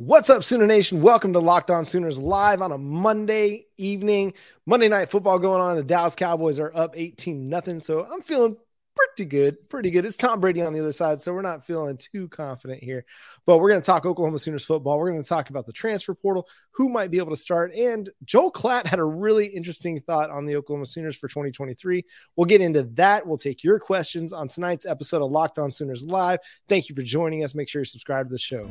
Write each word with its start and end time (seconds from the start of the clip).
What's 0.00 0.30
up, 0.30 0.42
Sooner 0.42 0.66
Nation? 0.66 1.02
Welcome 1.02 1.34
to 1.34 1.40
Locked 1.40 1.70
On 1.70 1.84
Sooners 1.84 2.18
live 2.18 2.62
on 2.62 2.72
a 2.72 2.78
Monday 2.78 3.66
evening. 3.76 4.32
Monday 4.64 4.88
night 4.88 5.10
football 5.10 5.38
going 5.38 5.60
on. 5.60 5.76
The 5.76 5.84
Dallas 5.84 6.14
Cowboys 6.14 6.58
are 6.58 6.72
up 6.74 6.94
18 6.96 7.50
nothing. 7.50 7.80
So 7.80 8.06
I'm 8.10 8.22
feeling 8.22 8.56
pretty 8.96 9.28
good, 9.28 9.68
pretty 9.68 9.90
good. 9.90 10.06
It's 10.06 10.16
Tom 10.16 10.40
Brady 10.40 10.62
on 10.62 10.72
the 10.72 10.80
other 10.80 10.92
side, 10.92 11.20
so 11.20 11.34
we're 11.34 11.42
not 11.42 11.66
feeling 11.66 11.98
too 11.98 12.28
confident 12.28 12.82
here. 12.82 13.04
But 13.44 13.58
we're 13.58 13.68
going 13.68 13.82
to 13.82 13.84
talk 13.84 14.06
Oklahoma 14.06 14.38
Sooners 14.38 14.64
football. 14.64 14.98
We're 14.98 15.10
going 15.10 15.22
to 15.22 15.28
talk 15.28 15.50
about 15.50 15.66
the 15.66 15.72
transfer 15.74 16.14
portal, 16.14 16.48
who 16.70 16.88
might 16.88 17.10
be 17.10 17.18
able 17.18 17.34
to 17.34 17.36
start. 17.36 17.74
And 17.74 18.08
Joel 18.24 18.52
Klatt 18.52 18.86
had 18.86 19.00
a 19.00 19.04
really 19.04 19.48
interesting 19.48 20.00
thought 20.00 20.30
on 20.30 20.46
the 20.46 20.56
Oklahoma 20.56 20.86
Sooners 20.86 21.18
for 21.18 21.28
2023. 21.28 22.06
We'll 22.36 22.46
get 22.46 22.62
into 22.62 22.84
that. 22.94 23.26
We'll 23.26 23.36
take 23.36 23.62
your 23.62 23.78
questions 23.78 24.32
on 24.32 24.48
tonight's 24.48 24.86
episode 24.86 25.20
of 25.20 25.30
Locked 25.30 25.58
On 25.58 25.70
Sooners 25.70 26.06
Live. 26.06 26.38
Thank 26.70 26.88
you 26.88 26.94
for 26.94 27.02
joining 27.02 27.44
us. 27.44 27.54
Make 27.54 27.68
sure 27.68 27.82
you 27.82 27.84
subscribe 27.84 28.28
to 28.28 28.32
the 28.32 28.38
show. 28.38 28.70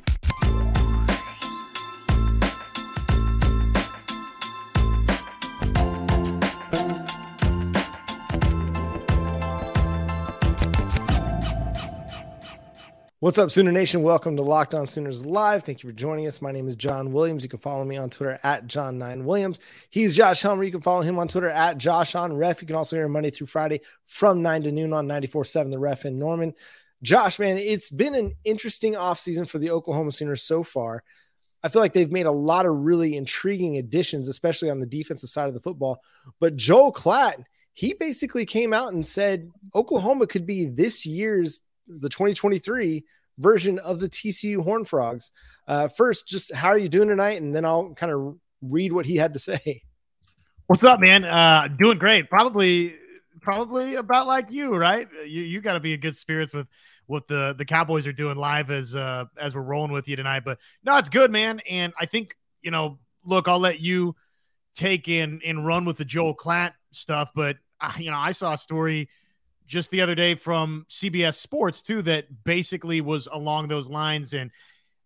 What's 13.21 13.37
up, 13.37 13.51
Sooner 13.51 13.71
Nation? 13.71 14.01
Welcome 14.01 14.35
to 14.37 14.41
Locked 14.41 14.73
On 14.73 14.83
Sooners 14.83 15.27
Live. 15.27 15.63
Thank 15.63 15.83
you 15.83 15.89
for 15.89 15.95
joining 15.95 16.25
us. 16.25 16.41
My 16.41 16.51
name 16.51 16.67
is 16.67 16.75
John 16.75 17.11
Williams. 17.11 17.43
You 17.43 17.49
can 17.49 17.59
follow 17.59 17.85
me 17.85 17.95
on 17.95 18.09
Twitter 18.09 18.39
at 18.41 18.65
John9Williams. 18.65 19.59
He's 19.91 20.15
Josh 20.15 20.41
Helmer. 20.41 20.63
You 20.63 20.71
can 20.71 20.81
follow 20.81 21.03
him 21.03 21.19
on 21.19 21.27
Twitter 21.27 21.51
at 21.51 21.77
Josh 21.77 22.15
on 22.15 22.35
Ref. 22.35 22.63
You 22.63 22.67
can 22.67 22.75
also 22.75 22.95
hear 22.95 23.05
him 23.05 23.11
Monday 23.11 23.29
through 23.29 23.45
Friday 23.45 23.81
from 24.07 24.41
9 24.41 24.63
to 24.63 24.71
noon 24.71 24.91
on 24.91 25.07
94.7 25.07 25.69
The 25.69 25.77
Ref 25.77 26.05
in 26.05 26.17
Norman. 26.17 26.55
Josh, 27.03 27.37
man, 27.37 27.59
it's 27.59 27.91
been 27.91 28.15
an 28.15 28.33
interesting 28.43 28.93
offseason 28.93 29.47
for 29.47 29.59
the 29.59 29.69
Oklahoma 29.69 30.11
Sooners 30.11 30.41
so 30.41 30.63
far. 30.63 31.03
I 31.61 31.69
feel 31.69 31.83
like 31.83 31.93
they've 31.93 32.11
made 32.11 32.25
a 32.25 32.31
lot 32.31 32.65
of 32.65 32.75
really 32.75 33.17
intriguing 33.17 33.77
additions, 33.77 34.29
especially 34.29 34.71
on 34.71 34.79
the 34.79 34.87
defensive 34.87 35.29
side 35.29 35.47
of 35.47 35.53
the 35.53 35.61
football. 35.61 36.01
But 36.39 36.55
Joel 36.55 36.91
Klatt, 36.91 37.43
he 37.73 37.93
basically 37.93 38.47
came 38.47 38.73
out 38.73 38.93
and 38.93 39.05
said 39.05 39.51
Oklahoma 39.75 40.25
could 40.25 40.47
be 40.47 40.65
this 40.65 41.05
year's 41.05 41.61
the 41.99 42.09
2023 42.09 43.03
version 43.37 43.79
of 43.79 43.99
the 43.99 44.09
TCU 44.09 44.63
Horn 44.63 44.85
Frogs. 44.85 45.31
Uh, 45.67 45.87
first, 45.87 46.27
just 46.27 46.53
how 46.53 46.69
are 46.69 46.77
you 46.77 46.89
doing 46.89 47.09
tonight? 47.09 47.41
And 47.41 47.55
then 47.55 47.65
I'll 47.65 47.93
kind 47.93 48.11
of 48.11 48.37
read 48.61 48.93
what 48.93 49.05
he 49.05 49.15
had 49.15 49.33
to 49.33 49.39
say. 49.39 49.83
What's 50.67 50.83
up, 50.83 50.99
man? 50.99 51.25
Uh, 51.25 51.67
doing 51.67 51.97
great. 51.97 52.29
Probably, 52.29 52.95
probably 53.41 53.95
about 53.95 54.27
like 54.27 54.51
you, 54.51 54.75
right? 54.75 55.07
You 55.25 55.41
you 55.41 55.59
got 55.59 55.73
to 55.73 55.79
be 55.79 55.93
in 55.93 55.99
good 55.99 56.15
spirits 56.15 56.53
with 56.53 56.67
what 57.07 57.27
the 57.27 57.53
the 57.57 57.65
Cowboys 57.65 58.07
are 58.07 58.13
doing 58.13 58.37
live 58.37 58.71
as 58.71 58.95
uh 58.95 59.25
as 59.37 59.53
we're 59.53 59.61
rolling 59.61 59.91
with 59.91 60.07
you 60.07 60.15
tonight. 60.15 60.43
But 60.45 60.59
no, 60.83 60.97
it's 60.97 61.09
good, 61.09 61.29
man. 61.29 61.59
And 61.69 61.91
I 61.99 62.05
think 62.05 62.37
you 62.61 62.71
know, 62.71 62.99
look, 63.25 63.47
I'll 63.47 63.59
let 63.59 63.81
you 63.81 64.15
take 64.75 65.07
in 65.07 65.41
and 65.45 65.65
run 65.65 65.83
with 65.83 65.97
the 65.97 66.05
Joel 66.05 66.35
Klatt 66.35 66.71
stuff. 66.91 67.31
But 67.35 67.57
uh, 67.81 67.91
you 67.97 68.11
know, 68.11 68.17
I 68.17 68.31
saw 68.31 68.53
a 68.53 68.57
story 68.57 69.09
just 69.71 69.89
the 69.89 70.01
other 70.01 70.15
day 70.15 70.35
from 70.35 70.85
CBS 70.89 71.35
Sports 71.35 71.81
too 71.81 72.01
that 72.01 72.43
basically 72.43 72.99
was 72.99 73.27
along 73.31 73.69
those 73.69 73.87
lines. 73.87 74.33
And 74.33 74.51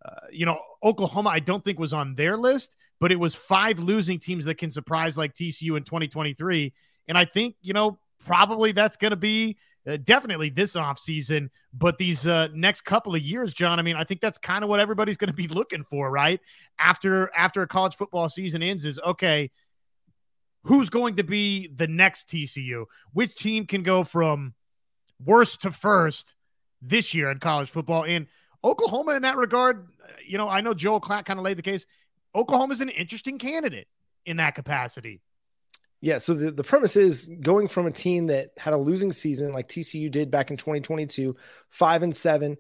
uh, 0.04 0.28
you 0.32 0.46
know, 0.48 0.60
Oklahoma, 0.84 1.30
I 1.30 1.40
don't 1.40 1.64
think 1.64 1.78
was 1.78 1.94
on 1.94 2.16
their 2.16 2.36
list, 2.36 2.76
but 3.00 3.12
it 3.12 3.20
was 3.20 3.36
five 3.36 3.78
losing 3.78 4.20
teams 4.20 4.46
that 4.46 4.56
can 4.56 4.72
surprise 4.72 5.18
like 5.18 5.36
TCU 5.36 5.78
in 5.78 5.84
2023. 5.84 6.74
And 7.08 7.16
I 7.18 7.26
think 7.26 7.56
you 7.62 7.74
know 7.74 8.00
probably 8.26 8.72
that's 8.72 8.98
going 8.98 9.12
to 9.12 9.18
be 9.18 9.56
uh, 9.88 9.98
definitely 9.98 10.50
this 10.50 10.76
offseason, 10.76 11.50
but 11.72 12.00
these 12.00 12.26
uh, 12.26 12.48
next 12.56 12.82
couple 12.82 13.14
of 13.14 13.22
years, 13.22 13.54
John, 13.54 13.78
I 13.78 13.84
mean, 13.84 13.96
I 13.96 14.04
think 14.04 14.20
that's 14.20 14.40
kind 14.40 14.64
of 14.64 14.70
what 14.70 14.80
everybody's 14.80 15.18
going 15.18 15.30
to 15.30 15.34
be 15.34 15.48
looking 15.48 15.84
for, 15.84 16.10
right? 16.10 16.40
After 16.80 17.30
after 17.38 17.62
a 17.62 17.68
college 17.68 17.96
football 17.96 18.30
season 18.30 18.64
ends 18.64 18.84
is 18.84 19.00
okay, 19.00 19.52
who's 20.66 20.90
going 20.90 21.16
to 21.16 21.24
be 21.24 21.68
the 21.68 21.88
next 21.88 22.28
TCU? 22.28 22.86
Which 23.14 23.36
team 23.36 23.66
can 23.66 23.84
go 23.84 24.04
from 24.04 24.54
worst 25.24 25.62
to 25.62 25.72
first 25.72 26.36
this 26.82 27.14
year 27.14 27.32
in 27.32 27.40
college 27.40 27.70
football? 27.70 28.04
And 28.04 28.28
Oklahoma, 28.64 29.14
in 29.14 29.22
that 29.22 29.38
regard, 29.38 29.88
uh, 30.04 30.14
you 30.28 30.38
know, 30.38 30.50
I 30.50 30.62
know 30.62 30.74
Joel 30.74 31.00
Klatt 31.00 31.26
kind 31.26 31.40
of 31.40 31.46
laid 31.46 31.58
the 31.58 31.64
case. 31.64 31.86
Oklahoma's 32.34 32.82
an 32.82 32.90
interesting 32.90 33.38
candidate 33.38 33.88
in 34.26 34.38
that 34.38 34.56
capacity. 34.56 35.22
Yeah, 36.02 36.18
so 36.18 36.34
the, 36.34 36.52
the 36.52 36.64
premise 36.64 36.96
is 36.96 37.32
going 37.42 37.68
from 37.68 37.88
a 37.88 37.92
team 37.92 38.28
that 38.28 38.50
had 38.58 38.74
a 38.74 38.78
losing 38.78 39.12
season 39.12 39.54
like 39.54 39.68
TCU 39.68 40.12
did 40.12 40.30
back 40.30 40.52
in 40.52 40.58
2022, 40.58 41.36
five 41.70 42.04
and 42.04 42.16
seven, 42.16 42.58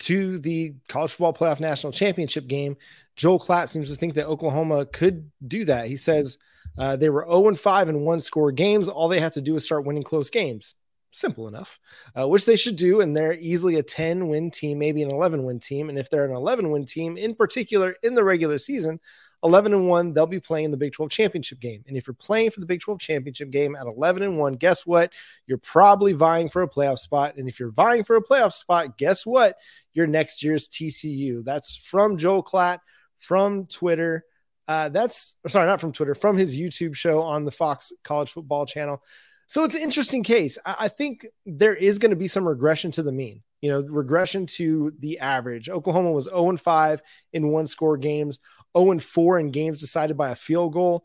to 0.00 0.38
the 0.38 0.74
college 0.88 1.12
football 1.12 1.34
playoff 1.34 1.60
national 1.60 1.92
championship 1.92 2.46
game. 2.46 2.76
Joel 3.16 3.40
Klatt 3.40 3.68
seems 3.68 3.90
to 3.90 3.96
think 3.96 4.14
that 4.14 4.26
Oklahoma 4.26 4.86
could 4.86 5.30
do 5.46 5.64
that. 5.66 5.86
He 5.86 5.96
says 5.96 6.38
uh, 6.78 6.96
they 6.96 7.10
were 7.10 7.26
0 7.28 7.48
and 7.48 7.58
5 7.58 7.88
in 7.88 8.00
one 8.00 8.20
score 8.20 8.52
games. 8.52 8.88
All 8.88 9.08
they 9.08 9.20
have 9.20 9.32
to 9.32 9.40
do 9.40 9.54
is 9.56 9.64
start 9.64 9.84
winning 9.84 10.02
close 10.02 10.30
games. 10.30 10.74
Simple 11.10 11.48
enough, 11.48 11.80
uh, 12.18 12.28
which 12.28 12.44
they 12.44 12.56
should 12.56 12.76
do. 12.76 13.00
And 13.00 13.16
they're 13.16 13.34
easily 13.34 13.76
a 13.76 13.82
10 13.82 14.28
win 14.28 14.50
team, 14.50 14.78
maybe 14.78 15.02
an 15.02 15.10
11 15.10 15.44
win 15.44 15.58
team. 15.58 15.88
And 15.88 15.98
if 15.98 16.10
they're 16.10 16.26
an 16.26 16.36
11 16.36 16.70
win 16.70 16.84
team, 16.84 17.16
in 17.16 17.34
particular 17.34 17.96
in 18.02 18.14
the 18.14 18.22
regular 18.22 18.58
season, 18.58 19.00
11 19.44 19.72
and 19.72 19.88
1, 19.88 20.12
they'll 20.12 20.26
be 20.26 20.40
playing 20.40 20.70
the 20.70 20.76
Big 20.76 20.92
12 20.92 21.10
championship 21.10 21.60
game. 21.60 21.84
And 21.86 21.96
if 21.96 22.06
you're 22.06 22.14
playing 22.14 22.50
for 22.50 22.60
the 22.60 22.66
Big 22.66 22.80
12 22.80 22.98
championship 22.98 23.50
game 23.50 23.76
at 23.76 23.86
11 23.86 24.22
and 24.22 24.36
1, 24.36 24.54
guess 24.54 24.84
what? 24.84 25.12
You're 25.46 25.58
probably 25.58 26.12
vying 26.12 26.48
for 26.48 26.62
a 26.62 26.68
playoff 26.68 26.98
spot. 26.98 27.36
And 27.36 27.48
if 27.48 27.60
you're 27.60 27.70
vying 27.70 28.04
for 28.04 28.16
a 28.16 28.22
playoff 28.22 28.52
spot, 28.52 28.98
guess 28.98 29.24
what? 29.24 29.56
Your 29.94 30.06
next 30.06 30.42
year's 30.42 30.68
TCU. 30.68 31.44
That's 31.44 31.76
from 31.76 32.18
Joel 32.18 32.42
Klatt 32.42 32.80
from 33.18 33.66
Twitter. 33.66 34.24
Uh, 34.68 34.90
that's 34.90 35.34
sorry, 35.48 35.66
not 35.66 35.80
from 35.80 35.92
Twitter, 35.92 36.14
from 36.14 36.36
his 36.36 36.58
YouTube 36.58 36.94
show 36.94 37.22
on 37.22 37.44
the 37.44 37.50
Fox 37.50 37.90
College 38.04 38.30
Football 38.30 38.66
Channel. 38.66 39.02
So 39.46 39.64
it's 39.64 39.74
an 39.74 39.80
interesting 39.80 40.22
case. 40.22 40.58
I, 40.64 40.76
I 40.80 40.88
think 40.88 41.26
there 41.46 41.74
is 41.74 41.98
going 41.98 42.10
to 42.10 42.16
be 42.16 42.28
some 42.28 42.46
regression 42.46 42.90
to 42.92 43.02
the 43.02 43.10
mean, 43.10 43.42
you 43.62 43.70
know, 43.70 43.80
regression 43.80 44.44
to 44.46 44.92
the 44.98 45.20
average. 45.20 45.70
Oklahoma 45.70 46.12
was 46.12 46.24
0 46.24 46.50
and 46.50 46.60
5 46.60 47.02
in 47.32 47.48
one 47.48 47.66
score 47.66 47.96
games, 47.96 48.40
0 48.76 48.90
and 48.90 49.02
4 49.02 49.38
in 49.38 49.50
games 49.50 49.80
decided 49.80 50.18
by 50.18 50.30
a 50.30 50.36
field 50.36 50.74
goal. 50.74 51.04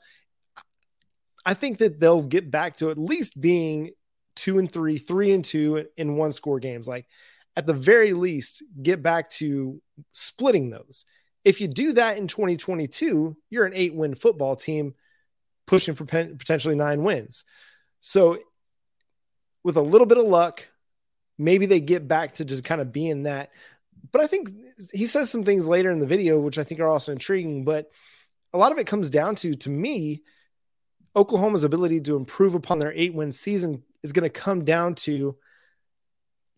I 1.45 1.53
think 1.53 1.77
that 1.77 2.01
they'll 2.01 2.21
get 2.21 2.51
back 2.51 2.75
to 2.77 2.89
at 2.89 2.97
least 2.97 3.39
being 3.39 3.91
two 4.35 4.59
and 4.59 4.69
three, 4.69 4.97
three 4.97 5.31
and 5.31 5.43
two 5.43 5.85
in 5.95 6.15
one 6.15 6.31
score 6.33 6.59
games. 6.59 6.87
Like 6.87 7.07
at 7.55 7.65
the 7.65 7.73
very 7.73 8.13
least, 8.13 8.63
get 8.81 9.01
back 9.01 9.29
to 9.31 9.81
splitting 10.11 10.69
those. 10.69 11.05
If 11.43 11.59
you 11.61 11.67
do 11.67 11.93
that 11.93 12.17
in 12.17 12.27
2022, 12.27 13.35
you're 13.49 13.65
an 13.65 13.73
eight 13.75 13.93
win 13.93 14.15
football 14.15 14.55
team 14.55 14.95
pushing 15.65 15.95
for 15.95 16.05
potentially 16.05 16.75
nine 16.75 17.03
wins. 17.03 17.45
So, 18.01 18.39
with 19.63 19.77
a 19.77 19.81
little 19.81 20.07
bit 20.07 20.17
of 20.17 20.25
luck, 20.25 20.67
maybe 21.37 21.65
they 21.65 21.79
get 21.79 22.07
back 22.07 22.33
to 22.35 22.45
just 22.45 22.63
kind 22.63 22.81
of 22.81 22.91
being 22.91 23.23
that. 23.23 23.51
But 24.11 24.21
I 24.21 24.27
think 24.27 24.49
he 24.93 25.05
says 25.05 25.29
some 25.29 25.45
things 25.45 25.65
later 25.65 25.89
in 25.91 25.99
the 25.99 26.05
video, 26.05 26.39
which 26.39 26.57
I 26.57 26.63
think 26.63 26.81
are 26.81 26.87
also 26.87 27.13
intriguing. 27.13 27.63
But 27.63 27.89
a 28.53 28.57
lot 28.57 28.71
of 28.71 28.77
it 28.77 28.87
comes 28.87 29.09
down 29.09 29.35
to, 29.35 29.53
to 29.55 29.69
me, 29.69 30.23
Oklahoma's 31.15 31.63
ability 31.63 32.01
to 32.01 32.15
improve 32.15 32.55
upon 32.55 32.79
their 32.79 32.93
eight 32.93 33.13
win 33.13 33.31
season 33.31 33.83
is 34.01 34.11
going 34.11 34.23
to 34.23 34.29
come 34.29 34.65
down 34.65 34.95
to 34.95 35.37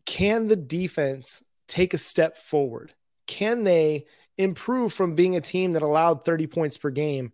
can 0.06 0.48
the 0.48 0.56
defense 0.56 1.44
take 1.68 1.94
a 1.94 1.98
step 1.98 2.38
forward? 2.38 2.94
Can 3.28 3.64
they 3.64 4.06
improve 4.38 4.94
from 4.94 5.16
being 5.16 5.36
a 5.36 5.42
team 5.42 5.74
that 5.74 5.82
allowed 5.82 6.26
30 6.26 6.48
points 6.48 6.78
per 6.78 6.90
game 6.90 7.32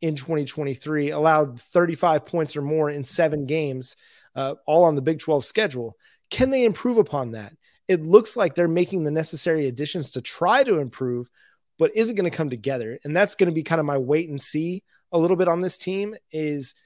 in 0.00 0.16
2023, 0.16 1.10
allowed 1.10 1.60
35 1.60 2.26
points 2.26 2.56
or 2.56 2.62
more 2.62 2.90
in 2.90 3.04
seven 3.04 3.46
games, 3.46 3.96
uh, 4.34 4.54
all 4.66 4.84
on 4.84 4.94
the 4.94 5.02
Big 5.02 5.18
12 5.18 5.44
schedule. 5.44 5.96
Can 6.30 6.50
they 6.50 6.64
improve 6.64 6.98
upon 6.98 7.32
that? 7.32 7.52
It 7.88 8.02
looks 8.02 8.36
like 8.36 8.54
they're 8.54 8.68
making 8.68 9.04
the 9.04 9.10
necessary 9.10 9.66
additions 9.66 10.12
to 10.12 10.22
try 10.22 10.62
to 10.62 10.78
improve, 10.78 11.28
but 11.78 11.94
is 11.96 12.08
it 12.08 12.14
going 12.14 12.30
to 12.30 12.36
come 12.36 12.50
together? 12.50 12.98
And 13.04 13.16
that's 13.16 13.34
going 13.34 13.48
to 13.48 13.54
be 13.54 13.62
kind 13.62 13.80
of 13.80 13.86
my 13.86 13.98
wait 13.98 14.28
and 14.28 14.40
see 14.40 14.82
a 15.12 15.18
little 15.18 15.36
bit 15.36 15.48
on 15.48 15.60
this 15.60 15.78
team 15.78 16.14
is– 16.32 16.74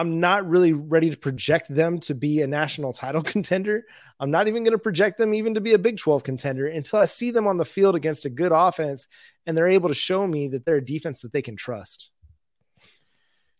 I'm 0.00 0.18
not 0.18 0.48
really 0.48 0.72
ready 0.72 1.10
to 1.10 1.16
project 1.16 1.72
them 1.72 1.98
to 2.00 2.14
be 2.14 2.40
a 2.40 2.46
national 2.46 2.92
title 2.94 3.22
contender. 3.22 3.84
I'm 4.18 4.30
not 4.30 4.48
even 4.48 4.64
going 4.64 4.72
to 4.72 4.78
project 4.78 5.18
them 5.18 5.34
even 5.34 5.54
to 5.54 5.60
be 5.60 5.74
a 5.74 5.78
Big 5.78 5.98
12 5.98 6.24
contender 6.24 6.66
until 6.66 7.00
I 7.00 7.04
see 7.04 7.30
them 7.30 7.46
on 7.46 7.58
the 7.58 7.66
field 7.66 7.94
against 7.94 8.24
a 8.24 8.30
good 8.30 8.50
offense 8.50 9.06
and 9.46 9.56
they're 9.56 9.68
able 9.68 9.88
to 9.88 9.94
show 9.94 10.26
me 10.26 10.48
that 10.48 10.64
they're 10.64 10.76
a 10.76 10.84
defense 10.84 11.20
that 11.20 11.32
they 11.32 11.42
can 11.42 11.54
trust. 11.54 12.10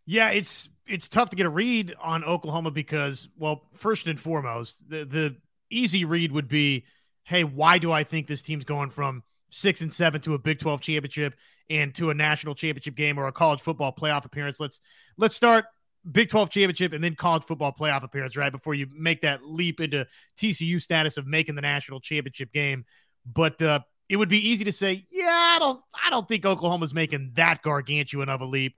Yeah, 0.06 0.30
it's 0.30 0.68
it's 0.86 1.08
tough 1.08 1.30
to 1.30 1.36
get 1.36 1.46
a 1.46 1.50
read 1.50 1.94
on 2.00 2.24
Oklahoma 2.24 2.70
because, 2.70 3.28
well, 3.36 3.68
first 3.76 4.06
and 4.06 4.18
foremost, 4.18 4.76
the 4.88 5.04
the 5.04 5.36
easy 5.70 6.04
read 6.04 6.32
would 6.32 6.48
be, 6.48 6.84
hey, 7.22 7.44
why 7.44 7.78
do 7.78 7.92
I 7.92 8.02
think 8.02 8.26
this 8.26 8.42
team's 8.42 8.64
going 8.64 8.90
from 8.90 9.22
six 9.50 9.82
and 9.82 9.92
seven 9.92 10.20
to 10.22 10.34
a 10.34 10.38
Big 10.38 10.58
12 10.58 10.80
championship 10.80 11.34
and 11.68 11.94
to 11.96 12.10
a 12.10 12.14
national 12.14 12.54
championship 12.54 12.96
game 12.96 13.18
or 13.18 13.26
a 13.28 13.32
college 13.32 13.60
football 13.60 13.94
playoff 13.94 14.24
appearance. 14.24 14.58
Let's 14.58 14.80
let's 15.16 15.36
start 15.36 15.66
Big 16.10 16.30
12 16.30 16.50
championship 16.50 16.92
and 16.92 17.04
then 17.04 17.14
college 17.14 17.44
football 17.44 17.74
playoff 17.78 18.02
appearance, 18.02 18.36
right? 18.36 18.52
Before 18.52 18.74
you 18.74 18.86
make 18.96 19.20
that 19.22 19.44
leap 19.44 19.80
into 19.80 20.06
TCU 20.38 20.80
status 20.80 21.16
of 21.16 21.26
making 21.26 21.56
the 21.56 21.60
national 21.60 22.00
championship 22.00 22.52
game. 22.52 22.84
But 23.26 23.60
uh, 23.60 23.80
it 24.08 24.16
would 24.16 24.28
be 24.28 24.48
easy 24.48 24.64
to 24.64 24.72
say, 24.72 25.04
yeah, 25.10 25.54
I 25.56 25.58
don't 25.58 25.80
I 25.94 26.10
don't 26.10 26.26
think 26.26 26.46
Oklahoma's 26.46 26.94
making 26.94 27.32
that 27.34 27.62
gargantuan 27.62 28.28
of 28.28 28.40
a 28.40 28.46
leap. 28.46 28.76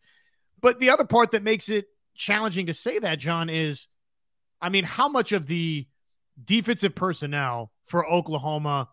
But 0.60 0.78
the 0.78 0.90
other 0.90 1.04
part 1.04 1.30
that 1.30 1.42
makes 1.42 1.68
it 1.68 1.86
challenging 2.14 2.66
to 2.66 2.74
say 2.74 2.98
that, 2.98 3.18
John, 3.18 3.48
is 3.48 3.86
I 4.60 4.68
mean, 4.68 4.84
how 4.84 5.08
much 5.08 5.32
of 5.32 5.46
the 5.46 5.86
defensive 6.42 6.94
personnel 6.94 7.72
for 7.84 8.08
Oklahoma 8.08 8.88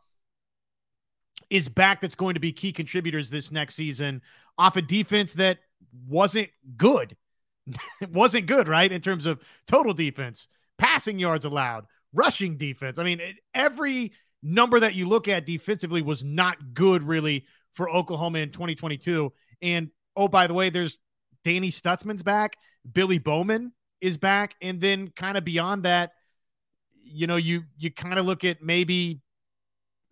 is 1.49 1.67
back 1.67 2.01
that's 2.01 2.15
going 2.15 2.35
to 2.35 2.39
be 2.39 2.51
key 2.51 2.71
contributors 2.71 3.29
this 3.29 3.51
next 3.51 3.75
season 3.75 4.21
off 4.57 4.75
a 4.75 4.81
defense 4.81 5.33
that 5.35 5.59
wasn't 6.07 6.49
good. 6.77 7.15
wasn't 8.11 8.45
good, 8.45 8.67
right? 8.67 8.91
In 8.91 9.01
terms 9.01 9.25
of 9.25 9.39
total 9.67 9.93
defense, 9.93 10.47
passing 10.77 11.19
yards 11.19 11.45
allowed, 11.45 11.85
rushing 12.13 12.57
defense. 12.57 12.99
I 12.99 13.03
mean, 13.03 13.21
every 13.53 14.13
number 14.41 14.79
that 14.79 14.95
you 14.95 15.07
look 15.07 15.27
at 15.27 15.45
defensively 15.45 16.01
was 16.01 16.23
not 16.23 16.73
good 16.73 17.03
really 17.03 17.45
for 17.73 17.89
Oklahoma 17.89 18.39
in 18.39 18.51
2022. 18.51 19.31
And 19.61 19.89
oh, 20.15 20.27
by 20.27 20.47
the 20.47 20.53
way, 20.53 20.69
there's 20.69 20.97
Danny 21.43 21.71
Stutsman's 21.71 22.23
back, 22.23 22.57
Billy 22.91 23.19
Bowman 23.19 23.73
is 24.01 24.17
back, 24.17 24.55
and 24.61 24.79
then 24.79 25.09
kind 25.09 25.37
of 25.37 25.43
beyond 25.43 25.83
that, 25.83 26.11
you 27.03 27.27
know, 27.27 27.37
you 27.37 27.63
you 27.77 27.91
kind 27.91 28.19
of 28.19 28.25
look 28.25 28.43
at 28.43 28.61
maybe 28.61 29.21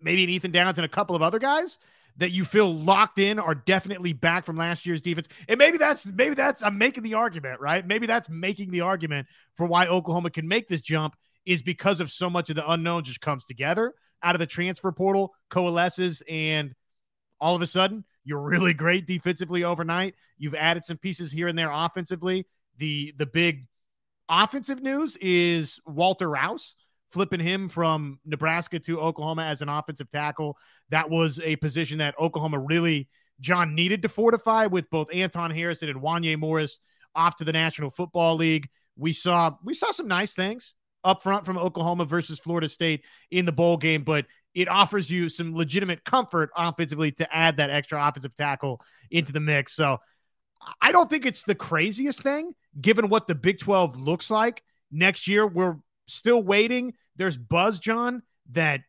maybe 0.02 0.24
an 0.24 0.30
Ethan 0.30 0.52
Downs 0.52 0.78
and 0.78 0.86
a 0.86 0.90
couple 0.90 1.16
of 1.16 1.22
other 1.22 1.40
guys 1.40 1.78
that 2.18 2.32
you 2.32 2.46
feel 2.46 2.74
locked 2.74 3.20
in 3.20 3.40
are 3.40 3.56
definitely 3.56 4.14
back 4.14 4.46
from 4.46 4.58
last 4.58 4.86
year's 4.86 5.02
defense. 5.02 5.28
And 5.48 5.58
maybe 5.58 5.78
that's 5.78 6.06
maybe 6.06 6.36
that's 6.36 6.64
I'm 6.64 6.78
making 6.78 7.04
the 7.04 7.14
argument, 7.14 7.60
right? 7.60 7.86
Maybe 7.86 8.08
that's 8.08 8.30
making 8.30 8.72
the 8.72 8.82
argument 8.82 9.28
for 9.56 9.66
why 9.66 9.88
Oklahoma 9.88 10.32
can 10.32 10.48
make 10.48 10.68
this 10.68 10.82
jump 10.82 11.16
is 11.46 11.62
because 11.62 12.02
of 12.02 12.12
so 12.12 12.30
much 12.30 12.50
of 12.50 12.56
the 12.56 12.70
unknown 12.70 13.04
just 13.04 13.22
comes 13.22 13.46
together 13.46 13.94
out 14.24 14.36
of 14.36 14.40
the 14.40 14.48
transfer 14.48 14.92
portal, 14.92 15.34
coalesces, 15.50 16.24
and 16.28 16.74
all 17.40 17.56
of 17.56 17.62
a 17.62 17.68
sudden 17.68 18.04
you're 18.26 18.42
really 18.42 18.74
great 18.74 19.06
defensively 19.06 19.64
overnight. 19.64 20.16
You've 20.38 20.56
added 20.56 20.84
some 20.84 20.98
pieces 20.98 21.32
here 21.32 21.48
and 21.48 21.58
there 21.58 21.72
offensively. 21.72 22.46
The 22.78 23.14
the 23.18 23.26
big 23.26 23.68
offensive 24.28 24.82
news 24.82 25.18
is 25.22 25.80
Walter 25.86 26.30
Rouse 26.30 26.76
flipping 27.12 27.40
him 27.40 27.70
from 27.70 28.20
Nebraska 28.26 28.80
to 28.80 29.00
Oklahoma 29.00 29.44
as 29.44 29.62
an 29.62 29.70
offensive 29.70 30.10
tackle. 30.10 30.58
That 30.90 31.10
was 31.10 31.40
a 31.44 31.56
position 31.58 32.00
that 32.00 32.16
Oklahoma 32.20 32.60
really, 32.60 33.08
John, 33.40 33.76
needed 33.76 34.02
to 34.04 34.10
fortify 34.10 34.66
with 34.66 34.90
both 34.90 35.08
Anton 35.14 35.52
Harrison 35.52 35.90
and 35.90 36.02
Wanya 36.02 36.38
Morris 36.38 36.80
off 37.16 37.36
to 37.38 37.44
the 37.44 37.54
National 37.54 37.90
Football 37.90 38.36
League. 38.36 38.70
We 38.98 39.14
saw 39.14 39.56
we 39.64 39.74
saw 39.74 39.92
some 39.92 40.08
nice 40.08 40.34
things 40.34 40.74
up 41.04 41.24
front 41.24 41.46
from 41.46 41.58
Oklahoma 41.58 42.06
versus 42.06 42.40
Florida 42.40 42.68
State 42.68 43.04
in 43.32 43.46
the 43.46 43.52
bowl 43.52 43.78
game, 43.78 44.04
but 44.04 44.26
it 44.54 44.68
offers 44.68 45.10
you 45.10 45.30
some 45.30 45.56
legitimate 45.56 46.04
comfort 46.04 46.50
offensively 46.56 47.12
to 47.14 47.36
add 47.36 47.58
that 47.58 47.70
extra 47.70 48.06
offensive 48.06 48.36
tackle 48.36 48.82
into 49.12 49.32
the 49.32 49.40
mix. 49.40 49.76
So 49.76 50.00
I 50.82 50.92
don't 50.92 51.10
think 51.10 51.26
it's 51.26 51.44
the 51.44 51.56
craziest 51.56 52.24
thing 52.24 52.54
given 52.80 53.10
what 53.10 53.28
the 53.28 53.36
Big 53.36 53.60
12 53.60 53.98
looks 53.98 54.30
like 54.30 54.64
next 54.92 55.28
year. 55.28 55.46
We're 55.46 55.78
still 56.08 56.42
waiting. 56.42 56.94
There's 57.16 57.38
buzz, 57.38 57.80
John, 57.80 58.24
that 58.52 58.82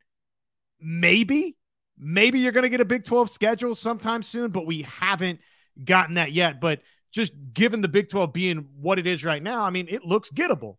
maybe, 0.81 1.57
maybe 1.99 2.39
you're 2.39 2.53
going 2.53 2.63
to 2.63 2.69
get 2.69 2.81
a 2.81 2.87
Big 2.87 3.05
12 3.05 3.31
schedule 3.31 3.75
sometime 3.75 4.23
soon, 4.23 4.51
but 4.51 4.67
we 4.67 4.83
haven't 4.83 5.41
gotten 5.85 6.15
that 6.15 6.33
yet. 6.33 6.61
But 6.61 6.81
just 7.13 7.33
given 7.53 7.81
the 7.81 7.89
Big 7.89 8.09
12 8.09 8.33
being 8.33 8.69
what 8.81 8.99
it 8.99 9.07
is 9.07 9.25
right 9.25 9.43
now, 9.43 9.63
I 9.63 9.71
mean, 9.71 9.87
it 9.89 10.05
looks 10.05 10.31
gettable. 10.31 10.77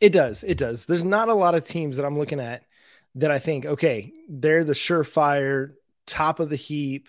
It 0.00 0.12
does. 0.12 0.44
It 0.44 0.58
does. 0.58 0.86
There's 0.86 1.04
not 1.04 1.28
a 1.28 1.34
lot 1.34 1.54
of 1.54 1.64
teams 1.64 1.96
that 1.96 2.06
I'm 2.06 2.18
looking 2.18 2.40
at 2.40 2.64
that 3.16 3.30
I 3.30 3.38
think, 3.38 3.66
okay, 3.66 4.12
they're 4.28 4.64
the 4.64 4.72
surefire 4.72 5.72
top 6.06 6.40
of 6.40 6.48
the 6.48 6.56
heap. 6.56 7.08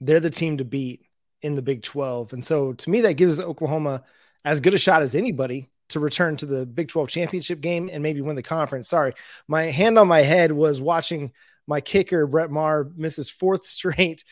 They're 0.00 0.20
the 0.20 0.30
team 0.30 0.58
to 0.58 0.64
beat 0.64 1.06
in 1.42 1.54
the 1.54 1.62
Big 1.62 1.82
12. 1.82 2.32
And 2.32 2.44
so 2.44 2.72
to 2.72 2.90
me, 2.90 3.02
that 3.02 3.14
gives 3.14 3.40
Oklahoma 3.40 4.04
as 4.44 4.60
good 4.60 4.74
a 4.74 4.78
shot 4.78 5.02
as 5.02 5.14
anybody 5.14 5.68
to 5.88 6.00
return 6.00 6.36
to 6.36 6.46
the 6.46 6.66
Big 6.66 6.88
12 6.88 7.08
championship 7.08 7.60
game 7.60 7.88
and 7.92 8.02
maybe 8.02 8.20
win 8.20 8.36
the 8.36 8.42
conference. 8.42 8.88
Sorry, 8.88 9.12
my 9.46 9.64
hand 9.64 9.98
on 9.98 10.08
my 10.08 10.20
head 10.20 10.52
was 10.52 10.80
watching 10.80 11.32
my 11.66 11.80
kicker, 11.80 12.26
Brett 12.26 12.50
Maher, 12.50 12.90
miss 12.96 13.16
his 13.16 13.30
fourth 13.30 13.64
straight 13.66 14.24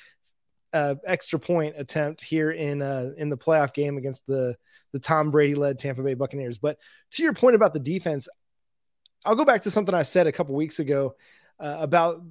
uh, 0.73 0.97
extra 1.07 1.39
point 1.39 1.75
attempt 1.79 2.21
here 2.23 2.51
in 2.51 2.83
uh, 2.83 3.13
in 3.17 3.31
the 3.31 3.37
playoff 3.37 3.73
game 3.73 3.97
against 3.97 4.27
the 4.27 4.57
the 4.93 4.99
Tom 4.99 5.31
Brady 5.31 5.55
led 5.55 5.79
Tampa 5.79 6.03
Bay 6.03 6.15
Buccaneers. 6.15 6.59
But 6.59 6.79
to 7.13 7.23
your 7.23 7.35
point 7.35 7.57
about 7.57 7.75
the 7.75 7.81
defense, 7.81 8.29
I'll 9.25 9.35
go 9.35 9.45
back 9.45 9.63
to 9.63 9.71
something 9.71 9.95
I 9.95 10.03
said 10.03 10.27
a 10.27 10.33
couple 10.33 10.55
weeks 10.55 10.79
ago 10.79 11.17
uh, 11.59 11.77
about 11.81 12.23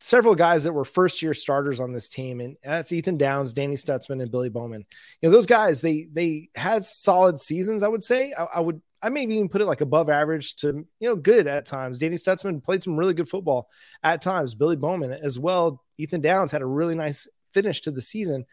several 0.00 0.34
guys 0.34 0.64
that 0.64 0.72
were 0.72 0.84
first 0.84 1.22
year 1.22 1.34
starters 1.34 1.78
on 1.78 1.92
this 1.92 2.08
team, 2.08 2.40
and 2.40 2.56
that's 2.64 2.92
Ethan 2.92 3.18
Downs, 3.18 3.52
Danny 3.52 3.76
Stutsman, 3.76 4.22
and 4.22 4.30
Billy 4.30 4.48
Bowman. 4.48 4.84
You 5.20 5.28
know, 5.28 5.32
those 5.32 5.46
guys 5.46 5.80
they 5.80 6.08
they 6.12 6.48
had 6.54 6.84
solid 6.84 7.38
seasons. 7.38 7.82
I 7.82 7.88
would 7.88 8.02
say 8.02 8.32
I, 8.36 8.44
I 8.56 8.60
would 8.60 8.80
I 9.02 9.10
maybe 9.10 9.34
even 9.34 9.48
put 9.48 9.60
it 9.60 9.66
like 9.66 9.82
above 9.82 10.10
average 10.10 10.56
to 10.56 10.86
you 10.98 11.08
know 11.08 11.16
good 11.16 11.46
at 11.46 11.66
times. 11.66 11.98
Danny 11.98 12.16
Stutsman 12.16 12.64
played 12.64 12.82
some 12.82 12.96
really 12.96 13.14
good 13.14 13.28
football 13.28 13.68
at 14.02 14.22
times. 14.22 14.54
Billy 14.54 14.76
Bowman 14.76 15.12
as 15.12 15.38
well. 15.38 15.84
Ethan 15.98 16.22
Downs 16.22 16.50
had 16.50 16.62
a 16.62 16.66
really 16.66 16.94
nice 16.94 17.28
finish 17.52 17.82
to 17.82 17.90
the 17.90 18.02
season. 18.02 18.46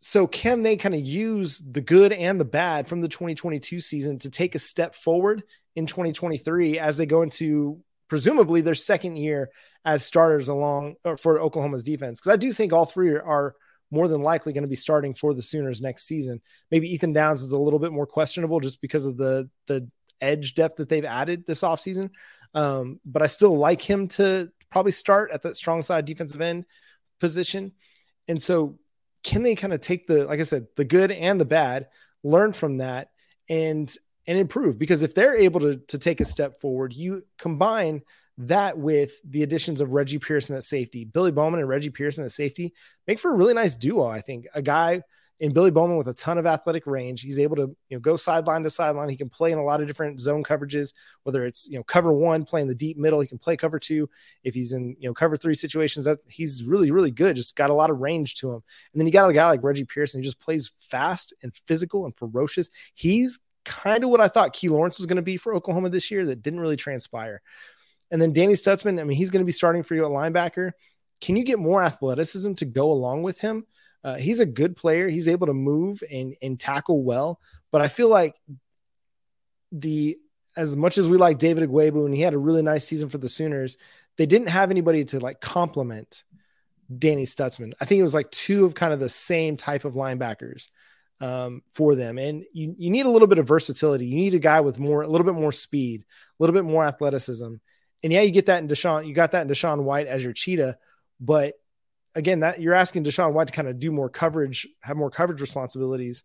So 0.00 0.28
can 0.28 0.62
they 0.62 0.76
kind 0.76 0.94
of 0.94 1.00
use 1.00 1.58
the 1.58 1.80
good 1.80 2.12
and 2.12 2.38
the 2.38 2.44
bad 2.44 2.86
from 2.86 3.00
the 3.00 3.08
2022 3.08 3.80
season 3.80 4.18
to 4.20 4.30
take 4.30 4.54
a 4.54 4.60
step 4.60 4.94
forward 4.94 5.42
in 5.74 5.86
2023 5.86 6.78
as 6.78 6.96
they 6.96 7.06
go 7.06 7.22
into 7.22 7.82
presumably 8.08 8.60
their 8.60 8.74
second 8.74 9.16
year 9.16 9.50
as 9.84 10.04
starters 10.04 10.48
along 10.48 10.96
uh, 11.04 11.16
for 11.16 11.40
Oklahoma's 11.40 11.82
defense. 11.82 12.20
Because 12.20 12.32
I 12.32 12.36
do 12.36 12.52
think 12.52 12.72
all 12.72 12.86
three 12.86 13.14
are 13.14 13.54
more 13.90 14.08
than 14.08 14.22
likely 14.22 14.52
going 14.52 14.62
to 14.62 14.68
be 14.68 14.74
starting 14.74 15.14
for 15.14 15.32
the 15.32 15.42
Sooners 15.42 15.80
next 15.80 16.06
season. 16.06 16.40
Maybe 16.70 16.92
Ethan 16.92 17.12
Downs 17.12 17.42
is 17.42 17.52
a 17.52 17.58
little 17.58 17.78
bit 17.78 17.92
more 17.92 18.06
questionable 18.06 18.60
just 18.60 18.80
because 18.80 19.04
of 19.04 19.16
the 19.16 19.48
the 19.66 19.88
edge 20.20 20.54
depth 20.54 20.76
that 20.76 20.88
they've 20.88 21.04
added 21.04 21.44
this 21.46 21.62
offseason. 21.62 22.10
Um, 22.54 23.00
but 23.04 23.22
I 23.22 23.26
still 23.26 23.56
like 23.56 23.80
him 23.80 24.08
to 24.08 24.50
probably 24.70 24.92
start 24.92 25.30
at 25.32 25.42
that 25.42 25.56
strong 25.56 25.82
side 25.82 26.04
defensive 26.04 26.40
end 26.40 26.64
position. 27.20 27.72
And 28.26 28.40
so 28.40 28.78
can 29.22 29.42
they 29.42 29.54
kind 29.54 29.72
of 29.72 29.80
take 29.80 30.06
the 30.06 30.24
like 30.26 30.40
I 30.40 30.44
said, 30.44 30.66
the 30.76 30.84
good 30.84 31.10
and 31.10 31.40
the 31.40 31.44
bad, 31.44 31.86
learn 32.22 32.52
from 32.52 32.78
that 32.78 33.10
and 33.48 33.92
and 34.28 34.38
improve 34.38 34.78
because 34.78 35.02
if 35.02 35.14
they're 35.14 35.36
able 35.36 35.58
to 35.58 35.78
to 35.88 35.98
take 35.98 36.20
a 36.20 36.24
step 36.24 36.60
forward, 36.60 36.92
you 36.92 37.24
combine 37.38 38.02
that 38.36 38.78
with 38.78 39.10
the 39.28 39.42
additions 39.42 39.80
of 39.80 39.90
Reggie 39.90 40.18
Pearson 40.18 40.54
at 40.54 40.62
safety, 40.62 41.04
Billy 41.04 41.32
Bowman 41.32 41.58
and 41.58 41.68
Reggie 41.68 41.90
Pearson 41.90 42.24
at 42.24 42.30
safety 42.30 42.72
make 43.08 43.18
for 43.18 43.32
a 43.32 43.34
really 43.34 43.54
nice 43.54 43.74
duo. 43.74 44.06
I 44.06 44.20
think 44.20 44.46
a 44.54 44.62
guy 44.62 45.02
in 45.40 45.52
Billy 45.52 45.70
Bowman 45.70 45.96
with 45.96 46.08
a 46.08 46.14
ton 46.14 46.36
of 46.36 46.46
athletic 46.46 46.86
range. 46.86 47.22
He's 47.22 47.38
able 47.38 47.56
to 47.56 47.74
you 47.88 47.96
know 47.96 48.00
go 48.00 48.16
sideline 48.16 48.62
to 48.64 48.70
sideline. 48.70 49.08
He 49.08 49.16
can 49.16 49.30
play 49.30 49.50
in 49.50 49.58
a 49.58 49.64
lot 49.64 49.80
of 49.80 49.86
different 49.86 50.20
zone 50.20 50.44
coverages, 50.44 50.92
whether 51.22 51.44
it's 51.44 51.66
you 51.66 51.78
know 51.78 51.84
cover 51.84 52.12
one, 52.12 52.44
playing 52.44 52.68
the 52.68 52.74
deep 52.74 52.98
middle. 52.98 53.20
He 53.20 53.28
can 53.28 53.38
play 53.38 53.56
cover 53.56 53.78
two. 53.78 54.10
If 54.44 54.54
he's 54.54 54.74
in 54.74 54.94
you 55.00 55.08
know 55.08 55.14
cover 55.14 55.38
three 55.38 55.54
situations, 55.54 56.04
that 56.04 56.18
he's 56.28 56.64
really 56.64 56.90
really 56.90 57.12
good. 57.12 57.34
Just 57.34 57.56
got 57.56 57.70
a 57.70 57.74
lot 57.74 57.88
of 57.88 57.98
range 57.98 58.34
to 58.36 58.50
him. 58.50 58.62
And 58.92 59.00
then 59.00 59.06
you 59.06 59.12
got 59.12 59.30
a 59.30 59.32
guy 59.32 59.48
like 59.48 59.62
Reggie 59.62 59.84
Pearson 59.84 60.20
who 60.20 60.24
just 60.24 60.40
plays 60.40 60.72
fast 60.80 61.32
and 61.42 61.54
physical 61.66 62.04
and 62.04 62.14
ferocious. 62.14 62.68
He's 62.94 63.40
kind 63.68 64.02
of 64.02 64.10
what 64.10 64.20
I 64.20 64.28
thought 64.28 64.54
Key 64.54 64.70
Lawrence 64.70 64.98
was 64.98 65.06
going 65.06 65.16
to 65.16 65.22
be 65.22 65.36
for 65.36 65.54
Oklahoma 65.54 65.90
this 65.90 66.10
year 66.10 66.24
that 66.26 66.42
didn't 66.42 66.60
really 66.60 66.76
transpire. 66.76 67.42
And 68.10 68.20
then 68.20 68.32
Danny 68.32 68.54
Stutsman, 68.54 68.98
I 68.98 69.04
mean, 69.04 69.18
he's 69.18 69.30
going 69.30 69.42
to 69.42 69.46
be 69.46 69.52
starting 69.52 69.82
for 69.82 69.94
you 69.94 70.04
at 70.04 70.10
linebacker. 70.10 70.72
Can 71.20 71.36
you 71.36 71.44
get 71.44 71.58
more 71.58 71.82
athleticism 71.82 72.54
to 72.54 72.64
go 72.64 72.90
along 72.90 73.22
with 73.22 73.38
him? 73.40 73.66
Uh, 74.02 74.16
he's 74.16 74.40
a 74.40 74.46
good 74.46 74.76
player. 74.76 75.08
He's 75.08 75.28
able 75.28 75.48
to 75.48 75.52
move 75.52 76.02
and 76.10 76.34
and 76.40 76.58
tackle 76.58 77.02
well. 77.02 77.40
But 77.70 77.82
I 77.82 77.88
feel 77.88 78.08
like 78.08 78.34
the 79.70 80.18
as 80.56 80.74
much 80.74 80.96
as 80.96 81.08
we 81.08 81.18
like 81.18 81.38
David 81.38 81.68
Ugwoegbu 81.68 82.06
and 82.06 82.14
he 82.14 82.22
had 82.22 82.34
a 82.34 82.38
really 82.38 82.62
nice 82.62 82.86
season 82.86 83.08
for 83.08 83.18
the 83.18 83.28
Sooners, 83.28 83.76
they 84.16 84.26
didn't 84.26 84.48
have 84.48 84.70
anybody 84.70 85.04
to 85.06 85.20
like 85.20 85.40
complement 85.40 86.24
Danny 86.96 87.24
Stutsman. 87.24 87.72
I 87.80 87.84
think 87.84 88.00
it 88.00 88.04
was 88.04 88.14
like 88.14 88.30
two 88.30 88.64
of 88.64 88.74
kind 88.74 88.92
of 88.92 89.00
the 89.00 89.08
same 89.08 89.56
type 89.56 89.84
of 89.84 89.94
linebackers 89.94 90.68
um, 91.20 91.62
for 91.72 91.94
them. 91.94 92.18
And 92.18 92.44
you, 92.52 92.74
you 92.78 92.90
need 92.90 93.06
a 93.06 93.10
little 93.10 93.28
bit 93.28 93.38
of 93.38 93.48
versatility. 93.48 94.06
You 94.06 94.16
need 94.16 94.34
a 94.34 94.38
guy 94.38 94.60
with 94.60 94.78
more, 94.78 95.02
a 95.02 95.08
little 95.08 95.24
bit 95.24 95.34
more 95.34 95.52
speed, 95.52 96.02
a 96.02 96.42
little 96.42 96.54
bit 96.54 96.64
more 96.64 96.84
athleticism. 96.84 97.54
And 98.02 98.12
yeah, 98.12 98.22
you 98.22 98.30
get 98.30 98.46
that 98.46 98.62
in 98.62 98.68
DaShaun, 98.68 99.06
you 99.06 99.14
got 99.14 99.32
that 99.32 99.42
in 99.42 99.48
DaShaun 99.48 99.82
White 99.82 100.06
as 100.06 100.22
your 100.22 100.32
cheetah. 100.32 100.78
But 101.20 101.54
again, 102.14 102.40
that 102.40 102.60
you're 102.60 102.74
asking 102.74 103.04
DaShaun 103.04 103.32
White 103.32 103.48
to 103.48 103.52
kind 103.52 103.68
of 103.68 103.80
do 103.80 103.90
more 103.90 104.08
coverage, 104.08 104.68
have 104.80 104.96
more 104.96 105.10
coverage 105.10 105.40
responsibilities. 105.40 106.24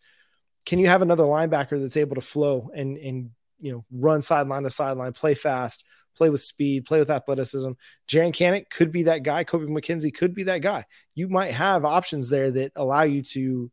Can 0.66 0.80
you 0.80 0.88
have 0.88 1.02
another 1.02 1.24
linebacker 1.24 1.82
that's 1.82 1.98
able 1.98 2.16
to 2.16 2.22
flow 2.22 2.70
and, 2.76 2.98
and, 2.98 3.32
you 3.60 3.72
know, 3.72 3.86
run 3.92 4.22
sideline 4.22 4.64
to 4.64 4.70
sideline, 4.70 5.14
play 5.14 5.34
fast, 5.34 5.86
play 6.16 6.30
with 6.30 6.42
speed, 6.42 6.86
play 6.86 7.00
with 7.00 7.10
athleticism. 7.10 7.72
Jaren 8.08 8.34
Kanak 8.34 8.70
could 8.70 8.92
be 8.92 9.04
that 9.04 9.24
guy. 9.24 9.44
Kobie 9.44 9.68
McKinzie 9.68 10.14
could 10.14 10.34
be 10.34 10.44
that 10.44 10.62
guy. 10.62 10.86
You 11.16 11.28
might 11.28 11.52
have 11.52 11.86
options 11.86 12.30
there 12.30 12.52
that 12.52 12.72
allow 12.76 13.04
you 13.04 13.24
to 13.24 13.72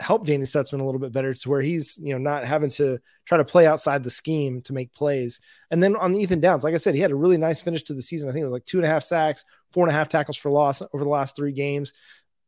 help 0.00 0.26
Danny 0.26 0.44
Stutsman 0.44 0.80
a 0.80 0.84
little 0.84 1.00
bit 1.00 1.12
better 1.12 1.34
to 1.34 1.48
where 1.48 1.60
he's, 1.60 1.98
you 1.98 2.12
know, 2.12 2.18
not 2.18 2.44
having 2.44 2.70
to 2.70 2.98
try 3.24 3.38
to 3.38 3.44
play 3.44 3.66
outside 3.66 4.04
the 4.04 4.10
scheme 4.10 4.62
to 4.62 4.72
make 4.72 4.92
plays. 4.92 5.40
And 5.70 5.82
then 5.82 5.96
on 5.96 6.14
Ethan 6.14 6.40
Downs, 6.40 6.62
like 6.62 6.74
I 6.74 6.78
said, 6.78 6.94
he 6.94 7.00
had 7.00 7.10
a 7.10 7.16
really 7.16 7.36
nice 7.36 7.60
finish 7.60 7.82
to 7.84 7.94
the 7.94 8.02
season. 8.02 8.28
I 8.28 8.32
think 8.32 8.42
it 8.42 8.46
was 8.46 8.52
like 8.52 8.64
two 8.64 8.78
and 8.78 8.86
a 8.86 8.90
half 8.90 9.02
sacks, 9.02 9.44
four 9.72 9.84
and 9.84 9.90
a 9.90 9.96
half 9.96 10.08
tackles 10.08 10.36
for 10.36 10.50
loss 10.50 10.82
over 10.92 11.02
the 11.02 11.10
last 11.10 11.34
three 11.34 11.52
games. 11.52 11.92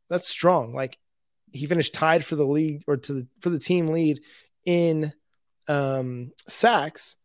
That's 0.09 0.27
strong. 0.27 0.73
Like 0.73 0.97
he 1.51 1.65
finished 1.65 1.93
tied 1.93 2.23
for 2.23 2.35
the 2.35 2.45
league 2.45 2.83
or 2.87 2.97
to 2.97 3.13
the 3.13 3.27
for 3.41 3.49
the 3.49 3.59
team 3.59 3.87
lead 3.87 4.21
in 4.65 5.11
um 5.67 6.31
sacks 6.47 7.17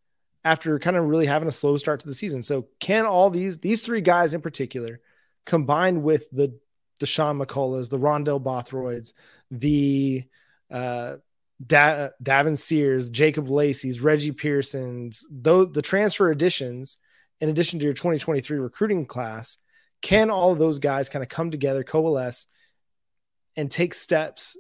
after 0.45 0.78
kind 0.78 0.97
of 0.97 1.06
really 1.06 1.26
having 1.26 1.49
a 1.49 1.52
slow 1.52 1.76
start 1.76 2.00
to 2.00 2.09
the 2.09 2.14
season. 2.14 2.42
So 2.42 2.68
can 2.80 3.06
all 3.06 3.30
these 3.30 3.59
these 3.59 3.83
three 3.83 4.00
guys 4.00 4.35
in 4.35 4.40
particular 4.40 5.00
combined 5.45 6.02
with 6.02 6.28
the 6.30 7.06
Sean 7.06 7.38
McCulloughs, 7.38 7.90
the 7.90 7.99
Rondell 7.99 8.42
Bothroyds, 8.42 9.12
the 9.50 10.24
uh, 10.70 11.16
da- 11.64 12.10
Davon 12.22 12.56
Sears, 12.56 13.10
Jacob 13.10 13.48
Lacey's, 13.48 14.00
Reggie 14.00 14.32
Pearson's, 14.32 15.26
though 15.30 15.64
the 15.64 15.82
transfer 15.82 16.30
additions, 16.30 16.98
in 17.40 17.48
addition 17.48 17.78
to 17.78 17.84
your 17.84 17.94
2023 17.94 18.58
recruiting 18.58 19.06
class, 19.06 19.56
can 20.02 20.30
all 20.30 20.52
of 20.52 20.58
those 20.58 20.78
guys 20.78 21.08
kind 21.08 21.22
of 21.22 21.28
come 21.28 21.50
together, 21.50 21.84
coalesce, 21.84 22.46
and 23.56 23.70
take 23.70 23.94
steps 23.94 24.56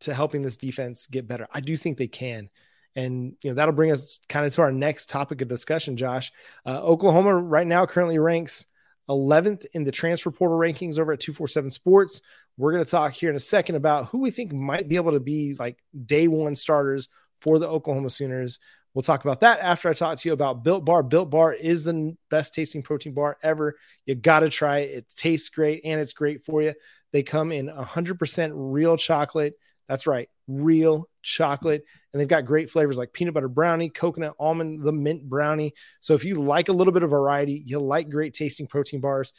to 0.00 0.14
helping 0.14 0.42
this 0.42 0.56
defense 0.56 1.06
get 1.06 1.28
better? 1.28 1.46
I 1.52 1.60
do 1.60 1.76
think 1.76 1.98
they 1.98 2.08
can. 2.08 2.48
And 2.96 3.36
you 3.44 3.50
know 3.50 3.54
that'll 3.54 3.74
bring 3.74 3.92
us 3.92 4.18
kind 4.28 4.44
of 4.44 4.52
to 4.54 4.62
our 4.62 4.72
next 4.72 5.08
topic 5.08 5.40
of 5.40 5.48
discussion, 5.48 5.96
Josh. 5.96 6.32
Uh, 6.66 6.80
Oklahoma 6.82 7.36
right 7.36 7.66
now 7.66 7.86
currently 7.86 8.18
ranks 8.18 8.66
11th 9.08 9.66
in 9.72 9.84
the 9.84 9.92
transfer 9.92 10.30
portal 10.30 10.58
rankings 10.58 10.98
over 10.98 11.12
at 11.12 11.20
247 11.20 11.70
Sports. 11.70 12.22
We're 12.58 12.72
going 12.72 12.84
to 12.84 12.90
talk 12.90 13.12
here 13.12 13.30
in 13.30 13.36
a 13.36 13.40
second 13.40 13.76
about 13.76 14.06
who 14.06 14.18
we 14.18 14.32
think 14.32 14.52
might 14.52 14.88
be 14.88 14.96
able 14.96 15.12
to 15.12 15.20
be 15.20 15.54
like 15.58 15.78
day 16.06 16.26
one 16.26 16.56
starters 16.56 17.08
for 17.40 17.60
the 17.60 17.68
Oklahoma 17.68 18.10
Sooners. 18.10 18.58
We'll 18.92 19.02
talk 19.02 19.24
about 19.24 19.40
that 19.40 19.60
after 19.60 19.88
I 19.88 19.92
talk 19.92 20.18
to 20.18 20.28
you 20.28 20.32
about 20.32 20.64
Built 20.64 20.84
Bar. 20.84 21.04
Built 21.04 21.30
Bar 21.30 21.52
is 21.52 21.84
the 21.84 22.16
best 22.30 22.52
tasting 22.52 22.82
protein 22.82 23.14
bar 23.14 23.38
ever. 23.44 23.76
You 24.06 24.16
got 24.16 24.40
to 24.40 24.48
try 24.48 24.78
it. 24.80 24.90
It 24.90 25.06
tastes 25.14 25.50
great 25.50 25.82
and 25.84 26.00
it's 26.00 26.12
great 26.12 26.44
for 26.44 26.60
you. 26.60 26.74
They 27.12 27.22
come 27.22 27.52
in 27.52 27.68
100% 27.68 28.52
real 28.54 28.96
chocolate. 28.96 29.54
That's 29.88 30.08
right, 30.08 30.28
real 30.48 31.06
chocolate. 31.22 31.84
And 32.12 32.20
they've 32.20 32.28
got 32.28 32.44
great 32.44 32.70
flavors 32.70 32.98
like 32.98 33.12
peanut 33.12 33.34
butter 33.34 33.48
brownie, 33.48 33.88
coconut 33.88 34.34
almond, 34.38 34.82
the 34.82 34.92
mint 34.92 35.28
brownie. 35.28 35.74
So 36.00 36.14
if 36.14 36.24
you 36.24 36.34
like 36.34 36.68
a 36.68 36.72
little 36.72 36.92
bit 36.92 37.04
of 37.04 37.10
variety, 37.10 37.62
you 37.64 37.78
like 37.78 38.10
great 38.10 38.34
tasting 38.34 38.66
protein 38.66 39.00
bars, 39.00 39.32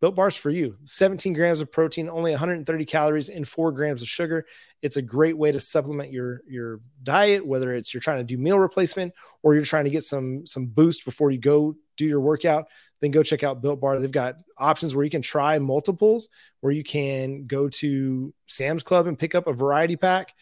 Built 0.00 0.14
Bars 0.14 0.36
for 0.36 0.50
you. 0.50 0.76
17 0.84 1.32
grams 1.32 1.60
of 1.60 1.72
protein, 1.72 2.08
only 2.08 2.30
130 2.30 2.84
calories, 2.84 3.28
and 3.28 3.46
four 3.46 3.72
grams 3.72 4.00
of 4.00 4.08
sugar. 4.08 4.46
It's 4.80 4.96
a 4.96 5.02
great 5.02 5.36
way 5.36 5.50
to 5.50 5.58
supplement 5.58 6.12
your 6.12 6.42
your 6.46 6.80
diet, 7.02 7.44
whether 7.44 7.74
it's 7.74 7.92
you're 7.92 8.00
trying 8.00 8.18
to 8.18 8.24
do 8.24 8.38
meal 8.38 8.58
replacement 8.58 9.12
or 9.42 9.54
you're 9.54 9.64
trying 9.64 9.84
to 9.84 9.90
get 9.90 10.04
some 10.04 10.46
some 10.46 10.66
boost 10.66 11.04
before 11.04 11.30
you 11.30 11.38
go 11.38 11.74
do 11.96 12.06
your 12.06 12.20
workout. 12.20 12.68
Then 13.00 13.10
go 13.10 13.22
check 13.22 13.42
out 13.42 13.60
Built 13.60 13.80
Bar. 13.80 13.98
They've 13.98 14.10
got 14.10 14.42
options 14.56 14.94
where 14.94 15.04
you 15.04 15.10
can 15.10 15.22
try 15.22 15.58
multiples, 15.58 16.28
where 16.60 16.72
you 16.72 16.82
can 16.82 17.46
go 17.46 17.68
to 17.68 18.32
Sam's 18.46 18.82
Club 18.82 19.06
and 19.06 19.18
pick 19.18 19.34
up 19.34 19.46
a 19.46 19.52
variety 19.52 19.96
pack 19.96 20.34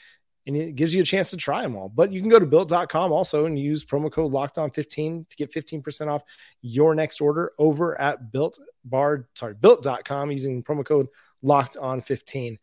and 0.46 0.56
it 0.56 0.76
gives 0.76 0.94
you 0.94 1.02
a 1.02 1.04
chance 1.04 1.30
to 1.30 1.36
try 1.36 1.62
them 1.62 1.76
all. 1.76 1.88
But 1.88 2.12
you 2.12 2.20
can 2.20 2.30
go 2.30 2.38
to 2.38 2.46
built.com 2.46 3.12
also 3.12 3.46
and 3.46 3.58
use 3.58 3.84
promo 3.84 4.10
code 4.10 4.32
locked 4.32 4.58
on 4.58 4.70
15 4.70 5.26
to 5.28 5.36
get 5.36 5.52
15% 5.52 6.08
off 6.08 6.22
your 6.62 6.94
next 6.94 7.20
order 7.20 7.52
over 7.58 8.00
at 8.00 8.32
built 8.32 8.58
bar, 8.84 9.28
sorry, 9.34 9.54
built.com 9.54 10.30
using 10.30 10.62
promo 10.62 10.84
code 10.84 11.08
locked 11.46 11.76
on 11.76 12.02
15. 12.02 12.58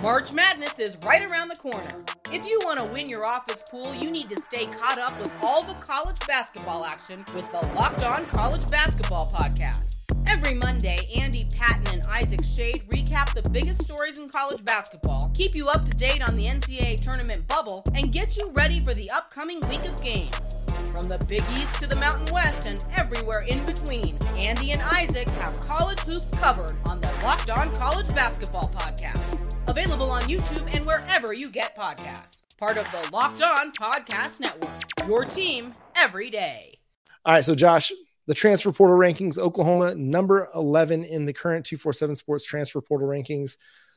March 0.00 0.32
Madness 0.32 0.78
is 0.78 0.96
right 1.04 1.24
around 1.24 1.48
the 1.48 1.56
corner. 1.56 2.04
If 2.32 2.46
you 2.46 2.60
want 2.64 2.78
to 2.78 2.84
win 2.84 3.08
your 3.08 3.24
office 3.24 3.64
pool, 3.68 3.92
you 3.94 4.10
need 4.10 4.30
to 4.30 4.40
stay 4.42 4.66
caught 4.66 4.98
up 4.98 5.18
with 5.20 5.32
all 5.42 5.64
the 5.64 5.74
college 5.74 6.18
basketball 6.28 6.84
action 6.84 7.24
with 7.34 7.50
the 7.50 7.66
Locked 7.74 8.04
On 8.04 8.24
College 8.26 8.68
Basketball 8.70 9.32
Podcast. 9.34 9.96
Every 10.28 10.54
Monday, 10.54 10.98
Andy 11.16 11.48
Patton 11.52 11.94
and 11.94 12.06
Isaac 12.06 12.44
Shade 12.44 12.84
recap 12.90 13.34
the 13.34 13.48
biggest 13.50 13.82
stories 13.82 14.18
in 14.18 14.28
college 14.28 14.64
basketball, 14.64 15.32
keep 15.34 15.56
you 15.56 15.68
up 15.68 15.84
to 15.86 15.90
date 15.92 16.22
on 16.22 16.36
the 16.36 16.44
NCAA 16.44 17.00
tournament 17.00 17.48
bubble, 17.48 17.82
and 17.94 18.12
get 18.12 18.36
you 18.36 18.50
ready 18.50 18.78
for 18.84 18.94
the 18.94 19.10
upcoming 19.10 19.58
week 19.68 19.84
of 19.84 20.00
games. 20.00 20.54
From 20.90 21.04
the 21.04 21.18
Big 21.28 21.42
East 21.52 21.74
to 21.80 21.86
the 21.86 21.96
Mountain 21.96 22.32
West 22.32 22.66
and 22.66 22.84
everywhere 22.96 23.42
in 23.42 23.64
between, 23.66 24.18
Andy 24.36 24.72
and 24.72 24.80
Isaac 24.82 25.28
have 25.28 25.58
college 25.60 26.00
hoops 26.00 26.30
covered 26.30 26.76
on 26.86 27.00
the 27.00 27.08
Locked 27.22 27.50
On 27.50 27.70
College 27.74 28.12
Basketball 28.14 28.72
Podcast. 28.74 29.38
Available 29.68 30.10
on 30.10 30.22
YouTube 30.22 30.68
and 30.74 30.86
wherever 30.86 31.32
you 31.32 31.50
get 31.50 31.78
podcasts. 31.78 32.42
Part 32.56 32.78
of 32.78 32.90
the 32.90 33.10
Locked 33.12 33.42
On 33.42 33.70
Podcast 33.72 34.40
Network. 34.40 34.70
Your 35.06 35.24
team 35.24 35.74
every 35.94 36.30
day. 36.30 36.78
All 37.24 37.34
right, 37.34 37.44
so 37.44 37.54
Josh, 37.54 37.92
the 38.26 38.34
transfer 38.34 38.72
portal 38.72 38.96
rankings 38.96 39.38
Oklahoma 39.38 39.94
number 39.94 40.48
11 40.54 41.04
in 41.04 41.26
the 41.26 41.32
current 41.32 41.66
247 41.66 42.16
sports 42.16 42.44
transfer 42.44 42.80
portal 42.80 43.08
rankings. 43.08 43.56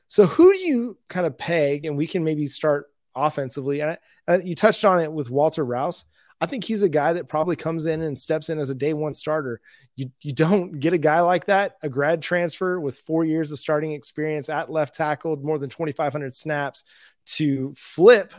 So 0.10 0.26
who 0.26 0.52
do 0.52 0.60
you 0.60 0.98
kind 1.08 1.26
of 1.26 1.38
peg 1.38 1.86
and 1.86 1.98
we 1.98 2.06
can 2.06 2.24
maybe 2.24 2.48
start 2.48 2.88
offensively 3.16 3.82
and 3.82 3.98
I, 4.28 4.38
you 4.38 4.56
touched 4.56 4.86
on 4.86 5.00
it 5.00 5.12
with 5.12 5.30
Walter 5.30 5.66
Rouse. 5.66 6.06
I 6.42 6.48
think 6.48 6.64
he's 6.64 6.82
a 6.82 6.90
guy 6.90 7.14
that 7.14 7.30
probably 7.30 7.56
comes 7.56 7.86
in 7.86 8.02
and 8.02 8.20
steps 8.20 8.50
in 8.50 8.58
as 8.58 8.72
a 8.72 8.76
day 8.76 8.94
one 8.94 9.14
starter. 9.14 9.62
You 9.96 10.12
you 10.22 10.34
don't 10.34 10.80
get 10.80 10.92
a 10.92 10.98
guy 10.98 11.22
like 11.22 11.46
that, 11.46 11.78
a 11.84 11.90
grad 11.90 12.24
transfer 12.24 12.80
with 12.80 12.98
4 12.98 13.24
years 13.26 13.52
of 13.52 13.60
starting 13.60 13.92
experience 13.92 14.50
at 14.50 14.72
left 14.72 14.96
tackle, 14.96 15.38
more 15.38 15.60
than 15.60 15.70
2500 15.70 16.34
snaps 16.34 16.84
to 17.28 17.74
flip 17.78 18.34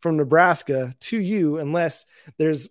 from 0.00 0.18
Nebraska 0.18 0.94
to 1.00 1.18
you 1.18 1.56
unless 1.56 2.04
there's 2.36 2.68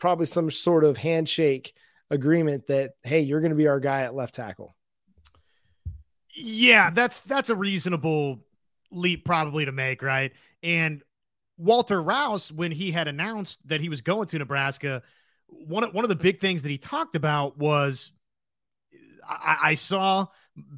probably 0.00 0.26
some 0.26 0.50
sort 0.50 0.84
of 0.84 0.96
handshake 0.96 1.72
agreement 2.10 2.66
that 2.66 2.94
hey, 3.04 3.20
you're 3.20 3.40
going 3.40 3.52
to 3.52 3.56
be 3.56 3.68
our 3.68 3.80
guy 3.80 4.00
at 4.02 4.14
left 4.14 4.34
tackle. 4.34 4.74
Yeah, 6.34 6.90
that's 6.90 7.20
that's 7.20 7.50
a 7.50 7.56
reasonable 7.56 8.40
leap 8.90 9.24
probably 9.24 9.64
to 9.64 9.72
make, 9.72 10.02
right? 10.02 10.32
And 10.62 11.02
Walter 11.58 12.00
Rouse, 12.00 12.50
when 12.50 12.72
he 12.72 12.90
had 12.90 13.08
announced 13.08 13.58
that 13.68 13.80
he 13.80 13.88
was 13.88 14.00
going 14.00 14.28
to 14.28 14.38
Nebraska, 14.38 15.02
one 15.48 15.84
of, 15.84 15.92
one 15.92 16.04
of 16.04 16.08
the 16.08 16.16
big 16.16 16.40
things 16.40 16.62
that 16.62 16.70
he 16.70 16.78
talked 16.78 17.16
about 17.16 17.58
was 17.58 18.12
I, 19.26 19.56
I 19.62 19.74
saw 19.74 20.26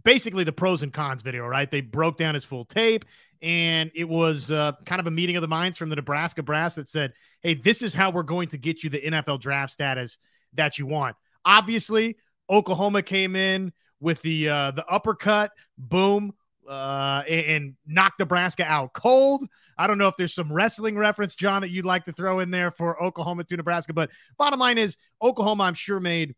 basically 0.05 0.45
the 0.45 0.53
pros 0.53 0.83
and 0.83 0.93
cons 0.93 1.23
video, 1.23 1.47
right? 1.47 1.71
They 1.71 1.81
broke 1.81 2.17
down 2.17 2.35
his 2.35 2.45
full 2.45 2.65
tape, 2.65 3.05
and 3.43 3.91
it 3.95 4.09
was 4.09 4.51
uh, 4.51 4.73
kind 4.87 5.01
of 5.01 5.07
a 5.07 5.11
meeting 5.11 5.37
of 5.37 5.43
the 5.43 5.49
minds 5.49 5.79
from 5.79 5.91
the 5.91 5.97
Nebraska 5.97 6.43
brass 6.43 6.75
that 6.75 6.89
said, 6.89 7.13
"Hey, 7.43 7.55
this 7.55 7.83
is 7.83 7.95
how 7.95 8.11
we're 8.11 8.23
going 8.23 8.49
to 8.49 8.59
get 8.59 8.83
you 8.83 8.91
the 8.91 9.01
NFL 9.01 9.41
draft 9.41 9.73
status 9.73 10.19
that 10.55 10.79
you 10.79 10.87
want. 10.87 11.17
Obviously, 11.45 12.17
Oklahoma 12.49 13.03
came 13.03 13.37
in 13.37 13.73
with 14.01 14.21
the 14.23 14.49
uh, 14.49 14.71
the 14.73 14.87
uppercut, 14.87 15.53
boom, 15.79 16.33
uh, 16.69 17.23
and, 17.29 17.47
and 17.47 17.75
knocked 17.87 18.19
Nebraska 18.19 18.65
out 18.65 18.93
cold. 18.93 19.49
I 19.81 19.87
don't 19.87 19.99
know 19.99 20.09
if 20.09 20.17
there's 20.17 20.35
some 20.35 20.53
wrestling 20.53 20.97
reference, 20.97 21.35
John, 21.35 21.63
that 21.63 21.71
you'd 21.71 21.87
like 21.87 22.05
to 22.05 22.13
throw 22.13 22.41
in 22.41 22.51
there 22.51 22.71
for 22.71 23.03
Oklahoma 23.03 23.45
to 23.45 23.57
Nebraska, 23.57 23.93
but 23.93 24.11
bottom 24.39 24.61
line 24.61 24.79
is 24.79 24.97
Oklahoma, 25.23 25.65
I'm 25.65 25.75
sure, 25.75 26.01
made 26.01 26.35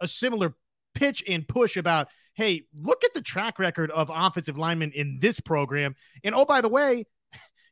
a 0.00 0.06
similar 0.06 0.54
pitch 0.94 1.24
and 1.28 1.46
push 1.46 1.76
about, 1.76 2.08
hey, 2.34 2.66
look 2.72 3.02
at 3.04 3.12
the 3.12 3.20
track 3.20 3.58
record 3.58 3.90
of 3.90 4.10
offensive 4.14 4.56
linemen 4.56 4.92
in 4.94 5.18
this 5.20 5.40
program. 5.40 5.96
And 6.22 6.34
oh, 6.34 6.44
by 6.44 6.60
the 6.60 6.68
way, 6.68 7.06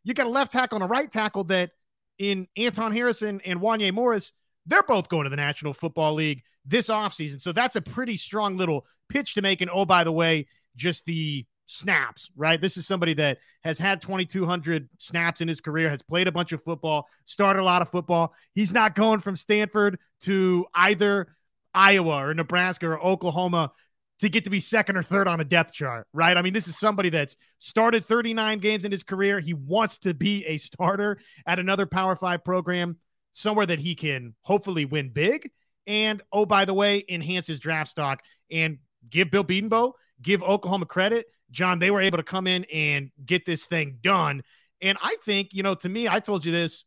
you 0.04 0.12
got 0.12 0.26
a 0.26 0.30
left 0.30 0.52
tackle 0.52 0.76
and 0.76 0.84
a 0.84 0.88
right 0.88 1.10
tackle 1.10 1.44
that 1.44 1.70
in 2.18 2.48
Anton 2.56 2.92
Harrison 2.92 3.40
and 3.44 3.60
Wanya 3.60 3.92
Morris 3.92 4.32
they're 4.66 4.82
both 4.82 5.08
going 5.08 5.24
to 5.24 5.30
the 5.30 5.36
National 5.36 5.72
Football 5.72 6.14
League 6.14 6.42
this 6.64 6.88
offseason. 6.88 7.40
So 7.40 7.52
that's 7.52 7.76
a 7.76 7.80
pretty 7.80 8.16
strong 8.16 8.56
little 8.56 8.86
pitch 9.08 9.34
to 9.34 9.42
make. 9.42 9.60
And 9.60 9.70
oh, 9.72 9.84
by 9.84 10.04
the 10.04 10.12
way, 10.12 10.46
just 10.76 11.04
the 11.04 11.46
snaps, 11.72 12.30
right? 12.36 12.60
This 12.60 12.76
is 12.76 12.86
somebody 12.86 13.14
that 13.14 13.38
has 13.64 13.78
had 13.78 14.02
2,200 14.02 14.88
snaps 14.98 15.40
in 15.40 15.48
his 15.48 15.60
career, 15.60 15.88
has 15.88 16.02
played 16.02 16.28
a 16.28 16.32
bunch 16.32 16.52
of 16.52 16.62
football, 16.62 17.08
started 17.24 17.60
a 17.60 17.64
lot 17.64 17.82
of 17.82 17.88
football. 17.88 18.34
He's 18.54 18.72
not 18.72 18.94
going 18.94 19.20
from 19.20 19.36
Stanford 19.36 19.98
to 20.22 20.66
either 20.74 21.28
Iowa 21.74 22.26
or 22.26 22.34
Nebraska 22.34 22.86
or 22.86 23.00
Oklahoma 23.00 23.72
to 24.20 24.28
get 24.28 24.44
to 24.44 24.50
be 24.50 24.60
second 24.60 24.96
or 24.96 25.02
third 25.02 25.26
on 25.26 25.40
a 25.40 25.44
depth 25.44 25.72
chart, 25.72 26.06
right? 26.12 26.36
I 26.36 26.42
mean, 26.42 26.52
this 26.52 26.68
is 26.68 26.78
somebody 26.78 27.08
that's 27.08 27.36
started 27.58 28.06
39 28.06 28.58
games 28.58 28.84
in 28.84 28.92
his 28.92 29.02
career. 29.02 29.40
He 29.40 29.54
wants 29.54 29.98
to 29.98 30.14
be 30.14 30.44
a 30.46 30.58
starter 30.58 31.18
at 31.46 31.58
another 31.58 31.86
Power 31.86 32.14
Five 32.14 32.44
program 32.44 32.98
somewhere 33.32 33.66
that 33.66 33.78
he 33.78 33.94
can 33.94 34.34
hopefully 34.42 34.84
win 34.84 35.08
big. 35.08 35.50
And 35.86 36.22
oh, 36.32 36.46
by 36.46 36.66
the 36.66 36.74
way, 36.74 37.04
enhance 37.08 37.46
his 37.46 37.58
draft 37.58 37.90
stock 37.90 38.20
and 38.50 38.78
give 39.08 39.30
Bill 39.30 39.42
Bedenbaugh, 39.42 39.92
give 40.22 40.42
Oklahoma 40.42 40.86
credit. 40.86 41.26
John, 41.50 41.78
they 41.78 41.90
were 41.90 42.00
able 42.00 42.18
to 42.18 42.24
come 42.24 42.46
in 42.46 42.64
and 42.72 43.10
get 43.24 43.44
this 43.44 43.66
thing 43.66 43.98
done. 44.02 44.42
And 44.80 44.98
I 45.02 45.16
think, 45.24 45.50
you 45.52 45.62
know, 45.62 45.74
to 45.76 45.88
me, 45.88 46.08
I 46.08 46.20
told 46.20 46.44
you 46.44 46.52
this 46.52 46.84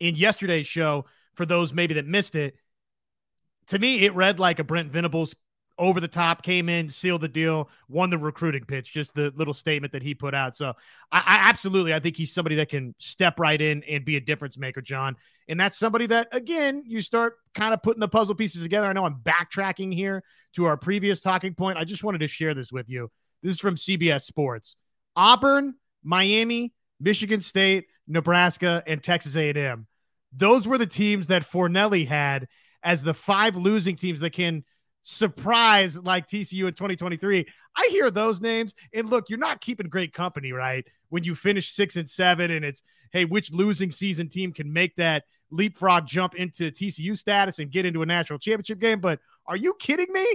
in 0.00 0.14
yesterday's 0.14 0.66
show 0.66 1.06
for 1.34 1.46
those 1.46 1.72
maybe 1.72 1.94
that 1.94 2.06
missed 2.06 2.34
it. 2.34 2.56
to 3.68 3.78
me, 3.78 4.04
it 4.04 4.14
read 4.14 4.38
like 4.38 4.58
a 4.58 4.64
Brent 4.64 4.92
Venables 4.92 5.34
over 5.78 6.00
the 6.00 6.08
top, 6.08 6.42
came 6.42 6.68
in, 6.68 6.88
sealed 6.88 7.20
the 7.20 7.28
deal, 7.28 7.68
won 7.88 8.10
the 8.10 8.18
recruiting 8.18 8.64
pitch. 8.64 8.92
Just 8.92 9.14
the 9.14 9.32
little 9.36 9.54
statement 9.54 9.92
that 9.92 10.02
he 10.02 10.14
put 10.14 10.34
out. 10.34 10.54
So 10.54 10.74
I, 11.10 11.18
I, 11.18 11.48
absolutely, 11.48 11.92
I 11.92 12.00
think 12.00 12.16
he's 12.16 12.32
somebody 12.32 12.56
that 12.56 12.68
can 12.68 12.94
step 12.98 13.40
right 13.40 13.60
in 13.60 13.82
and 13.84 14.04
be 14.04 14.16
a 14.16 14.20
difference 14.20 14.56
maker, 14.56 14.80
John. 14.80 15.16
And 15.48 15.58
that's 15.58 15.76
somebody 15.76 16.06
that, 16.06 16.28
again, 16.32 16.84
you 16.86 17.00
start 17.02 17.36
kind 17.54 17.74
of 17.74 17.82
putting 17.82 18.00
the 18.00 18.08
puzzle 18.08 18.34
pieces 18.34 18.62
together. 18.62 18.86
I 18.86 18.92
know 18.92 19.04
I'm 19.04 19.20
backtracking 19.22 19.92
here 19.92 20.22
to 20.54 20.66
our 20.66 20.76
previous 20.76 21.20
talking 21.20 21.54
point. 21.54 21.76
I 21.76 21.84
just 21.84 22.04
wanted 22.04 22.18
to 22.18 22.28
share 22.28 22.54
this 22.54 22.70
with 22.70 22.88
you. 22.88 23.10
This 23.42 23.54
is 23.54 23.60
from 23.60 23.74
CBS 23.74 24.22
Sports. 24.22 24.76
Auburn, 25.16 25.74
Miami, 26.02 26.72
Michigan 27.00 27.40
State, 27.40 27.86
Nebraska, 28.06 28.82
and 28.86 29.02
Texas 29.02 29.36
A&M. 29.36 29.86
Those 30.32 30.66
were 30.66 30.78
the 30.78 30.86
teams 30.86 31.28
that 31.28 31.48
Fornelli 31.48 32.06
had 32.06 32.48
as 32.82 33.02
the 33.02 33.14
five 33.14 33.56
losing 33.56 33.96
teams 33.96 34.20
that 34.20 34.32
can 34.32 34.64
surprise 35.04 35.96
like 35.96 36.26
TCU 36.26 36.66
in 36.66 36.74
2023. 36.74 37.46
I 37.76 37.88
hear 37.90 38.10
those 38.10 38.40
names, 38.40 38.74
and 38.92 39.08
look, 39.08 39.28
you're 39.28 39.38
not 39.38 39.60
keeping 39.60 39.88
great 39.88 40.12
company, 40.12 40.52
right? 40.52 40.84
When 41.10 41.22
you 41.22 41.34
finish 41.34 41.72
six 41.72 41.96
and 41.96 42.10
seven, 42.10 42.50
and 42.50 42.64
it's 42.64 42.82
hey, 43.12 43.24
which 43.24 43.52
losing 43.52 43.92
season 43.92 44.28
team 44.28 44.52
can 44.52 44.72
make 44.72 44.96
that 44.96 45.24
leapfrog 45.50 46.06
jump 46.06 46.34
into 46.34 46.72
TCU 46.72 47.16
status 47.16 47.60
and 47.60 47.70
get 47.70 47.86
into 47.86 48.02
a 48.02 48.06
national 48.06 48.40
championship 48.40 48.80
game? 48.80 49.00
But 49.00 49.20
are 49.46 49.56
you 49.56 49.74
kidding 49.78 50.12
me? 50.12 50.26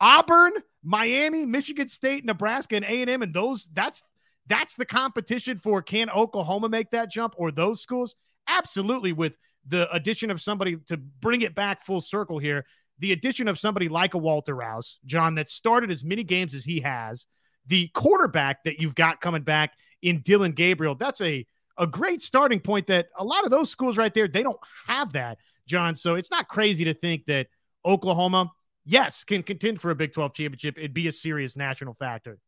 Auburn, 0.00 0.52
Miami, 0.82 1.44
Michigan 1.44 1.88
State, 1.88 2.24
Nebraska, 2.24 2.76
and 2.76 2.84
A 2.84 3.02
and 3.02 3.10
M, 3.10 3.22
and 3.22 3.34
those 3.34 3.68
that's 3.74 4.02
that's 4.46 4.74
the 4.74 4.86
competition 4.86 5.58
for 5.58 5.82
can 5.82 6.08
Oklahoma 6.10 6.68
make 6.68 6.90
that 6.92 7.10
jump 7.10 7.34
or 7.36 7.50
those 7.50 7.82
schools? 7.82 8.14
Absolutely, 8.48 9.12
with 9.12 9.36
the 9.66 9.92
addition 9.94 10.30
of 10.30 10.40
somebody 10.40 10.76
to 10.88 10.96
bring 10.96 11.42
it 11.42 11.54
back 11.54 11.84
full 11.84 12.00
circle 12.00 12.38
here, 12.38 12.64
the 13.00 13.12
addition 13.12 13.48
of 13.48 13.58
somebody 13.58 13.88
like 13.88 14.14
a 14.14 14.18
Walter 14.18 14.54
Rouse, 14.54 14.98
John, 15.04 15.34
that 15.34 15.48
started 15.48 15.90
as 15.90 16.04
many 16.04 16.22
games 16.22 16.54
as 16.54 16.64
he 16.64 16.80
has, 16.80 17.26
the 17.66 17.88
quarterback 17.88 18.64
that 18.64 18.78
you've 18.78 18.94
got 18.94 19.20
coming 19.20 19.42
back 19.42 19.72
in 20.02 20.20
Dillon 20.20 20.52
Gabriel, 20.52 20.94
that's 20.94 21.20
a 21.20 21.46
a 21.78 21.86
great 21.86 22.20
starting 22.20 22.60
point 22.60 22.86
that 22.88 23.08
a 23.18 23.24
lot 23.24 23.44
of 23.44 23.50
those 23.50 23.70
schools 23.70 23.96
right 23.96 24.12
there, 24.12 24.28
they 24.28 24.42
don't 24.42 24.60
have 24.86 25.14
that, 25.14 25.38
John. 25.66 25.96
So 25.96 26.14
it's 26.14 26.30
not 26.30 26.46
crazy 26.46 26.84
to 26.84 26.92
think 26.92 27.24
that 27.26 27.46
Oklahoma, 27.86 28.50
yes, 28.84 29.24
can 29.24 29.42
contend 29.42 29.80
for 29.80 29.90
a 29.90 29.94
Big 29.94 30.12
12 30.12 30.34
championship. 30.34 30.76
It'd 30.76 30.92
be 30.92 31.08
a 31.08 31.12
serious 31.12 31.56
national 31.56 31.94
factor. 31.94 32.38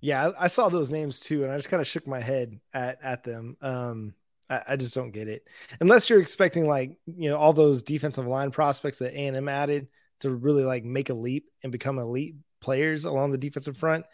Yeah, 0.00 0.30
I 0.38 0.46
saw 0.46 0.68
those 0.68 0.92
names 0.92 1.18
too, 1.18 1.42
and 1.42 1.52
I 1.52 1.56
just 1.56 1.68
kind 1.68 1.80
of 1.80 1.86
shook 1.88 2.06
my 2.06 2.20
head 2.20 2.60
at 2.72 3.02
at 3.02 3.24
them. 3.24 3.56
Um, 3.60 4.14
I, 4.48 4.60
I, 4.70 4.76
just 4.76 4.94
don't 4.94 5.10
get 5.10 5.28
it. 5.28 5.46
Unless 5.80 6.08
you're 6.08 6.20
expecting 6.20 6.66
like 6.66 6.96
you 7.06 7.30
know 7.30 7.36
all 7.36 7.52
those 7.52 7.82
defensive 7.82 8.26
line 8.26 8.50
prospects 8.50 8.98
that 8.98 9.12
A 9.12 9.26
and 9.26 9.36
M 9.36 9.48
added 9.48 9.88
to 10.20 10.30
really 10.30 10.64
like 10.64 10.84
make 10.84 11.10
a 11.10 11.14
leap 11.14 11.50
and 11.62 11.72
become 11.72 11.98
elite 11.98 12.36
players 12.60 13.04
along 13.04 13.32
the 13.32 13.38
defensive 13.38 13.76
front. 13.76 14.06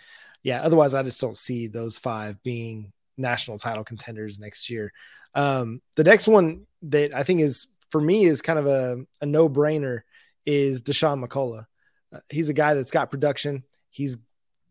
Yeah, 0.43 0.63
otherwise 0.63 0.95
I 0.95 1.03
just 1.03 1.21
don't 1.21 1.37
see 1.37 1.69
those 1.69 1.99
five 1.99 2.43
being 2.43 2.93
national 3.17 3.59
title 3.59 3.85
contenders 3.85 4.39
next 4.39 4.69
year. 4.71 4.93
Um, 5.35 5.81
the 5.97 6.05
next 6.05 6.29
one 6.29 6.67
that 6.83 7.15
I 7.15 7.23
think 7.23 7.41
is 7.41 7.69
for 7.91 8.01
me 8.01 8.25
is 8.25 8.43
kind 8.43 8.59
of 8.59 8.67
a, 8.67 9.05
a 9.21 9.27
no 9.27 9.49
brainer 9.49 10.01
is 10.45 10.83
Dasan 10.83 11.25
McCullough. 11.25 11.67
Uh, 12.13 12.21
he's 12.31 12.49
a 12.49 12.55
guy 12.55 12.75
that's 12.75 12.91
got 12.91 13.11
production. 13.11 13.65
He's 13.91 14.17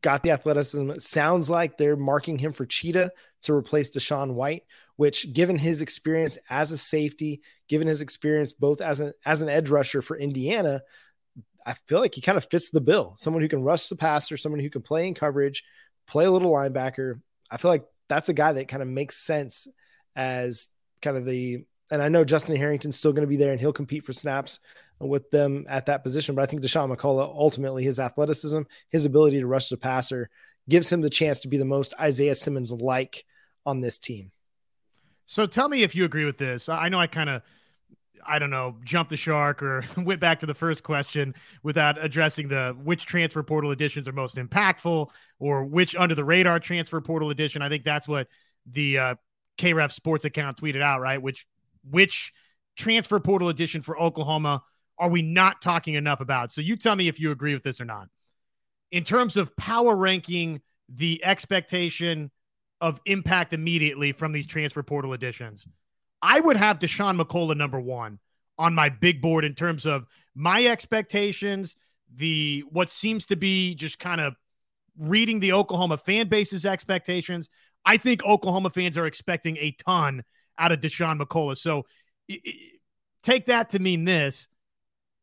got 0.01 0.23
the 0.23 0.31
athleticism. 0.31 0.91
It 0.91 1.01
sounds 1.01 1.49
like 1.49 1.77
they're 1.77 1.95
marking 1.95 2.37
him 2.37 2.53
for 2.53 2.65
Cheetah 2.65 3.11
to 3.43 3.53
replace 3.53 3.91
DaShaun 3.91 4.33
White, 4.33 4.63
which, 5.01 5.33
given 5.33 5.57
his 5.57 5.81
experience 5.81 6.37
as 6.47 6.71
a 6.71 6.77
safety, 6.77 7.41
given 7.67 7.87
his 7.87 8.01
experience 8.01 8.53
both 8.53 8.81
as 8.81 8.99
an 8.99 9.11
as 9.25 9.41
an 9.41 9.49
edge 9.49 9.67
rusher 9.67 9.99
for 9.99 10.15
Indiana, 10.15 10.79
I 11.65 11.73
feel 11.87 11.99
like 11.99 12.13
he 12.13 12.21
kind 12.21 12.37
of 12.37 12.45
fits 12.45 12.69
the 12.69 12.81
bill. 12.81 13.15
Someone 13.17 13.41
who 13.41 13.49
can 13.49 13.63
rush 13.63 13.87
the 13.87 13.95
passer, 13.95 14.37
someone 14.37 14.59
who 14.59 14.69
can 14.69 14.83
play 14.83 15.07
in 15.07 15.15
coverage, 15.15 15.63
play 16.05 16.25
a 16.25 16.31
little 16.31 16.51
linebacker. 16.51 17.19
I 17.49 17.57
feel 17.57 17.71
like 17.71 17.85
that's 18.09 18.29
a 18.29 18.33
guy 18.35 18.53
that 18.53 18.67
kind 18.67 18.83
of 18.83 18.89
makes 18.89 19.17
sense 19.17 19.67
as 20.15 20.67
kind 21.01 21.17
of 21.17 21.25
the. 21.25 21.65
And 21.89 21.99
I 21.99 22.09
know 22.09 22.23
Justin 22.23 22.55
Harrington's 22.55 22.95
still 22.95 23.11
going 23.11 23.27
to 23.27 23.35
be 23.35 23.37
there, 23.37 23.53
and 23.53 23.59
he'll 23.59 23.73
compete 23.73 24.05
for 24.05 24.13
snaps 24.13 24.59
with 24.99 25.31
them 25.31 25.65
at 25.67 25.87
that 25.87 26.03
position. 26.03 26.35
But 26.35 26.43
I 26.43 26.45
think 26.45 26.61
Dasan 26.61 26.95
McCullough, 26.95 27.35
ultimately, 27.35 27.83
his 27.83 27.97
athleticism, 27.97 28.61
his 28.91 29.05
ability 29.05 29.39
to 29.39 29.47
rush 29.47 29.69
the 29.69 29.77
passer, 29.77 30.29
gives 30.69 30.91
him 30.91 31.01
the 31.01 31.09
chance 31.09 31.39
to 31.39 31.47
be 31.47 31.57
the 31.57 31.65
most 31.65 31.95
Isaiah 31.99 32.35
Simmons 32.35 32.71
like 32.71 33.25
on 33.65 33.81
this 33.81 33.97
team. 33.97 34.31
So 35.31 35.45
tell 35.45 35.69
me 35.69 35.83
if 35.83 35.95
you 35.95 36.03
agree 36.03 36.25
with 36.25 36.37
this. 36.37 36.67
I 36.67 36.89
know 36.89 36.99
I 36.99 37.07
kind 37.07 37.29
of, 37.29 37.41
I 38.27 38.37
don't 38.37 38.49
know, 38.49 38.75
jumped 38.83 39.11
the 39.11 39.15
shark 39.15 39.63
or 39.63 39.85
went 39.97 40.19
back 40.19 40.41
to 40.41 40.45
the 40.45 40.53
first 40.53 40.83
question 40.83 41.35
without 41.63 42.03
addressing 42.03 42.49
the 42.49 42.75
which 42.83 43.05
transfer 43.05 43.41
portal 43.41 43.71
additions 43.71 44.09
are 44.09 44.11
most 44.11 44.35
impactful 44.35 45.07
or 45.39 45.63
which 45.63 45.95
under 45.95 46.15
the 46.15 46.25
radar 46.25 46.59
transfer 46.59 46.99
portal 46.99 47.29
addition. 47.29 47.61
I 47.61 47.69
think 47.69 47.85
that's 47.85 48.09
what 48.09 48.27
the 48.69 48.97
uh, 48.97 49.15
KREF 49.57 49.93
Sports 49.93 50.25
account 50.25 50.57
tweeted 50.57 50.81
out, 50.81 50.99
right? 50.99 51.21
Which 51.21 51.47
which 51.89 52.33
transfer 52.75 53.17
portal 53.21 53.47
addition 53.47 53.81
for 53.81 53.97
Oklahoma 53.97 54.63
are 54.97 55.09
we 55.09 55.21
not 55.21 55.61
talking 55.61 55.93
enough 55.93 56.19
about? 56.19 56.51
So 56.51 56.59
you 56.59 56.75
tell 56.75 56.97
me 56.97 57.07
if 57.07 57.21
you 57.21 57.31
agree 57.31 57.53
with 57.53 57.63
this 57.63 57.79
or 57.79 57.85
not. 57.85 58.09
In 58.91 59.05
terms 59.05 59.37
of 59.37 59.55
power 59.55 59.95
ranking 59.95 60.59
the 60.89 61.23
expectation 61.23 62.31
of 62.81 62.99
impact 63.05 63.53
immediately 63.53 64.11
from 64.11 64.31
these 64.31 64.47
transfer 64.47 64.83
portal 64.83 65.13
additions, 65.13 65.65
I 66.21 66.39
would 66.39 66.57
have 66.57 66.79
Dasan 66.79 67.21
McCullough 67.21 67.55
number 67.55 67.79
one 67.79 68.19
on 68.57 68.75
my 68.75 68.89
big 68.89 69.21
board 69.21 69.45
in 69.45 69.55
terms 69.55 69.85
of 69.85 70.05
my 70.35 70.65
expectations, 70.65 71.75
the 72.15 72.63
what 72.69 72.89
seems 72.89 73.25
to 73.27 73.35
be 73.35 73.75
just 73.75 73.99
kind 73.99 74.19
of 74.19 74.35
reading 74.97 75.39
the 75.39 75.53
Oklahoma 75.53 75.97
fan 75.97 76.27
base's 76.27 76.65
expectations. 76.65 77.49
I 77.85 77.97
think 77.97 78.23
Oklahoma 78.23 78.69
fans 78.69 78.97
are 78.97 79.07
expecting 79.07 79.57
a 79.57 79.71
ton 79.71 80.23
out 80.57 80.71
of 80.71 80.81
Dasan 80.81 81.19
McCullough. 81.19 81.57
So 81.57 81.85
take 83.23 83.47
that 83.47 83.71
to 83.71 83.79
mean 83.79 84.05
this. 84.05 84.47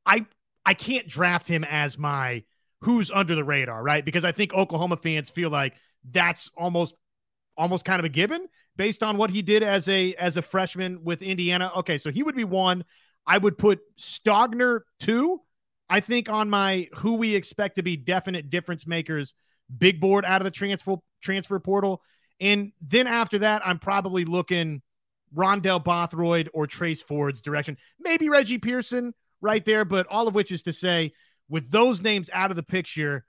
I 0.06 0.26
I 0.64 0.74
can't 0.74 1.06
draft 1.06 1.46
him 1.48 1.64
as 1.64 1.98
my 1.98 2.44
who's 2.80 3.10
under 3.10 3.34
the 3.34 3.44
radar, 3.44 3.82
right? 3.82 4.04
Because 4.04 4.24
I 4.24 4.32
think 4.32 4.54
Oklahoma 4.54 4.96
fans 4.96 5.30
feel 5.30 5.50
like 5.50 5.74
that's 6.10 6.50
almost 6.56 6.94
almost 7.58 7.84
kind 7.84 7.98
of 7.98 8.06
a 8.06 8.08
given 8.08 8.46
based 8.76 9.02
on 9.02 9.18
what 9.18 9.28
he 9.28 9.42
did 9.42 9.62
as 9.62 9.88
a 9.88 10.14
as 10.14 10.38
a 10.38 10.42
freshman 10.42 11.04
with 11.04 11.20
Indiana. 11.20 11.70
Okay, 11.76 11.98
so 11.98 12.10
he 12.10 12.22
would 12.22 12.36
be 12.36 12.44
one. 12.44 12.84
I 13.26 13.36
would 13.36 13.58
put 13.58 13.80
Stogner 13.98 14.80
two. 15.00 15.40
I 15.90 16.00
think 16.00 16.30
on 16.30 16.48
my 16.48 16.88
who 16.94 17.14
we 17.14 17.34
expect 17.34 17.76
to 17.76 17.82
be 17.82 17.96
definite 17.96 18.48
difference 18.48 18.86
makers 18.86 19.34
big 19.76 20.00
board 20.00 20.24
out 20.24 20.40
of 20.40 20.44
the 20.44 20.50
transfer 20.50 20.96
transfer 21.22 21.58
portal. 21.58 22.00
And 22.40 22.72
then 22.80 23.06
after 23.06 23.40
that, 23.40 23.66
I'm 23.66 23.78
probably 23.78 24.24
looking 24.24 24.80
Rondell 25.36 25.84
Bothroyd 25.84 26.48
or 26.54 26.66
Trace 26.66 27.02
Ford's 27.02 27.42
direction. 27.42 27.76
Maybe 27.98 28.28
Reggie 28.28 28.58
Pearson 28.58 29.12
right 29.40 29.64
there. 29.64 29.84
But 29.84 30.06
all 30.06 30.28
of 30.28 30.34
which 30.34 30.52
is 30.52 30.62
to 30.62 30.72
say, 30.72 31.12
with 31.48 31.70
those 31.70 32.00
names 32.00 32.30
out 32.32 32.50
of 32.50 32.56
the 32.56 32.62
picture 32.62 33.24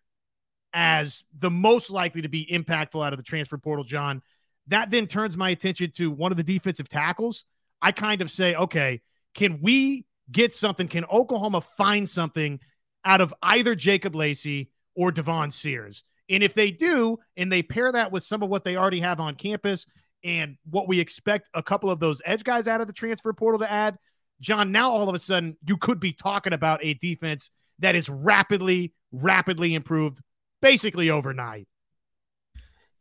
Mm. 0.75 0.79
as 0.79 1.23
the 1.37 1.49
most 1.49 1.89
likely 1.89 2.21
to 2.21 2.29
be 2.29 2.45
impactful 2.51 3.05
out 3.05 3.13
of 3.13 3.17
the 3.17 3.23
transfer 3.23 3.57
portal, 3.57 3.83
John, 3.83 4.21
that 4.67 4.91
then 4.91 5.07
turns 5.07 5.35
my 5.35 5.49
attention 5.49 5.91
to 5.91 6.11
one 6.11 6.31
of 6.31 6.37
the 6.37 6.43
defensive 6.43 6.89
tackles. 6.89 7.43
I 7.81 7.91
kind 7.91 8.21
of 8.21 8.29
say, 8.29 8.55
okay, 8.55 9.01
can 9.33 9.61
we 9.61 10.05
get 10.31 10.53
something? 10.53 10.87
Can 10.87 11.05
Oklahoma 11.05 11.61
find 11.61 12.07
something 12.07 12.59
out 13.03 13.21
of 13.21 13.33
either 13.41 13.73
Jacob 13.75 14.15
Lacey 14.15 14.69
or 14.95 15.11
Davon 15.11 15.51
Sears? 15.51 16.03
And 16.29 16.43
if 16.43 16.53
they 16.53 16.69
do, 16.69 17.17
and 17.37 17.51
they 17.51 17.63
pair 17.63 17.91
that 17.91 18.11
with 18.11 18.23
some 18.23 18.43
of 18.43 18.49
what 18.49 18.63
they 18.63 18.75
already 18.75 18.99
have 18.99 19.19
on 19.19 19.35
campus 19.35 19.85
and 20.23 20.57
what 20.69 20.87
we 20.87 20.99
expect 20.99 21.49
a 21.53 21.63
couple 21.63 21.89
of 21.89 21.99
those 21.99 22.21
edge 22.25 22.43
guys 22.43 22.67
out 22.67 22.81
of 22.81 22.87
the 22.87 22.93
transfer 22.93 23.33
portal 23.33 23.59
to 23.59 23.71
add, 23.71 23.97
John, 24.39 24.71
now 24.71 24.91
all 24.91 25.09
of 25.09 25.15
a 25.15 25.19
sudden 25.19 25.57
you 25.65 25.77
could 25.77 25.99
be 25.99 26.13
talking 26.13 26.53
about 26.53 26.83
a 26.83 26.93
defense 26.95 27.49
that 27.79 27.95
is 27.95 28.09
rapidly, 28.09 28.93
rapidly 29.11 29.73
improved 29.73 30.19
basically 30.61 31.09
overnight. 31.09 31.67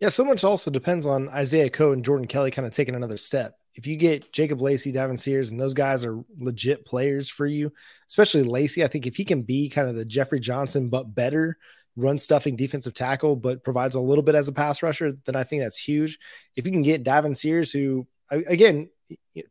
Yeah, 0.00 0.10
so 0.10 0.24
much 0.24 0.44
also 0.44 0.70
depends 0.70 1.06
on 1.06 1.28
Isaiah 1.30 1.70
Coe 1.70 1.92
and 1.92 2.04
Jordan 2.04 2.28
Kelley 2.28 2.50
kind 2.50 2.66
of 2.66 2.72
taking 2.72 2.94
another 2.94 3.16
step. 3.16 3.54
If 3.74 3.86
you 3.86 3.96
get 3.96 4.32
Jacob 4.32 4.60
Lacey, 4.60 4.92
Davon 4.92 5.16
Sears, 5.16 5.50
and 5.50 5.60
those 5.60 5.74
guys 5.74 6.04
are 6.04 6.22
legit 6.38 6.84
players 6.84 7.28
for 7.28 7.46
you, 7.46 7.72
especially 8.08 8.42
Lacey, 8.42 8.84
I 8.84 8.88
think 8.88 9.06
if 9.06 9.16
he 9.16 9.24
can 9.24 9.42
be 9.42 9.68
kind 9.68 9.88
of 9.88 9.96
the 9.96 10.04
Jeffery 10.04 10.40
Johnson, 10.40 10.88
but 10.88 11.14
better 11.14 11.56
run 11.96 12.16
stuffing 12.16 12.54
defensive 12.54 12.94
tackle, 12.94 13.34
but 13.34 13.64
provides 13.64 13.96
a 13.96 14.00
little 14.00 14.22
bit 14.22 14.36
as 14.36 14.46
a 14.46 14.52
pass 14.52 14.82
rusher, 14.82 15.12
then 15.24 15.34
I 15.34 15.42
think 15.42 15.62
that's 15.62 15.78
huge. 15.78 16.18
If 16.54 16.64
you 16.64 16.72
can 16.72 16.82
get 16.82 17.02
Davon 17.02 17.34
Sears, 17.34 17.72
who 17.72 18.06
again, 18.30 18.88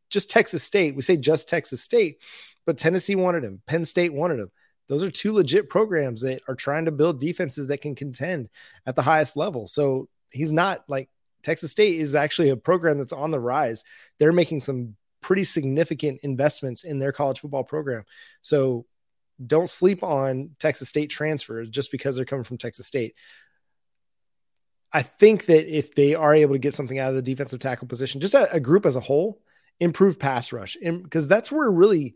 just 0.10 0.30
Texas 0.30 0.64
State. 0.64 0.96
We 0.96 1.02
say 1.02 1.18
just 1.18 1.50
Texas 1.50 1.82
State, 1.82 2.22
but 2.66 2.78
Tennessee 2.78 3.16
wanted 3.16 3.44
him. 3.44 3.62
Penn 3.66 3.86
State 3.86 4.14
wanted 4.14 4.40
him. 4.40 4.52
Those 4.88 5.04
are 5.04 5.12
two 5.12 5.34
legit 5.34 5.70
programs 5.70 6.22
that 6.22 6.42
are 6.48 6.56
trying 6.56 6.86
to 6.86 6.92
build 6.92 7.20
defenses 7.20 7.68
that 7.68 7.82
can 7.82 7.96
contend 7.96 8.50
at 8.86 8.96
the 8.96 9.02
highest 9.02 9.36
level. 9.36 9.68
So 9.68 10.08
he's 10.32 10.52
not 10.52 10.84
like 10.88 11.10
Texas 11.44 11.72
State 11.72 12.00
is 12.00 12.16
actually 12.16 12.50
a 12.50 12.58
program 12.58 12.98
that's 12.98 13.14
on 13.14 13.32
the 13.32 13.40
rise. 13.40 13.84
They're 14.20 14.32
making 14.32 14.62
some 14.62 14.96
pretty 15.22 15.44
significant 15.44 16.22
investments 16.24 16.84
in 16.84 17.00
their 17.00 17.12
college 17.12 17.40
football 17.40 17.64
program. 17.64 18.04
So 18.42 18.86
don't 19.46 19.70
sleep 19.70 20.04
on 20.04 20.52
Texas 20.60 20.90
State 20.90 21.10
transfers 21.10 21.70
just 21.70 21.92
because 21.92 22.16
they're 22.16 22.26
coming 22.26 22.46
from 22.46 22.58
Texas 22.58 22.88
State. 22.88 23.16
I 24.92 25.04
think 25.04 25.46
that 25.48 25.68
if 25.68 25.94
they 25.96 26.16
are 26.16 26.34
able 26.34 26.56
to 26.56 26.60
get 26.60 26.74
something 26.74 26.98
out 26.98 27.10
of 27.10 27.16
the 27.16 27.22
defensive 27.22 27.60
tackle 27.60 27.88
position, 27.88 28.22
just 28.22 28.34
a, 28.34 28.52
a 28.54 28.60
group 28.60 28.86
as 28.86 28.96
a 28.96 29.02
whole, 29.02 29.42
improve 29.80 30.18
pass 30.18 30.52
rush, 30.54 30.78
because 30.82 31.28
that's 31.28 31.52
where 31.52 31.70
really, 31.70 32.16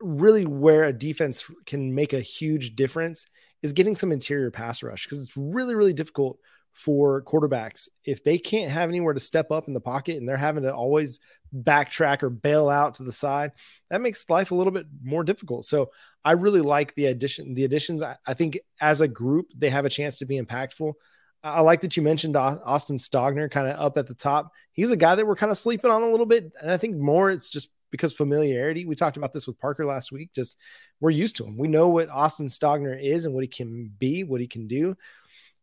really 0.00 0.46
where 0.46 0.84
a 0.84 0.92
defense 0.92 1.44
can 1.66 1.94
make 1.94 2.12
a 2.12 2.20
huge 2.20 2.76
difference 2.76 3.26
is 3.62 3.72
getting 3.72 3.94
some 3.94 4.12
interior 4.12 4.50
pass 4.50 4.82
rush 4.82 5.06
because 5.06 5.22
it's 5.22 5.36
really, 5.36 5.74
really 5.74 5.92
difficult 5.92 6.38
for 6.72 7.22
quarterbacks. 7.22 7.88
If 8.04 8.24
they 8.24 8.38
can't 8.38 8.70
have 8.70 8.88
anywhere 8.88 9.14
to 9.14 9.20
step 9.20 9.50
up 9.50 9.68
in 9.68 9.74
the 9.74 9.80
pocket 9.80 10.16
and 10.16 10.28
they're 10.28 10.36
having 10.36 10.62
to 10.62 10.74
always 10.74 11.20
backtrack 11.54 12.22
or 12.22 12.30
bail 12.30 12.68
out 12.68 12.94
to 12.94 13.02
the 13.02 13.12
side 13.12 13.50
that 13.90 14.00
makes 14.00 14.28
life 14.30 14.52
a 14.52 14.54
little 14.54 14.72
bit 14.72 14.86
more 15.02 15.24
difficult. 15.24 15.64
So 15.64 15.90
i 16.24 16.32
really 16.32 16.60
like 16.60 16.94
the 16.94 17.06
addition 17.06 17.54
the 17.54 17.64
additions. 17.64 18.02
I, 18.02 18.16
I, 18.26 18.34
think 18.34 18.58
as 18.80 19.00
a 19.00 19.08
group 19.08 19.46
they 19.56 19.70
have 19.70 19.84
a 19.84 19.90
chance 19.90 20.18
to 20.18 20.26
be 20.26 20.40
impactful. 20.40 20.94
I 21.42 21.60
like 21.62 21.80
that 21.80 21.96
you 21.96 22.02
mentioned 22.02 22.36
austin 22.36 22.98
stogner 22.98 23.50
kind 23.50 23.66
of 23.66 23.80
up 23.80 23.98
at 23.98 24.06
the 24.06 24.14
top. 24.14 24.52
He's 24.72 24.90
a 24.90 24.96
guy 24.96 25.14
that 25.14 25.26
we're 25.26 25.36
kind 25.36 25.50
of 25.50 25.58
sleeping 25.58 25.90
on 25.90 26.02
a 26.02 26.10
little 26.10 26.26
bit 26.26 26.52
and 26.60 26.70
i 26.70 26.76
think 26.76 26.96
more 26.96 27.30
it's 27.30 27.50
just 27.50 27.70
because 27.90 28.12
familiarity 28.12 28.84
we 28.86 28.94
talked 28.94 29.16
about 29.16 29.32
this 29.32 29.46
with 29.46 29.58
parker 29.58 29.84
last 29.84 30.12
week 30.12 30.30
just 30.34 30.56
we're 31.00 31.10
used 31.10 31.36
to 31.36 31.44
him 31.44 31.56
we 31.56 31.68
know 31.68 31.88
what 31.88 32.08
austin 32.08 32.46
stogner 32.46 33.00
is 33.00 33.26
and 33.26 33.34
what 33.34 33.44
he 33.44 33.48
can 33.48 33.90
be 33.98 34.24
what 34.24 34.40
he 34.40 34.46
can 34.46 34.66
do 34.66 34.96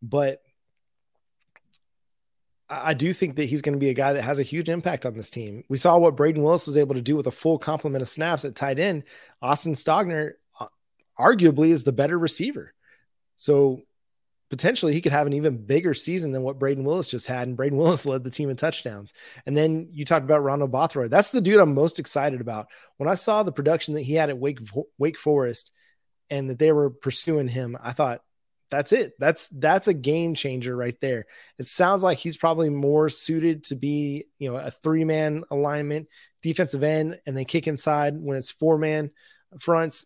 but 0.01 0.41
I 2.69 2.93
do 2.93 3.13
think 3.13 3.37
that 3.37 3.45
he's 3.45 3.61
going 3.61 3.75
to 3.75 3.79
be 3.79 3.89
a 3.89 3.93
guy 3.93 4.13
that 4.13 4.23
has 4.23 4.39
a 4.39 4.43
huge 4.43 4.67
impact 4.67 5.05
on 5.05 5.15
this 5.15 5.29
team. 5.29 5.63
We 5.69 5.77
saw 5.77 5.97
what 5.97 6.17
Brayden 6.17 6.43
Willis 6.43 6.67
was 6.67 6.75
able 6.75 6.95
to 6.95 7.01
do 7.01 7.15
with 7.15 7.27
a 7.27 7.31
full 7.31 7.57
complement 7.57 8.01
of 8.01 8.09
snaps 8.09 8.43
at 8.43 8.55
tight 8.55 8.77
end. 8.77 9.03
Austin 9.41 9.73
Stogner, 9.73 10.33
uh, 10.59 10.67
arguably, 11.17 11.69
is 11.69 11.85
the 11.85 11.93
better 11.93 12.19
receiver. 12.19 12.73
So 13.37 13.83
potentially 14.49 14.93
he 14.93 15.01
could 15.01 15.11
have 15.11 15.27
an 15.27 15.33
even 15.33 15.65
bigger 15.65 15.93
season 15.93 16.31
than 16.31 16.41
what 16.41 16.59
Brayden 16.59 16.83
Willis 16.83 17.07
just 17.07 17.27
had. 17.27 17.47
And 17.47 17.57
Brayden 17.57 17.77
Willis 17.77 18.05
led 18.05 18.23
the 18.23 18.31
team 18.31 18.49
in 18.49 18.55
touchdowns. 18.55 19.13
And 19.45 19.57
then 19.57 19.89
you 19.91 20.05
talked 20.05 20.25
about 20.25 20.43
Ronald 20.43 20.71
Bothroyd. 20.71 21.11
That's 21.11 21.31
the 21.31 21.41
dude 21.41 21.59
I'm 21.59 21.73
most 21.73 21.99
excited 21.99 22.41
about. 22.41 22.67
When 22.97 23.09
I 23.09 23.15
saw 23.15 23.43
the 23.43 23.51
production 23.51 23.95
that 23.95 24.01
he 24.01 24.13
had 24.13 24.29
at 24.29 24.37
Wake, 24.37 24.59
Wake 24.97 25.17
Forest 25.17 25.71
and 26.29 26.49
that 26.49 26.59
they 26.59 26.71
were 26.71 26.89
pursuing 26.89 27.47
him, 27.47 27.77
I 27.81 27.93
thought, 27.93 28.21
that's 28.69 28.91
it. 28.91 29.13
That's 29.17 29.47
that's 29.47 29.87
a 29.87 29.93
game 29.93 30.33
changer 30.33 30.75
right 30.75 30.99
there. 30.99 31.25
It 31.57 31.67
sounds 31.67 32.03
like 32.03 32.17
he's 32.17 32.35
probably 32.35 32.69
more 32.69 33.07
suited 33.07 33.63
to 33.65 33.75
be, 33.75 34.25
you 34.39 34.51
know, 34.51 34.57
a 34.57 34.71
three-man 34.71 35.45
alignment, 35.49 36.07
defensive 36.41 36.83
end, 36.83 37.19
and 37.25 37.37
they 37.37 37.45
kick 37.45 37.67
inside 37.67 38.15
when 38.17 38.37
it's 38.37 38.51
four-man 38.51 39.11
fronts. 39.61 40.05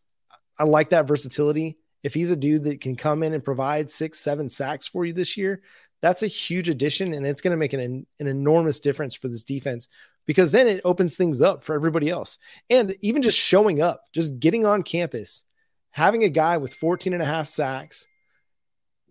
I 0.59 0.65
like 0.65 0.91
that 0.91 1.07
versatility. 1.07 1.79
If 2.03 2.13
he's 2.13 2.31
a 2.31 2.35
dude 2.35 2.63
that 2.65 2.81
can 2.81 2.95
come 2.95 3.23
in 3.23 3.33
and 3.33 3.43
provide 3.43 3.89
six, 3.89 4.19
seven 4.19 4.49
sacks 4.49 4.87
for 4.87 5.05
you 5.05 5.13
this 5.13 5.37
year, 5.37 5.61
that's 6.01 6.23
a 6.23 6.27
huge 6.27 6.67
addition, 6.67 7.13
and 7.13 7.25
it's 7.25 7.41
going 7.41 7.51
to 7.51 7.57
make 7.57 7.73
an, 7.73 8.07
an 8.19 8.27
enormous 8.27 8.79
difference 8.79 9.15
for 9.15 9.27
this 9.27 9.43
defense 9.43 9.87
because 10.25 10.51
then 10.51 10.67
it 10.67 10.81
opens 10.83 11.15
things 11.15 11.41
up 11.41 11.63
for 11.63 11.75
everybody 11.75 12.09
else. 12.09 12.37
And 12.69 12.95
even 13.01 13.21
just 13.21 13.37
showing 13.37 13.81
up, 13.81 14.03
just 14.13 14.39
getting 14.39 14.65
on 14.65 14.83
campus, 14.83 15.43
having 15.91 16.23
a 16.23 16.29
guy 16.29 16.57
with 16.57 16.73
14 16.73 17.13
and 17.13 17.21
a 17.21 17.25
half 17.25 17.47
sacks 17.47 18.07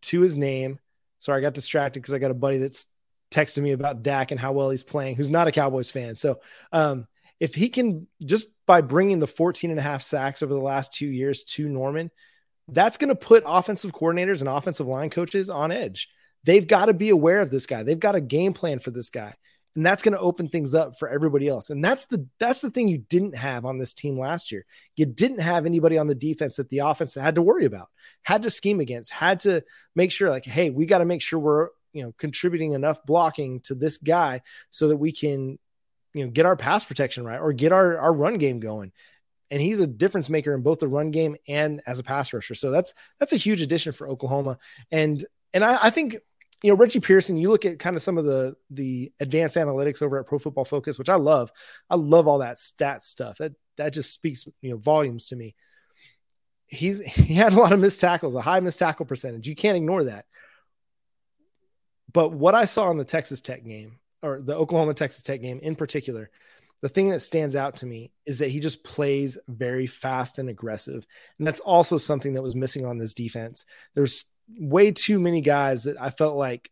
to 0.02 0.20
his 0.20 0.36
name. 0.36 0.78
Sorry, 1.18 1.38
I 1.38 1.42
got 1.42 1.54
distracted 1.54 2.00
because 2.00 2.14
I 2.14 2.18
got 2.18 2.30
a 2.30 2.34
buddy 2.34 2.58
that's 2.58 2.86
texting 3.30 3.62
me 3.62 3.72
about 3.72 4.02
Dak 4.02 4.30
and 4.30 4.40
how 4.40 4.52
well 4.52 4.70
he's 4.70 4.82
playing, 4.82 5.16
who's 5.16 5.30
not 5.30 5.46
a 5.46 5.52
Cowboys 5.52 5.90
fan. 5.90 6.16
So 6.16 6.40
um, 6.72 7.06
if 7.38 7.54
he 7.54 7.68
can 7.68 8.06
just 8.24 8.48
by 8.66 8.80
bringing 8.80 9.20
the 9.20 9.26
14 9.26 9.70
and 9.70 9.78
a 9.78 9.82
half 9.82 10.02
sacks 10.02 10.42
over 10.42 10.52
the 10.52 10.60
last 10.60 10.94
two 10.94 11.06
years 11.06 11.44
to 11.44 11.68
Norman, 11.68 12.10
that's 12.72 12.98
going 12.98 13.08
to 13.08 13.14
put 13.14 13.42
offensive 13.46 13.92
coordinators 13.92 14.40
and 14.40 14.48
offensive 14.48 14.86
line 14.86 15.10
coaches 15.10 15.50
on 15.50 15.72
edge. 15.72 16.08
They've 16.44 16.66
got 16.66 16.86
to 16.86 16.94
be 16.94 17.10
aware 17.10 17.40
of 17.40 17.50
this 17.50 17.66
guy. 17.66 17.82
They've 17.82 17.98
got 17.98 18.14
a 18.14 18.20
game 18.20 18.52
plan 18.52 18.78
for 18.78 18.90
this 18.90 19.10
guy 19.10 19.34
and 19.76 19.86
that's 19.86 20.02
going 20.02 20.12
to 20.12 20.20
open 20.20 20.48
things 20.48 20.74
up 20.74 20.98
for 20.98 21.08
everybody 21.08 21.48
else 21.48 21.70
and 21.70 21.84
that's 21.84 22.06
the 22.06 22.26
that's 22.38 22.60
the 22.60 22.70
thing 22.70 22.88
you 22.88 22.98
didn't 22.98 23.36
have 23.36 23.64
on 23.64 23.78
this 23.78 23.94
team 23.94 24.18
last 24.18 24.50
year 24.50 24.64
you 24.96 25.06
didn't 25.06 25.40
have 25.40 25.66
anybody 25.66 25.96
on 25.96 26.06
the 26.06 26.14
defense 26.14 26.56
that 26.56 26.68
the 26.70 26.78
offense 26.78 27.14
had 27.14 27.34
to 27.34 27.42
worry 27.42 27.64
about 27.64 27.88
had 28.22 28.42
to 28.42 28.50
scheme 28.50 28.80
against 28.80 29.12
had 29.12 29.40
to 29.40 29.62
make 29.94 30.10
sure 30.10 30.30
like 30.30 30.44
hey 30.44 30.70
we 30.70 30.86
got 30.86 30.98
to 30.98 31.04
make 31.04 31.22
sure 31.22 31.38
we're 31.38 31.68
you 31.92 32.02
know 32.02 32.12
contributing 32.18 32.72
enough 32.72 33.04
blocking 33.04 33.60
to 33.60 33.74
this 33.74 33.98
guy 33.98 34.40
so 34.70 34.88
that 34.88 34.96
we 34.96 35.12
can 35.12 35.58
you 36.14 36.24
know 36.24 36.30
get 36.30 36.46
our 36.46 36.56
pass 36.56 36.84
protection 36.84 37.24
right 37.24 37.40
or 37.40 37.52
get 37.52 37.72
our 37.72 37.98
our 37.98 38.12
run 38.12 38.38
game 38.38 38.60
going 38.60 38.92
and 39.50 39.60
he's 39.60 39.80
a 39.80 39.86
difference 39.86 40.30
maker 40.30 40.54
in 40.54 40.62
both 40.62 40.78
the 40.78 40.88
run 40.88 41.10
game 41.10 41.36
and 41.48 41.82
as 41.86 41.98
a 41.98 42.02
pass 42.02 42.32
rusher 42.32 42.54
so 42.54 42.70
that's 42.70 42.94
that's 43.18 43.32
a 43.32 43.36
huge 43.36 43.60
addition 43.60 43.92
for 43.92 44.08
oklahoma 44.08 44.58
and 44.90 45.24
and 45.52 45.64
I, 45.64 45.86
I 45.86 45.90
think 45.90 46.16
you 46.62 46.70
know, 46.70 46.76
Reggie 46.76 47.00
Pearson, 47.00 47.36
you 47.36 47.48
look 47.48 47.64
at 47.64 47.78
kind 47.78 47.96
of 47.96 48.02
some 48.02 48.18
of 48.18 48.24
the 48.24 48.56
the 48.70 49.12
advanced 49.20 49.56
analytics 49.56 50.02
over 50.02 50.18
at 50.18 50.26
Pro 50.26 50.38
Football 50.38 50.64
Focus, 50.64 50.98
which 50.98 51.08
I 51.08 51.16
love. 51.16 51.50
I 51.88 51.94
love 51.94 52.28
all 52.28 52.38
that 52.38 52.60
stat 52.60 53.02
stuff. 53.02 53.38
That 53.38 53.52
that 53.76 53.94
just 53.94 54.12
speaks, 54.12 54.46
you 54.60 54.70
know, 54.70 54.76
volumes 54.76 55.26
to 55.26 55.36
me. 55.36 55.54
He's 56.66 57.00
he 57.00 57.34
had 57.34 57.52
a 57.52 57.58
lot 57.58 57.72
of 57.72 57.80
missed 57.80 58.00
tackles, 58.00 58.34
a 58.34 58.42
high 58.42 58.60
missed 58.60 58.78
tackle 58.78 59.06
percentage. 59.06 59.48
You 59.48 59.56
can't 59.56 59.76
ignore 59.76 60.04
that. 60.04 60.26
But 62.12 62.32
what 62.32 62.54
I 62.54 62.64
saw 62.66 62.90
in 62.90 62.98
the 62.98 63.04
Texas 63.04 63.40
Tech 63.40 63.64
game, 63.64 63.98
or 64.22 64.40
the 64.42 64.56
Oklahoma 64.56 64.94
Texas 64.94 65.22
Tech 65.22 65.40
game 65.40 65.60
in 65.62 65.76
particular, 65.76 66.30
the 66.82 66.88
thing 66.88 67.10
that 67.10 67.20
stands 67.20 67.56
out 67.56 67.76
to 67.76 67.86
me 67.86 68.10
is 68.24 68.38
that 68.38 68.50
he 68.50 68.60
just 68.60 68.84
plays 68.84 69.36
very 69.48 69.86
fast 69.86 70.38
and 70.38 70.48
aggressive. 70.48 71.06
And 71.38 71.46
that's 71.46 71.60
also 71.60 71.98
something 71.98 72.34
that 72.34 72.42
was 72.42 72.56
missing 72.56 72.86
on 72.86 72.98
this 72.98 73.14
defense. 73.14 73.64
There's 73.94 74.32
way 74.58 74.92
too 74.92 75.20
many 75.20 75.42
guys 75.42 75.84
that 75.84 76.00
I 76.00 76.10
felt 76.10 76.36
like 76.36 76.70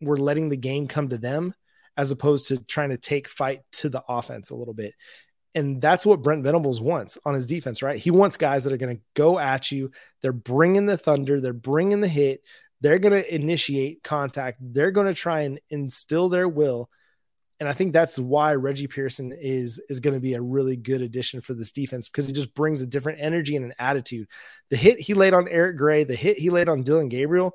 were 0.00 0.16
letting 0.16 0.48
the 0.48 0.56
game 0.56 0.88
come 0.88 1.08
to 1.08 1.18
them 1.18 1.54
as 1.96 2.10
opposed 2.10 2.48
to 2.48 2.58
trying 2.58 2.90
to 2.90 2.98
take 2.98 3.28
fight 3.28 3.60
to 3.72 3.88
the 3.88 4.02
offense 4.08 4.50
a 4.50 4.56
little 4.56 4.74
bit. 4.74 4.94
And 5.54 5.80
that's 5.80 6.04
what 6.04 6.22
Brent 6.22 6.42
Venables 6.42 6.80
wants 6.80 7.16
on 7.24 7.34
his 7.34 7.46
defense, 7.46 7.80
right? 7.80 7.98
He 7.98 8.10
wants 8.10 8.36
guys 8.36 8.64
that 8.64 8.72
are 8.72 8.78
going 8.78 8.96
to 8.96 9.02
go 9.14 9.38
at 9.38 9.70
you. 9.70 9.92
They're 10.20 10.32
bringing 10.32 10.86
the 10.86 10.98
thunder, 10.98 11.40
they're 11.40 11.52
bringing 11.52 12.00
the 12.00 12.08
hit, 12.08 12.40
they're 12.80 12.98
going 12.98 13.14
to 13.14 13.34
initiate 13.34 14.02
contact, 14.02 14.58
they're 14.60 14.90
going 14.90 15.06
to 15.06 15.14
try 15.14 15.42
and 15.42 15.60
instill 15.70 16.28
their 16.28 16.48
will 16.48 16.90
and 17.60 17.68
I 17.68 17.72
think 17.72 17.92
that's 17.92 18.18
why 18.18 18.54
Reggie 18.54 18.88
Pearson 18.88 19.32
is 19.32 19.80
is 19.88 20.00
going 20.00 20.14
to 20.14 20.20
be 20.20 20.34
a 20.34 20.42
really 20.42 20.76
good 20.76 21.02
addition 21.02 21.40
for 21.40 21.54
this 21.54 21.70
defense 21.70 22.08
because 22.08 22.26
he 22.26 22.32
just 22.32 22.54
brings 22.54 22.82
a 22.82 22.86
different 22.86 23.20
energy 23.20 23.56
and 23.56 23.64
an 23.64 23.74
attitude. 23.78 24.28
The 24.70 24.76
hit 24.76 25.00
he 25.00 25.14
laid 25.14 25.34
on 25.34 25.48
Eric 25.48 25.76
Gray, 25.76 26.04
the 26.04 26.16
hit 26.16 26.38
he 26.38 26.50
laid 26.50 26.68
on 26.68 26.82
Dillon 26.82 27.08
Gabriel, 27.08 27.54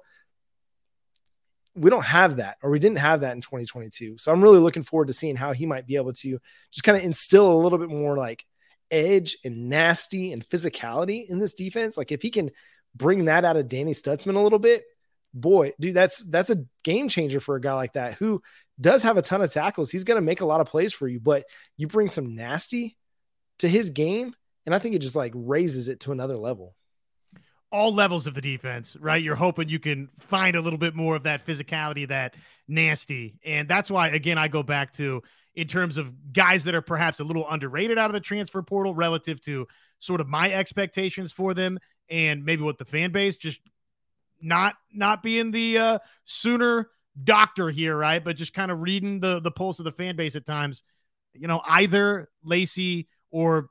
we 1.75 1.89
don't 1.89 2.05
have 2.05 2.37
that, 2.37 2.57
or 2.63 2.69
we 2.69 2.79
didn't 2.79 2.99
have 2.99 3.21
that 3.21 3.33
in 3.33 3.41
2022. 3.41 4.17
So 4.17 4.31
I'm 4.31 4.41
really 4.41 4.59
looking 4.59 4.83
forward 4.83 5.07
to 5.07 5.13
seeing 5.13 5.35
how 5.35 5.51
he 5.51 5.65
might 5.65 5.85
be 5.85 5.97
able 5.97 6.13
to 6.13 6.39
just 6.71 6.83
kind 6.83 6.97
of 6.97 7.03
instill 7.03 7.51
a 7.51 7.61
little 7.61 7.77
bit 7.77 7.89
more 7.89 8.17
like 8.17 8.45
edge 8.91 9.37
and 9.43 9.69
nasty 9.69 10.31
and 10.33 10.47
physicality 10.47 11.29
in 11.29 11.39
this 11.39 11.53
defense. 11.53 11.97
Like 11.97 12.11
if 12.11 12.21
he 12.21 12.31
can 12.31 12.51
bring 12.95 13.25
that 13.25 13.45
out 13.45 13.57
of 13.57 13.69
Danny 13.69 13.93
Stutsman 13.93 14.35
a 14.35 14.39
little 14.39 14.59
bit, 14.59 14.83
boy, 15.33 15.73
dude, 15.79 15.93
that's 15.93 16.23
that's 16.23 16.49
a 16.49 16.63
game 16.83 17.09
changer 17.09 17.39
for 17.39 17.55
a 17.55 17.61
guy 17.61 17.73
like 17.73 17.93
that 17.93 18.15
who 18.15 18.41
does 18.79 19.03
have 19.03 19.17
a 19.17 19.21
ton 19.21 19.41
of 19.41 19.51
tackles. 19.51 19.91
He's 19.91 20.03
going 20.03 20.17
to 20.17 20.25
make 20.25 20.41
a 20.41 20.45
lot 20.45 20.61
of 20.61 20.67
plays 20.67 20.93
for 20.93 21.07
you, 21.07 21.19
but 21.19 21.45
you 21.77 21.87
bring 21.87 22.09
some 22.09 22.35
nasty 22.35 22.97
to 23.59 23.67
his 23.67 23.89
game, 23.89 24.35
and 24.65 24.73
I 24.73 24.79
think 24.79 24.95
it 24.95 24.99
just 24.99 25.15
like 25.15 25.33
raises 25.35 25.89
it 25.89 26.01
to 26.01 26.11
another 26.11 26.37
level. 26.37 26.75
All 27.71 27.93
levels 27.93 28.25
of 28.25 28.33
the 28.33 28.41
defense, 28.41 28.95
right? 28.99 29.21
You're 29.21 29.35
hoping 29.35 29.69
you 29.69 29.79
can 29.79 30.09
find 30.19 30.55
a 30.55 30.61
little 30.61 30.79
bit 30.79 30.95
more 30.95 31.15
of 31.15 31.23
that 31.23 31.45
physicality, 31.45 32.07
that 32.07 32.35
nasty. 32.67 33.39
And 33.45 33.67
that's 33.67 33.91
why, 33.91 34.09
again, 34.09 34.37
I 34.37 34.47
go 34.47 34.63
back 34.63 34.93
to 34.93 35.21
in 35.55 35.67
terms 35.67 35.97
of 35.97 36.33
guys 36.33 36.63
that 36.63 36.73
are 36.73 36.81
perhaps 36.81 37.19
a 37.19 37.23
little 37.23 37.47
underrated 37.49 37.97
out 37.97 38.09
of 38.09 38.13
the 38.13 38.19
transfer 38.19 38.61
portal 38.61 38.95
relative 38.95 39.41
to 39.41 39.67
sort 39.99 40.21
of 40.21 40.27
my 40.27 40.51
expectations 40.53 41.31
for 41.31 41.53
them 41.53 41.79
and 42.09 42.45
maybe 42.45 42.63
what 42.63 42.77
the 42.77 42.85
fan 42.85 43.11
base 43.11 43.37
just 43.37 43.59
not 44.41 44.75
not 44.93 45.21
being 45.21 45.51
the 45.51 45.77
uh, 45.77 45.99
sooner 46.23 46.89
doctor 47.23 47.69
here, 47.69 47.95
right? 47.95 48.23
But 48.23 48.35
just 48.35 48.53
kind 48.53 48.71
of 48.71 48.81
reading 48.81 49.19
the 49.19 49.39
the 49.39 49.51
pulse 49.51 49.79
of 49.79 49.85
the 49.85 49.91
fan 49.91 50.15
base 50.15 50.35
at 50.35 50.45
times. 50.45 50.83
You 51.33 51.47
know, 51.47 51.61
either 51.65 52.29
Lacey 52.43 53.07
or 53.31 53.69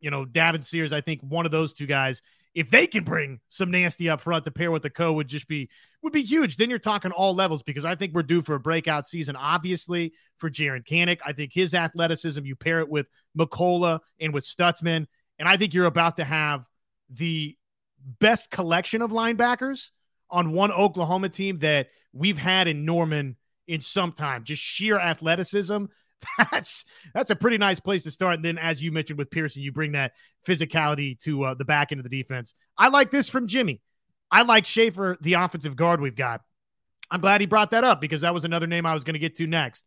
you 0.00 0.10
know 0.10 0.24
Davon 0.24 0.62
Sears. 0.62 0.92
I 0.92 1.00
think 1.00 1.20
one 1.22 1.46
of 1.46 1.52
those 1.52 1.72
two 1.72 1.86
guys, 1.86 2.22
if 2.54 2.70
they 2.70 2.86
can 2.86 3.04
bring 3.04 3.40
some 3.48 3.70
nasty 3.70 4.08
up 4.08 4.20
front 4.20 4.44
to 4.44 4.50
pair 4.50 4.70
with 4.70 4.82
the 4.82 4.90
Coe, 4.90 5.12
would 5.12 5.28
just 5.28 5.48
be 5.48 5.68
would 6.02 6.12
be 6.12 6.22
huge. 6.22 6.56
Then 6.56 6.70
you're 6.70 6.78
talking 6.78 7.12
all 7.12 7.34
levels 7.34 7.62
because 7.62 7.84
I 7.84 7.94
think 7.94 8.14
we're 8.14 8.22
due 8.22 8.42
for 8.42 8.54
a 8.54 8.60
breakout 8.60 9.06
season. 9.06 9.36
Obviously 9.36 10.12
for 10.36 10.50
Jaren 10.50 10.86
Kanak, 10.86 11.18
I 11.24 11.32
think 11.32 11.52
his 11.52 11.74
athleticism. 11.74 12.44
You 12.44 12.56
pair 12.56 12.80
it 12.80 12.88
with 12.88 13.06
McCullough 13.36 14.00
and 14.20 14.32
with 14.32 14.44
Stutsman, 14.44 15.06
and 15.38 15.48
I 15.48 15.56
think 15.56 15.74
you're 15.74 15.86
about 15.86 16.16
to 16.18 16.24
have 16.24 16.66
the 17.10 17.56
best 18.20 18.50
collection 18.50 19.02
of 19.02 19.10
linebackers 19.10 19.88
on 20.30 20.52
one 20.52 20.72
Oklahoma 20.72 21.28
team 21.28 21.58
that 21.60 21.88
we've 22.12 22.38
had 22.38 22.68
in 22.68 22.84
Norman 22.84 23.36
in 23.66 23.80
some 23.80 24.12
time. 24.12 24.44
Just 24.44 24.62
sheer 24.62 24.98
athleticism. 24.98 25.84
that's 26.50 26.84
that's 27.14 27.30
a 27.30 27.36
pretty 27.36 27.58
nice 27.58 27.78
place 27.78 28.02
to 28.02 28.10
start. 28.10 28.36
And 28.36 28.44
then, 28.44 28.58
as 28.58 28.82
you 28.82 28.90
mentioned 28.90 29.18
with 29.18 29.30
Pearson, 29.30 29.62
you 29.62 29.72
bring 29.72 29.92
that 29.92 30.12
physicality 30.46 31.18
to 31.20 31.44
uh, 31.44 31.54
the 31.54 31.64
back 31.64 31.92
end 31.92 32.00
of 32.00 32.08
the 32.08 32.22
defense. 32.22 32.54
I 32.76 32.88
like 32.88 33.10
this 33.10 33.28
from 33.28 33.46
Jimmy. 33.46 33.80
I 34.30 34.42
like 34.42 34.66
Shaffer, 34.66 35.16
the 35.20 35.34
offensive 35.34 35.76
guard 35.76 36.00
we've 36.00 36.16
got. 36.16 36.42
I'm 37.10 37.20
glad 37.20 37.40
he 37.40 37.46
brought 37.46 37.70
that 37.70 37.84
up 37.84 38.00
because 38.00 38.20
that 38.20 38.34
was 38.34 38.44
another 38.44 38.66
name 38.66 38.84
I 38.84 38.94
was 38.94 39.04
going 39.04 39.14
to 39.14 39.20
get 39.20 39.36
to 39.36 39.46
next. 39.46 39.84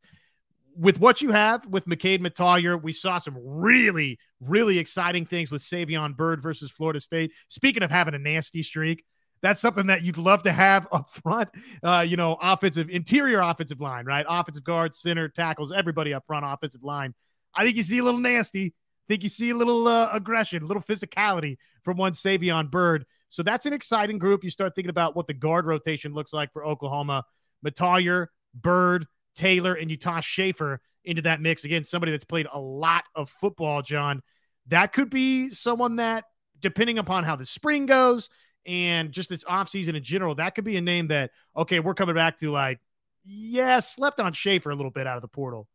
With 0.75 0.99
what 0.99 1.21
you 1.21 1.32
have 1.32 1.67
with 1.67 1.86
McCade 1.86 2.21
Mettauer, 2.21 2.82
we 2.82 2.93
saw 2.93 3.17
some 3.17 3.38
really, 3.38 4.17
really 4.39 4.80
exciting 4.80 5.25
things 5.25 5.51
with 5.51 5.62
Savion 5.62 6.15
Byrd 6.15 6.41
versus 6.41 6.71
Florida 6.71 6.99
State. 6.99 7.32
Speaking 7.49 7.84
of 7.84 7.91
having 7.91 8.15
a 8.15 8.19
nasty 8.19 8.63
streak, 8.63 9.04
that's 9.41 9.60
something 9.60 9.88
that 9.88 10.04
you'd 10.04 10.17
love 10.17 10.43
to 10.43 10.51
have 10.51 10.88
up 10.91 11.10
front. 11.10 11.49
Uh, 11.84 12.06
you 12.08 12.17
know, 12.17 12.38
offensive, 12.41 12.89
interior 12.89 13.39
offensive 13.41 13.82
line, 13.82 14.06
right? 14.06 14.25
Offensive 14.27 14.63
guards, 14.63 14.99
center, 14.99 15.30
tackles, 15.30 15.71
everybody 15.71 16.13
up 16.13 16.25
front, 16.25 16.45
offensive 16.47 16.84
line. 16.84 17.13
I 17.54 17.65
think 17.65 17.77
you 17.77 17.84
see 17.84 17.97
a 17.97 18.04
little 18.04 18.19
nasty. 18.19 18.67
I 18.67 19.06
think 19.08 19.23
you 19.23 19.30
see 19.30 19.49
a 19.49 19.56
little 19.56 19.88
uh, 19.88 20.10
aggression, 20.13 20.63
a 20.63 20.65
little 20.65 20.84
physicality 20.84 21.58
from 21.84 21.97
one 21.97 22.13
Savion 22.13 22.69
Byrd. 22.69 23.06
So 23.30 23.43
that's 23.43 23.65
an 23.65 23.73
exciting 23.73 24.19
group. 24.19 24.43
You 24.43 24.49
start 24.49 24.75
thinking 24.75 24.89
about 24.89 25.15
what 25.15 25.27
the 25.27 25.34
guard 25.34 25.65
rotation 25.65 26.13
looks 26.13 26.34
like 26.34 26.51
for 26.54 26.65
Oklahoma. 26.65 27.23
Mettauer, 27.65 28.27
Byrd, 28.54 29.06
Taylor, 29.36 29.73
and 29.73 29.99
toss 29.99 30.25
Shaffer 30.25 30.82
into 31.04 31.21
that 31.23 31.41
mix. 31.41 31.63
Again, 31.63 31.84
somebody 31.84 32.12
that's 32.12 32.25
played 32.25 32.47
a 32.51 32.60
lot 32.60 33.04
of 33.15 33.30
football, 33.30 33.82
John. 33.82 34.21
That 34.67 34.93
could 34.93 35.10
be 35.10 35.49
someone 35.49 35.97
that, 35.97 36.25
depending 36.60 36.97
upon 36.97 37.23
how 37.23 37.36
the 37.36 37.45
spring 37.45 37.86
goes 37.86 38.30
and 38.65 39.12
just 39.12 39.30
this 39.30 39.43
offseason 39.43 39.95
in 39.95 40.04
general, 40.04 40.36
that 40.36 40.56
could 40.56 40.63
be 40.63 40.78
a 40.78 40.82
name 40.82 41.08
that, 41.08 41.32
okay, 41.56 41.80
we're 41.80 41.93
coming 41.93 42.15
back 42.15 42.38
to 42.39 42.52
like, 42.52 42.80
yeah, 43.24 43.80
slept 43.80 44.19
on 44.19 44.34
Shaffer 44.34 44.71
a 44.71 44.76
little 44.76 44.91
bit 44.91 45.08
out 45.08 45.17
of 45.17 45.21
the 45.21 45.28
portal. 45.28 45.67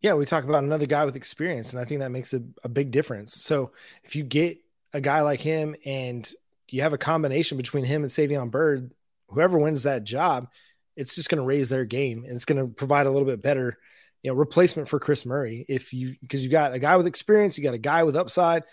Yeah, 0.00 0.14
we 0.14 0.26
talk 0.26 0.44
about 0.44 0.64
another 0.64 0.86
guy 0.86 1.04
with 1.04 1.16
experience, 1.16 1.72
and 1.72 1.80
I 1.80 1.86
think 1.86 2.00
that 2.00 2.10
makes 2.10 2.34
a, 2.34 2.42
a 2.62 2.68
big 2.68 2.90
difference. 2.90 3.32
So 3.32 3.70
if 4.02 4.14
you 4.14 4.22
get 4.22 4.58
a 4.92 5.00
guy 5.00 5.22
like 5.22 5.40
him 5.40 5.74
and 5.84 6.30
you 6.68 6.82
have 6.82 6.92
a 6.92 6.98
combination 6.98 7.56
between 7.56 7.84
him 7.84 8.02
and 8.02 8.10
Savion 8.10 8.50
Byrd, 8.50 8.92
whoever 9.28 9.58
wins 9.58 9.84
that 9.84 10.04
job, 10.04 10.48
it's 10.96 11.14
just 11.14 11.28
going 11.28 11.40
to 11.40 11.46
raise 11.46 11.68
their 11.68 11.84
game 11.84 12.24
and 12.24 12.36
it's 12.36 12.44
going 12.44 12.60
to 12.60 12.72
provide 12.72 13.06
a 13.06 13.10
little 13.10 13.26
bit 13.26 13.42
better, 13.42 13.78
you 14.22 14.30
know, 14.30 14.36
replacement 14.36 14.88
for 14.88 15.00
Chris 15.00 15.26
Murray. 15.26 15.64
If 15.68 15.92
you 15.92 16.16
because 16.20 16.44
you 16.44 16.50
got 16.50 16.72
a 16.72 16.78
guy 16.78 16.96
with 16.96 17.06
experience, 17.06 17.58
you 17.58 17.64
got 17.64 17.74
a 17.74 17.78
guy 17.78 18.02
with 18.02 18.16
upside, 18.16 18.64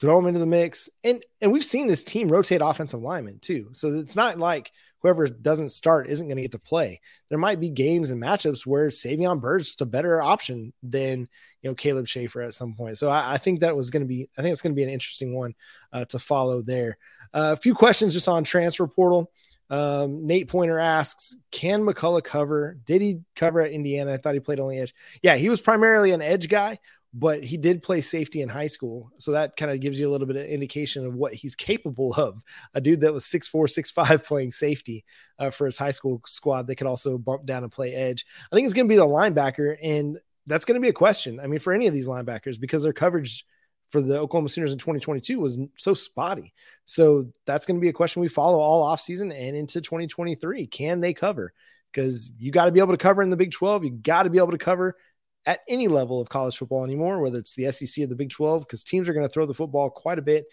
throw 0.00 0.16
them 0.16 0.26
into 0.26 0.40
the 0.40 0.46
mix. 0.46 0.88
And 1.04 1.24
and 1.40 1.52
we've 1.52 1.64
seen 1.64 1.86
this 1.86 2.04
team 2.04 2.28
rotate 2.28 2.60
offensive 2.62 3.00
linemen 3.00 3.38
too. 3.40 3.68
So 3.72 3.92
it's 3.94 4.16
not 4.16 4.38
like 4.38 4.72
whoever 5.00 5.26
doesn't 5.28 5.70
start 5.70 6.08
isn't 6.08 6.26
going 6.26 6.36
to 6.36 6.42
get 6.42 6.52
to 6.52 6.58
play. 6.58 7.00
There 7.28 7.38
might 7.38 7.60
be 7.60 7.70
games 7.70 8.10
and 8.10 8.22
matchups 8.22 8.66
where 8.66 8.88
Savion 8.88 9.40
Byrd's 9.40 9.76
a 9.80 9.86
better 9.86 10.20
option 10.20 10.72
than 10.82 11.28
you 11.62 11.70
know 11.70 11.74
Caleb 11.74 12.06
Shaffer 12.06 12.42
at 12.42 12.54
some 12.54 12.74
point. 12.74 12.98
So 12.98 13.08
I, 13.08 13.34
I 13.34 13.38
think 13.38 13.60
that 13.60 13.76
was 13.76 13.90
going 13.90 14.02
to 14.02 14.08
be 14.08 14.28
I 14.36 14.42
think 14.42 14.52
it's 14.52 14.62
going 14.62 14.72
to 14.72 14.78
be 14.78 14.84
an 14.84 14.90
interesting 14.90 15.34
one 15.34 15.54
uh, 15.92 16.04
to 16.06 16.18
follow 16.18 16.62
there. 16.62 16.98
Uh, 17.32 17.54
a 17.56 17.60
few 17.60 17.74
questions 17.74 18.14
just 18.14 18.28
on 18.28 18.44
transfer 18.44 18.86
portal. 18.86 19.30
Um, 19.70 20.26
Nate 20.26 20.48
Pointer 20.48 20.78
asks, 20.78 21.36
can 21.50 21.82
McCullough 21.82 22.24
cover? 22.24 22.78
Did 22.86 23.02
he 23.02 23.20
cover 23.36 23.60
at 23.60 23.70
Indiana? 23.70 24.14
I 24.14 24.16
thought 24.16 24.32
he 24.32 24.40
played 24.40 24.60
only 24.60 24.78
edge. 24.78 24.94
Yeah, 25.22 25.36
he 25.36 25.50
was 25.50 25.60
primarily 25.60 26.12
an 26.12 26.22
edge 26.22 26.48
guy, 26.48 26.78
but 27.14 27.42
he 27.42 27.56
did 27.56 27.82
play 27.82 28.00
safety 28.00 28.42
in 28.42 28.48
high 28.48 28.66
school. 28.66 29.10
So 29.18 29.32
that 29.32 29.56
kind 29.56 29.70
of 29.70 29.80
gives 29.80 29.98
you 29.98 30.08
a 30.08 30.12
little 30.12 30.26
bit 30.26 30.36
of 30.36 30.46
indication 30.46 31.06
of 31.06 31.14
what 31.14 31.32
he's 31.32 31.54
capable 31.54 32.12
of. 32.14 32.42
A 32.74 32.80
dude 32.80 33.00
that 33.00 33.12
was 33.12 33.24
six 33.24 33.48
four, 33.48 33.66
six 33.66 33.90
five, 33.90 34.24
playing 34.24 34.52
safety 34.52 35.04
uh, 35.38 35.50
for 35.50 35.64
his 35.64 35.78
high 35.78 35.90
school 35.90 36.20
squad 36.26 36.66
that 36.66 36.76
could 36.76 36.86
also 36.86 37.18
bump 37.18 37.46
down 37.46 37.62
and 37.62 37.72
play 37.72 37.94
edge. 37.94 38.26
I 38.52 38.54
think 38.54 38.66
it's 38.66 38.74
going 38.74 38.86
to 38.86 38.92
be 38.92 38.96
the 38.96 39.06
linebacker. 39.06 39.76
And 39.82 40.18
that's 40.46 40.64
going 40.64 40.80
to 40.80 40.84
be 40.84 40.88
a 40.88 40.94
question. 40.94 41.40
I 41.40 41.46
mean, 41.46 41.60
for 41.60 41.72
any 41.72 41.86
of 41.86 41.94
these 41.94 42.08
linebackers, 42.08 42.60
because 42.60 42.82
their 42.82 42.92
coverage 42.92 43.44
for 43.90 44.02
the 44.02 44.18
Oklahoma 44.18 44.50
Sooners 44.50 44.72
in 44.72 44.78
2022 44.78 45.40
was 45.40 45.58
so 45.76 45.94
spotty. 45.94 46.52
So 46.84 47.30
that's 47.46 47.64
going 47.64 47.78
to 47.78 47.80
be 47.80 47.88
a 47.88 47.92
question 47.92 48.20
we 48.20 48.28
follow 48.28 48.58
all 48.58 48.86
offseason 48.86 49.34
and 49.34 49.56
into 49.56 49.80
2023. 49.80 50.66
Can 50.66 51.00
they 51.00 51.14
cover? 51.14 51.52
Because 51.90 52.30
you 52.38 52.52
got 52.52 52.66
to 52.66 52.72
be 52.72 52.80
able 52.80 52.92
to 52.92 52.98
cover 52.98 53.22
in 53.22 53.30
the 53.30 53.36
Big 53.36 53.52
12. 53.52 53.84
You 53.84 53.90
got 53.90 54.24
to 54.24 54.30
be 54.30 54.38
able 54.38 54.50
to 54.50 54.58
cover 54.58 54.96
at 55.46 55.60
any 55.68 55.88
level 55.88 56.20
of 56.20 56.28
college 56.28 56.56
football 56.56 56.84
anymore, 56.84 57.20
whether 57.20 57.38
it's 57.38 57.54
the 57.54 57.70
SEC 57.72 58.04
or 58.04 58.06
the 58.06 58.16
Big 58.16 58.30
12, 58.30 58.62
because 58.62 58.84
teams 58.84 59.08
are 59.08 59.14
going 59.14 59.26
to 59.26 59.32
throw 59.32 59.46
the 59.46 59.54
football 59.54 59.90
quite 59.90 60.18
a 60.18 60.22
bit. 60.22 60.46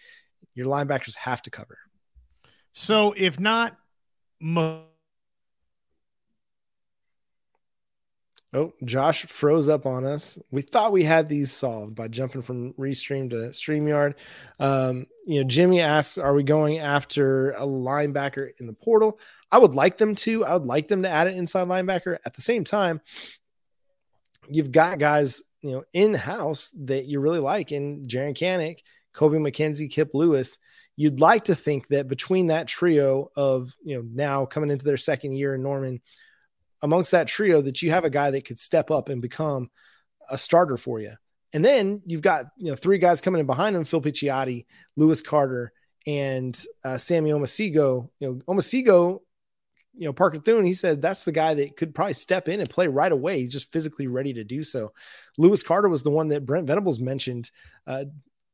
Your 0.54 0.66
linebackers 0.66 1.14
have 1.16 1.42
to 1.42 1.50
cover. 1.50 1.78
So 2.72 3.14
if 3.16 3.38
not, 3.38 3.76
mo- 4.40 4.84
Oh, 8.56 8.72
Josh 8.84 9.26
froze 9.26 9.68
up 9.68 9.84
on 9.84 10.06
us. 10.06 10.38
We 10.50 10.62
thought 10.62 10.90
we 10.90 11.02
had 11.02 11.28
these 11.28 11.52
solved 11.52 11.94
by 11.94 12.08
jumping 12.08 12.40
from 12.40 12.72
Restream 12.74 13.28
to 13.28 13.36
StreamYard. 13.50 14.14
Um, 14.58 15.06
you 15.26 15.42
know, 15.42 15.46
Jimmy 15.46 15.82
asks, 15.82 16.16
"Are 16.16 16.32
we 16.32 16.42
going 16.42 16.78
after 16.78 17.50
a 17.50 17.62
linebacker 17.62 18.50
in 18.58 18.66
the 18.66 18.72
portal?" 18.72 19.18
I 19.52 19.58
would 19.58 19.74
like 19.74 19.98
them 19.98 20.14
to. 20.16 20.46
I 20.46 20.54
would 20.54 20.66
like 20.66 20.88
them 20.88 21.02
to 21.02 21.08
add 21.08 21.26
an 21.26 21.34
inside 21.36 21.68
linebacker. 21.68 22.16
At 22.24 22.32
the 22.32 22.40
same 22.40 22.64
time, 22.64 23.02
you've 24.48 24.72
got 24.72 24.98
guys, 24.98 25.42
you 25.62 25.72
know, 25.72 25.84
in 25.92 26.14
house 26.14 26.72
that 26.84 27.06
you 27.06 27.20
really 27.20 27.38
like 27.38 27.72
in 27.72 28.06
Jaren 28.06 28.36
Kanak, 28.36 28.78
Kobe 29.12 29.38
McKinzie, 29.38 29.90
Kip 29.90 30.10
Lewis. 30.14 30.58
You'd 30.96 31.20
like 31.20 31.44
to 31.44 31.54
think 31.54 31.88
that 31.88 32.08
between 32.08 32.46
that 32.46 32.68
trio 32.68 33.30
of, 33.36 33.74
you 33.84 33.96
know, 33.96 34.04
now 34.12 34.46
coming 34.46 34.70
into 34.70 34.84
their 34.84 34.96
second 34.96 35.32
year 35.32 35.54
in 35.54 35.62
Norman, 35.62 36.00
amongst 36.82 37.10
that 37.10 37.28
trio, 37.28 37.60
that 37.62 37.82
you 37.82 37.90
have 37.90 38.04
a 38.04 38.10
guy 38.10 38.30
that 38.30 38.44
could 38.44 38.58
step 38.58 38.90
up 38.90 39.08
and 39.08 39.20
become 39.20 39.70
a 40.30 40.38
starter 40.38 40.76
for 40.76 41.00
you. 41.00 41.12
And 41.52 41.64
then 41.64 42.02
you've 42.06 42.22
got, 42.22 42.46
you 42.56 42.70
know, 42.70 42.76
three 42.76 42.98
guys 42.98 43.20
coming 43.20 43.40
in 43.40 43.46
behind 43.46 43.76
him, 43.76 43.84
Phil 43.84 44.00
Picciotti, 44.00 44.66
Lewis 44.96 45.22
Carter, 45.22 45.72
and 46.06 46.58
uh, 46.84 46.98
Sammy 46.98 47.30
Omosigho. 47.30 48.08
You 48.20 48.28
know, 48.28 48.34
Omosigho 48.54 49.20
you 49.96 50.06
know, 50.06 50.12
Parker 50.12 50.38
Thune, 50.38 50.66
he 50.66 50.74
said 50.74 51.00
that's 51.00 51.24
the 51.24 51.32
guy 51.32 51.54
that 51.54 51.76
could 51.76 51.94
probably 51.94 52.14
step 52.14 52.48
in 52.48 52.60
and 52.60 52.68
play 52.68 52.86
right 52.86 53.10
away. 53.10 53.40
He's 53.40 53.52
just 53.52 53.72
physically 53.72 54.06
ready 54.06 54.34
to 54.34 54.44
do 54.44 54.62
so. 54.62 54.92
Lewis 55.38 55.62
Carter 55.62 55.88
was 55.88 56.02
the 56.02 56.10
one 56.10 56.28
that 56.28 56.44
Brent 56.46 56.66
Venables 56.66 57.00
mentioned 57.00 57.50
uh, 57.86 58.04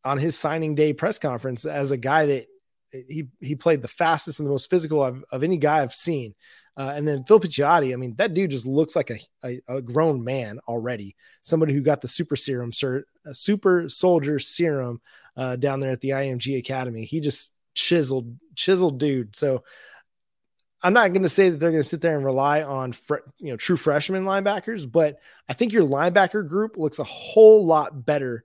on 0.05 0.19
his 0.19 0.39
signing 0.39 0.75
day 0.75 0.93
press 0.93 1.19
conference 1.19 1.65
as 1.65 1.91
a 1.91 1.97
guy 1.97 2.27
that 2.27 2.47
he 2.93 3.29
he 3.41 3.55
played 3.55 3.83
the 3.83 3.89
fastest 3.89 4.39
and 4.39 4.47
the 4.47 4.53
most 4.53 4.71
physical 4.71 5.03
of, 5.03 5.25
of 5.33 5.43
any 5.43 5.57
guy 5.57 5.83
I've 5.83 5.95
seen. 5.95 6.35
Uh, 6.77 6.93
and 6.97 7.07
then 7.07 7.25
Phil 7.25 7.41
Picciotti, 7.41 7.93
I 7.93 7.97
mean, 7.97 8.15
that 8.17 8.33
dude 8.33 8.51
just 8.51 8.65
looks 8.65 8.97
like 8.97 9.11
a, 9.11 9.19
a, 9.45 9.61
a, 9.69 9.83
grown 9.83 10.25
man 10.25 10.59
already. 10.67 11.15
Somebody 11.43 11.75
who 11.75 11.83
got 11.83 12.01
the 12.01 12.09
super 12.09 12.35
serum, 12.35 12.73
sir, 12.73 13.05
super 13.33 13.91
soldier 13.91 14.39
serum 14.39 15.03
uh, 15.37 15.57
down 15.57 15.81
there 15.81 15.91
at 15.91 16.01
the 16.01 16.11
IMG 16.11 16.59
Academy. 16.59 17.05
He 17.05 17.21
just 17.21 17.53
chiseled, 17.75 18.35
chiseled 18.57 18.99
dude. 18.99 19.37
So 19.37 19.65
I'm 20.83 20.93
not 20.93 21.13
going 21.13 21.23
to 21.23 21.29
say 21.29 21.49
that 21.49 21.59
they're 21.59 21.71
going 21.71 21.83
to 21.83 21.89
sit 21.89 22.01
there 22.01 22.17
and 22.17 22.25
rely 22.25 22.63
on 22.63 22.93
fr- 22.93 23.17
you 23.39 23.51
know 23.51 23.57
true 23.57 23.77
freshman 23.77 24.25
linebackers, 24.25 24.91
but 24.91 25.19
I 25.49 25.53
think 25.53 25.73
your 25.73 25.87
linebacker 25.87 26.47
group 26.47 26.77
looks 26.77 26.99
a 26.99 27.05
whole 27.05 27.65
lot 27.65 28.05
better 28.05 28.45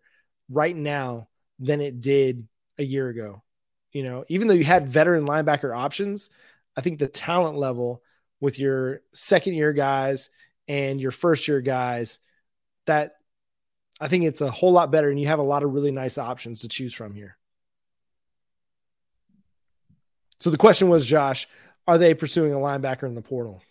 right 0.49 0.75
now 0.75 1.29
than 1.59 1.81
it 1.81 2.01
did 2.01 2.47
a 2.77 2.83
year 2.83 3.09
ago. 3.09 3.43
You 3.91 4.03
know, 4.03 4.25
even 4.27 4.47
though 4.47 4.53
you 4.53 4.63
had 4.63 4.87
veteran 4.87 5.25
linebacker 5.25 5.75
options, 5.75 6.29
I 6.75 6.81
think 6.81 6.99
the 6.99 7.07
talent 7.07 7.57
level 7.57 8.03
with 8.39 8.59
your 8.59 9.01
second 9.13 9.55
year 9.55 9.73
guys 9.73 10.29
and 10.67 11.01
your 11.01 11.11
first 11.11 11.47
year 11.47 11.61
guys 11.61 12.19
that 12.85 13.15
I 13.99 14.07
think 14.07 14.25
it's 14.25 14.41
a 14.41 14.51
whole 14.51 14.71
lot 14.71 14.91
better 14.91 15.09
and 15.09 15.19
you 15.19 15.27
have 15.27 15.39
a 15.39 15.43
lot 15.43 15.63
of 15.63 15.73
really 15.73 15.91
nice 15.91 16.19
options 16.19 16.61
to 16.61 16.67
choose 16.67 16.93
from 16.93 17.15
here. 17.15 17.37
So 20.39 20.51
the 20.51 20.57
question 20.57 20.89
was 20.89 21.03
Josh, 21.03 21.47
are 21.87 21.97
they 21.97 22.13
pursuing 22.13 22.53
a 22.53 22.57
linebacker 22.57 23.03
in 23.03 23.15
the 23.15 23.21
portal? 23.21 23.61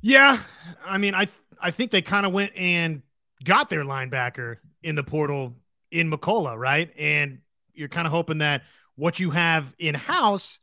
Yeah, 0.00 0.40
I 0.84 0.98
mean, 0.98 1.14
I 1.14 1.28
I 1.60 1.70
think 1.70 1.90
they 1.90 2.02
kind 2.02 2.26
of 2.26 2.32
went 2.32 2.52
and 2.56 3.02
got 3.42 3.70
their 3.70 3.84
linebacker 3.84 4.56
in 4.82 4.96
the 4.96 5.04
portal 5.04 5.54
in 5.90 6.10
McCullough, 6.10 6.58
right? 6.58 6.90
And 6.98 7.38
you're 7.72 7.88
kind 7.88 8.06
of 8.06 8.12
hoping 8.12 8.38
that 8.38 8.62
what 8.96 9.18
you 9.18 9.30
have 9.30 9.74
in 9.78 9.94
house 9.94 10.58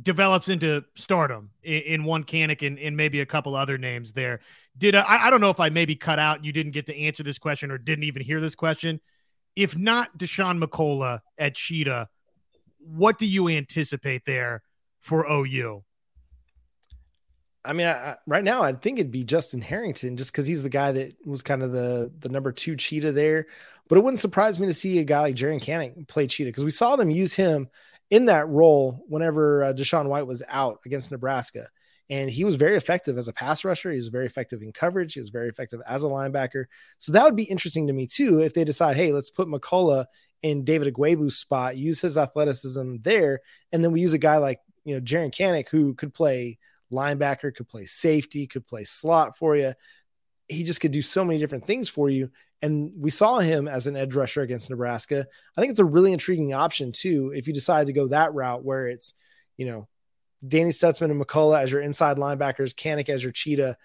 develops 0.00 0.48
into 0.48 0.84
stardom 0.94 1.50
in, 1.62 1.82
in 1.82 2.04
one 2.04 2.24
Kanak 2.24 2.66
and, 2.66 2.78
and, 2.78 2.96
maybe 2.96 3.20
a 3.20 3.26
couple 3.26 3.54
other 3.54 3.76
names 3.76 4.12
there. 4.12 4.40
Did 4.78 4.94
uh, 4.94 5.04
I, 5.06 5.26
I 5.26 5.30
don't 5.30 5.40
know 5.40 5.50
if 5.50 5.60
I 5.60 5.68
maybe 5.68 5.96
cut 5.96 6.18
out 6.18 6.44
you 6.44 6.52
didn't 6.52 6.72
get 6.72 6.86
to 6.86 6.96
answer 6.96 7.22
this 7.22 7.38
question 7.38 7.70
or 7.70 7.78
didn't 7.78 8.04
even 8.04 8.22
hear 8.22 8.40
this 8.40 8.54
question. 8.54 9.00
If 9.56 9.76
not 9.76 10.16
Dasan 10.16 10.62
McCullough 10.62 11.18
at 11.36 11.54
Cheetah, 11.54 12.08
what 12.78 13.18
do 13.18 13.26
you 13.26 13.48
anticipate 13.48 14.24
there 14.24 14.62
for 15.00 15.26
OU? 15.30 15.82
I 17.62 17.74
mean, 17.74 17.88
I, 17.88 18.16
right 18.26 18.44
now, 18.44 18.62
I 18.62 18.72
think 18.72 18.98
it'd 18.98 19.12
be 19.12 19.24
Justin 19.24 19.60
Harrington, 19.60 20.16
just 20.16 20.32
because 20.32 20.46
he's 20.46 20.62
the 20.62 20.70
guy 20.70 20.92
that 20.92 21.14
was 21.26 21.42
kind 21.42 21.62
of 21.62 21.72
the 21.72 22.10
the 22.20 22.30
number 22.30 22.52
two 22.52 22.74
cheetah 22.74 23.12
there. 23.12 23.46
But 23.88 23.98
it 23.98 24.04
wouldn't 24.04 24.20
surprise 24.20 24.58
me 24.58 24.66
to 24.66 24.74
see 24.74 24.98
a 24.98 25.04
guy 25.04 25.20
like 25.20 25.34
Jaren 25.34 25.62
Kanak 25.62 26.08
play 26.08 26.26
cheetah 26.26 26.48
because 26.48 26.64
we 26.64 26.70
saw 26.70 26.96
them 26.96 27.10
use 27.10 27.34
him 27.34 27.68
in 28.10 28.26
that 28.26 28.48
role 28.48 29.04
whenever 29.08 29.64
uh, 29.64 29.72
DaShaun 29.72 30.06
White 30.06 30.26
was 30.26 30.42
out 30.48 30.80
against 30.84 31.10
Nebraska, 31.10 31.68
And 32.08 32.28
he 32.28 32.44
was 32.44 32.56
very 32.56 32.76
effective 32.76 33.18
as 33.18 33.28
a 33.28 33.32
pass 33.32 33.64
rusher. 33.64 33.90
He 33.90 33.96
was 33.96 34.08
very 34.08 34.26
effective 34.26 34.62
in 34.62 34.72
coverage. 34.72 35.14
He 35.14 35.20
was 35.20 35.30
very 35.30 35.48
effective 35.48 35.80
as 35.86 36.02
a 36.02 36.08
linebacker. 36.08 36.64
So 36.98 37.12
that 37.12 37.24
would 37.24 37.36
be 37.36 37.44
interesting 37.44 37.86
to 37.86 37.92
me 37.92 38.06
too 38.06 38.40
if 38.40 38.52
they 38.52 38.64
decide, 38.64 38.96
hey, 38.96 39.12
let's 39.12 39.30
put 39.30 39.48
McCullough 39.48 40.06
in 40.42 40.64
David 40.64 40.92
Ugwoegbu's 40.92 41.36
spot, 41.36 41.76
use 41.76 42.00
his 42.00 42.18
athleticism 42.18 42.96
there, 43.02 43.40
and 43.72 43.84
then 43.84 43.92
we 43.92 44.00
use 44.00 44.14
a 44.14 44.18
guy 44.18 44.38
like 44.38 44.58
you 44.84 44.94
know 44.94 45.00
Jaren 45.00 45.34
Kanak, 45.34 45.68
who 45.68 45.94
could 45.94 46.14
play 46.14 46.58
linebacker, 46.92 47.54
could 47.54 47.68
play 47.68 47.84
safety, 47.84 48.46
could 48.46 48.66
play 48.66 48.84
slot 48.84 49.36
for 49.38 49.56
you. 49.56 49.74
He 50.48 50.64
just 50.64 50.80
could 50.80 50.90
do 50.90 51.02
so 51.02 51.24
many 51.24 51.38
different 51.38 51.66
things 51.66 51.88
for 51.88 52.10
you. 52.10 52.30
And 52.62 52.92
we 52.96 53.10
saw 53.10 53.38
him 53.38 53.68
as 53.68 53.86
an 53.86 53.96
edge 53.96 54.14
rusher 54.14 54.42
against 54.42 54.68
Nebraska. 54.68 55.26
I 55.56 55.60
think 55.60 55.70
it's 55.70 55.80
a 55.80 55.84
really 55.84 56.12
intriguing 56.12 56.52
option 56.52 56.92
too 56.92 57.32
if 57.34 57.46
you 57.46 57.54
decide 57.54 57.86
to 57.86 57.92
go 57.92 58.08
that 58.08 58.34
route 58.34 58.64
where 58.64 58.88
it's 58.88 59.14
you 59.56 59.66
know 59.66 59.88
Danny 60.46 60.70
Stutsman 60.70 61.10
and 61.10 61.22
McCullough 61.22 61.62
as 61.62 61.70
your 61.70 61.80
inside 61.80 62.16
linebackers, 62.16 62.74
Kanak 62.74 63.08
as 63.08 63.22
your 63.22 63.32
cheetah. 63.32 63.76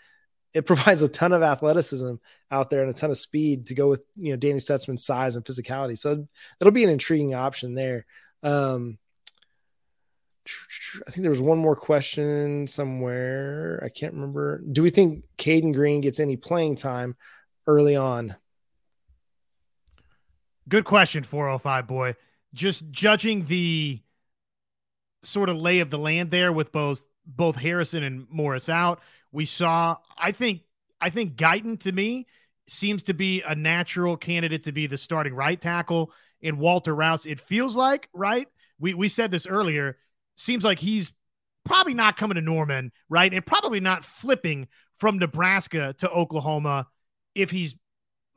It 0.53 0.65
provides 0.65 1.01
a 1.01 1.07
ton 1.07 1.33
of 1.33 1.43
athleticism 1.43 2.15
out 2.51 2.69
there 2.69 2.81
and 2.81 2.89
a 2.89 2.93
ton 2.93 3.11
of 3.11 3.17
speed 3.17 3.67
to 3.67 3.75
go 3.75 3.87
with 3.87 4.05
you 4.17 4.31
know 4.31 4.37
Danny 4.37 4.59
Stutsman's 4.59 5.05
size 5.05 5.35
and 5.35 5.45
physicality. 5.45 5.97
So 5.97 6.27
that'll 6.59 6.71
be 6.71 6.83
an 6.83 6.89
intriguing 6.89 7.33
option 7.33 7.75
there. 7.75 8.05
Um, 8.43 8.97
I 11.07 11.11
think 11.11 11.23
there 11.23 11.31
was 11.31 11.41
one 11.41 11.57
more 11.57 11.75
question 11.75 12.67
somewhere. 12.67 13.81
I 13.83 13.89
can't 13.89 14.13
remember. 14.13 14.61
Do 14.71 14.83
we 14.83 14.89
think 14.89 15.23
Cayden 15.37 15.71
Green 15.71 16.01
gets 16.01 16.19
any 16.19 16.37
playing 16.37 16.75
time 16.75 17.15
early 17.67 17.95
on? 17.95 18.35
Good 20.67 20.85
question, 20.85 21.23
405 21.23 21.87
boy. 21.87 22.15
Just 22.53 22.89
judging 22.91 23.45
the 23.45 24.01
sort 25.23 25.49
of 25.49 25.57
lay 25.57 25.79
of 25.79 25.89
the 25.89 25.97
land 25.97 26.31
there 26.31 26.53
with 26.53 26.71
both 26.71 27.03
both 27.25 27.55
Harrison 27.55 28.03
and 28.03 28.27
Morris 28.29 28.69
out. 28.69 29.01
We 29.31 29.45
saw, 29.45 29.97
I 30.17 30.31
think, 30.31 30.61
I 31.01 31.09
think 31.09 31.35
Guyton 31.35 31.79
to 31.81 31.91
me 31.91 32.27
seems 32.67 33.03
to 33.03 33.13
be 33.13 33.41
a 33.41 33.55
natural 33.55 34.17
candidate 34.17 34.63
to 34.63 34.71
be 34.71 34.87
the 34.87 34.97
starting 34.97 35.33
right 35.33 35.59
tackle 35.59 36.11
in 36.41 36.57
Walter 36.57 36.95
Rouse. 36.95 37.25
It 37.25 37.39
feels 37.39 37.75
like, 37.75 38.09
right? 38.13 38.47
We 38.79 38.93
we 38.93 39.09
said 39.09 39.31
this 39.31 39.47
earlier. 39.47 39.97
Seems 40.35 40.63
like 40.63 40.79
he's 40.79 41.11
probably 41.63 41.93
not 41.93 42.17
coming 42.17 42.35
to 42.35 42.41
Norman, 42.41 42.91
right? 43.09 43.33
And 43.33 43.45
probably 43.45 43.79
not 43.79 44.05
flipping 44.05 44.67
from 44.97 45.17
Nebraska 45.17 45.93
to 45.99 46.09
Oklahoma 46.09 46.87
if 47.33 47.51
he's 47.51 47.75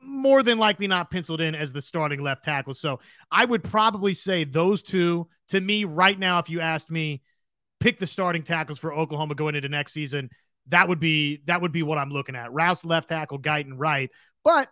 more 0.01 0.43
than 0.43 0.57
likely 0.57 0.87
not 0.87 1.11
penciled 1.11 1.41
in 1.41 1.55
as 1.55 1.73
the 1.73 1.81
starting 1.81 2.21
left 2.21 2.43
tackle. 2.43 2.73
So 2.73 2.99
I 3.31 3.45
would 3.45 3.63
probably 3.63 4.13
say 4.13 4.43
those 4.43 4.81
two 4.81 5.27
to 5.49 5.59
me 5.59 5.83
right 5.83 6.17
now. 6.17 6.39
If 6.39 6.49
you 6.49 6.61
asked 6.61 6.89
me, 6.89 7.21
pick 7.79 7.99
the 7.99 8.07
starting 8.07 8.43
tackles 8.43 8.79
for 8.79 8.93
Oklahoma 8.93 9.35
going 9.35 9.55
into 9.55 9.69
next 9.69 9.93
season, 9.93 10.29
that 10.67 10.87
would 10.87 10.99
be 10.99 11.41
that 11.45 11.61
would 11.61 11.71
be 11.71 11.83
what 11.83 11.97
I'm 11.97 12.11
looking 12.11 12.35
at. 12.35 12.53
Rouse 12.53 12.85
left 12.85 13.09
tackle, 13.09 13.39
Guyton 13.39 13.73
right. 13.75 14.09
But 14.43 14.69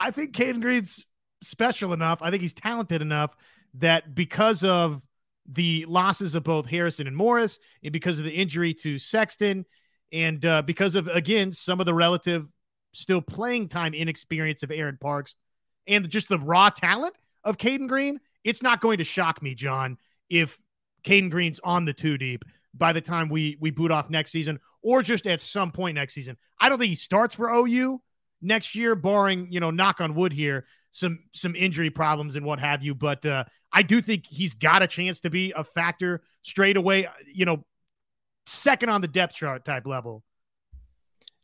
I 0.00 0.10
think 0.10 0.34
Cayden 0.34 0.60
Green's 0.60 1.04
special 1.42 1.92
enough. 1.92 2.20
I 2.22 2.30
think 2.30 2.42
he's 2.42 2.54
talented 2.54 3.02
enough 3.02 3.34
that 3.74 4.14
because 4.14 4.64
of 4.64 5.02
the 5.48 5.84
losses 5.86 6.34
of 6.34 6.44
both 6.44 6.66
Harrison 6.66 7.06
and 7.06 7.16
Morris, 7.16 7.58
and 7.82 7.92
because 7.92 8.18
of 8.18 8.24
the 8.24 8.32
injury 8.32 8.74
to 8.74 8.98
Sexton, 8.98 9.64
and 10.12 10.44
uh, 10.44 10.62
because 10.62 10.94
of 10.94 11.08
again 11.08 11.52
some 11.52 11.80
of 11.80 11.86
the 11.86 11.94
relative 11.94 12.46
still 12.92 13.20
playing 13.20 13.68
time 13.68 13.94
inexperience 13.94 14.62
of 14.62 14.70
Aaron 14.70 14.98
Parks 15.00 15.34
and 15.86 16.08
just 16.08 16.28
the 16.28 16.38
raw 16.38 16.70
talent 16.70 17.14
of 17.44 17.58
Cayden 17.58 17.86
Green, 17.86 18.18
it's 18.42 18.62
not 18.62 18.80
going 18.80 18.98
to 18.98 19.04
shock 19.04 19.42
me, 19.42 19.54
John, 19.54 19.98
if 20.30 20.58
Cayden 21.02 21.28
Green's 21.28 21.60
on 21.62 21.84
the 21.84 21.92
two 21.92 22.18
deep 22.18 22.44
by 22.74 22.92
the 22.92 23.00
time 23.00 23.28
we 23.28 23.56
we 23.60 23.70
boot 23.70 23.90
off 23.90 24.10
next 24.10 24.32
season 24.32 24.58
or 24.82 25.02
just 25.02 25.26
at 25.26 25.40
some 25.40 25.72
point 25.72 25.96
next 25.96 26.14
season. 26.14 26.36
I 26.60 26.68
don't 26.68 26.78
think 26.78 26.90
he 26.90 26.96
starts 26.96 27.34
for 27.34 27.50
OU 27.50 28.00
next 28.40 28.74
year, 28.74 28.94
barring, 28.94 29.48
you 29.50 29.60
know, 29.60 29.70
knock 29.70 30.00
on 30.00 30.14
wood 30.14 30.32
here, 30.32 30.66
some 30.96 31.18
some 31.34 31.54
injury 31.54 31.90
problems 31.90 32.36
and 32.36 32.46
what 32.46 32.58
have 32.58 32.82
you. 32.82 32.94
But 32.94 33.24
uh, 33.26 33.44
I 33.70 33.82
do 33.82 34.00
think 34.00 34.24
he's 34.26 34.54
got 34.54 34.82
a 34.82 34.86
chance 34.86 35.20
to 35.20 35.30
be 35.30 35.52
a 35.54 35.62
factor 35.62 36.22
straight 36.42 36.78
away, 36.78 37.06
you 37.26 37.44
know, 37.44 37.64
second 38.46 38.88
on 38.88 39.02
the 39.02 39.08
depth 39.08 39.34
chart 39.34 39.66
type 39.66 39.86
level. 39.86 40.24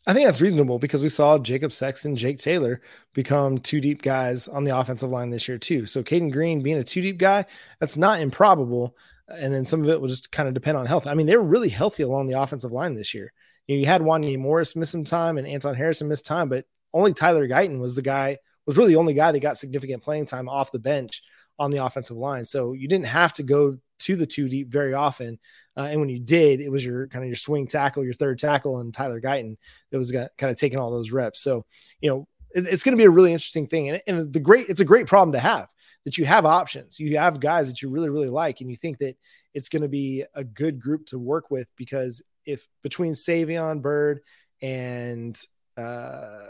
I 0.06 0.14
think 0.14 0.26
that's 0.26 0.40
reasonable 0.40 0.78
because 0.78 1.02
we 1.02 1.10
saw 1.10 1.38
Jacob 1.38 1.70
Sexton, 1.70 2.16
Jake 2.16 2.38
Taylor 2.38 2.80
become 3.12 3.58
two 3.58 3.80
deep 3.80 4.00
guys 4.00 4.48
on 4.48 4.64
the 4.64 4.76
offensive 4.76 5.10
line 5.10 5.28
this 5.28 5.46
year 5.46 5.58
too. 5.58 5.84
So 5.84 6.02
Cayden 6.02 6.30
Green 6.30 6.62
being 6.62 6.78
a 6.78 6.84
two 6.84 7.02
deep 7.02 7.18
guy, 7.18 7.44
that's 7.78 7.98
not 7.98 8.20
improbable. 8.20 8.96
And 9.28 9.52
then 9.52 9.66
some 9.66 9.82
of 9.82 9.88
it 9.90 10.00
will 10.00 10.08
just 10.08 10.32
kind 10.32 10.48
of 10.48 10.54
depend 10.54 10.78
on 10.78 10.86
health. 10.86 11.06
I 11.06 11.12
mean, 11.12 11.26
they 11.26 11.36
were 11.36 11.42
really 11.42 11.68
healthy 11.68 12.02
along 12.02 12.26
the 12.26 12.40
offensive 12.40 12.72
line 12.72 12.94
this 12.94 13.12
year. 13.12 13.32
You, 13.66 13.76
know, 13.76 13.80
you 13.80 13.86
had 13.86 14.00
Wanya 14.00 14.38
Morris 14.38 14.74
miss 14.74 14.90
some 14.90 15.04
time 15.04 15.36
and 15.36 15.46
Anton 15.46 15.74
Harrison 15.74 16.08
miss 16.08 16.22
time, 16.22 16.48
but 16.48 16.64
only 16.94 17.12
Tyler 17.12 17.46
Guyton 17.46 17.78
was 17.78 17.94
the 17.94 18.02
guy 18.02 18.38
was 18.66 18.76
really 18.76 18.92
the 18.92 18.98
only 18.98 19.14
guy 19.14 19.32
that 19.32 19.40
got 19.40 19.56
significant 19.56 20.02
playing 20.02 20.26
time 20.26 20.48
off 20.48 20.72
the 20.72 20.78
bench 20.78 21.22
on 21.58 21.70
the 21.70 21.84
offensive 21.84 22.16
line. 22.16 22.44
So 22.44 22.72
you 22.72 22.88
didn't 22.88 23.06
have 23.06 23.32
to 23.34 23.42
go 23.42 23.78
to 24.00 24.16
the 24.16 24.26
two 24.26 24.48
deep 24.48 24.68
very 24.68 24.94
often. 24.94 25.38
Uh, 25.76 25.88
and 25.90 26.00
when 26.00 26.08
you 26.08 26.18
did, 26.18 26.60
it 26.60 26.70
was 26.70 26.84
your 26.84 27.06
kind 27.08 27.24
of 27.24 27.28
your 27.28 27.36
swing 27.36 27.66
tackle, 27.66 28.04
your 28.04 28.14
third 28.14 28.38
tackle, 28.38 28.80
and 28.80 28.92
Tyler 28.92 29.20
Guyton 29.20 29.56
that 29.90 29.98
was 29.98 30.12
got, 30.12 30.30
kind 30.36 30.50
of 30.50 30.56
taking 30.56 30.78
all 30.78 30.90
those 30.90 31.12
reps. 31.12 31.40
So, 31.40 31.64
you 32.00 32.10
know, 32.10 32.28
it, 32.54 32.66
it's 32.66 32.82
going 32.82 32.96
to 32.96 33.00
be 33.00 33.06
a 33.06 33.10
really 33.10 33.32
interesting 33.32 33.66
thing. 33.66 33.90
And, 33.90 34.02
and 34.06 34.32
the 34.32 34.40
great, 34.40 34.68
it's 34.68 34.80
a 34.80 34.86
great 34.86 35.06
problem 35.06 35.32
to 35.32 35.40
have 35.40 35.68
that 36.04 36.18
you 36.18 36.24
have 36.24 36.44
options. 36.44 36.98
You 36.98 37.16
have 37.18 37.40
guys 37.40 37.68
that 37.68 37.80
you 37.80 37.90
really, 37.90 38.10
really 38.10 38.28
like, 38.28 38.60
and 38.60 38.68
you 38.68 38.76
think 38.76 38.98
that 38.98 39.16
it's 39.54 39.68
going 39.68 39.82
to 39.82 39.88
be 39.88 40.24
a 40.34 40.44
good 40.44 40.80
group 40.80 41.06
to 41.06 41.18
work 41.18 41.50
with 41.50 41.68
because 41.76 42.22
if 42.44 42.66
between 42.82 43.12
Savion 43.12 43.82
Byrd 43.82 44.20
and 44.60 45.40
uh, 45.76 46.40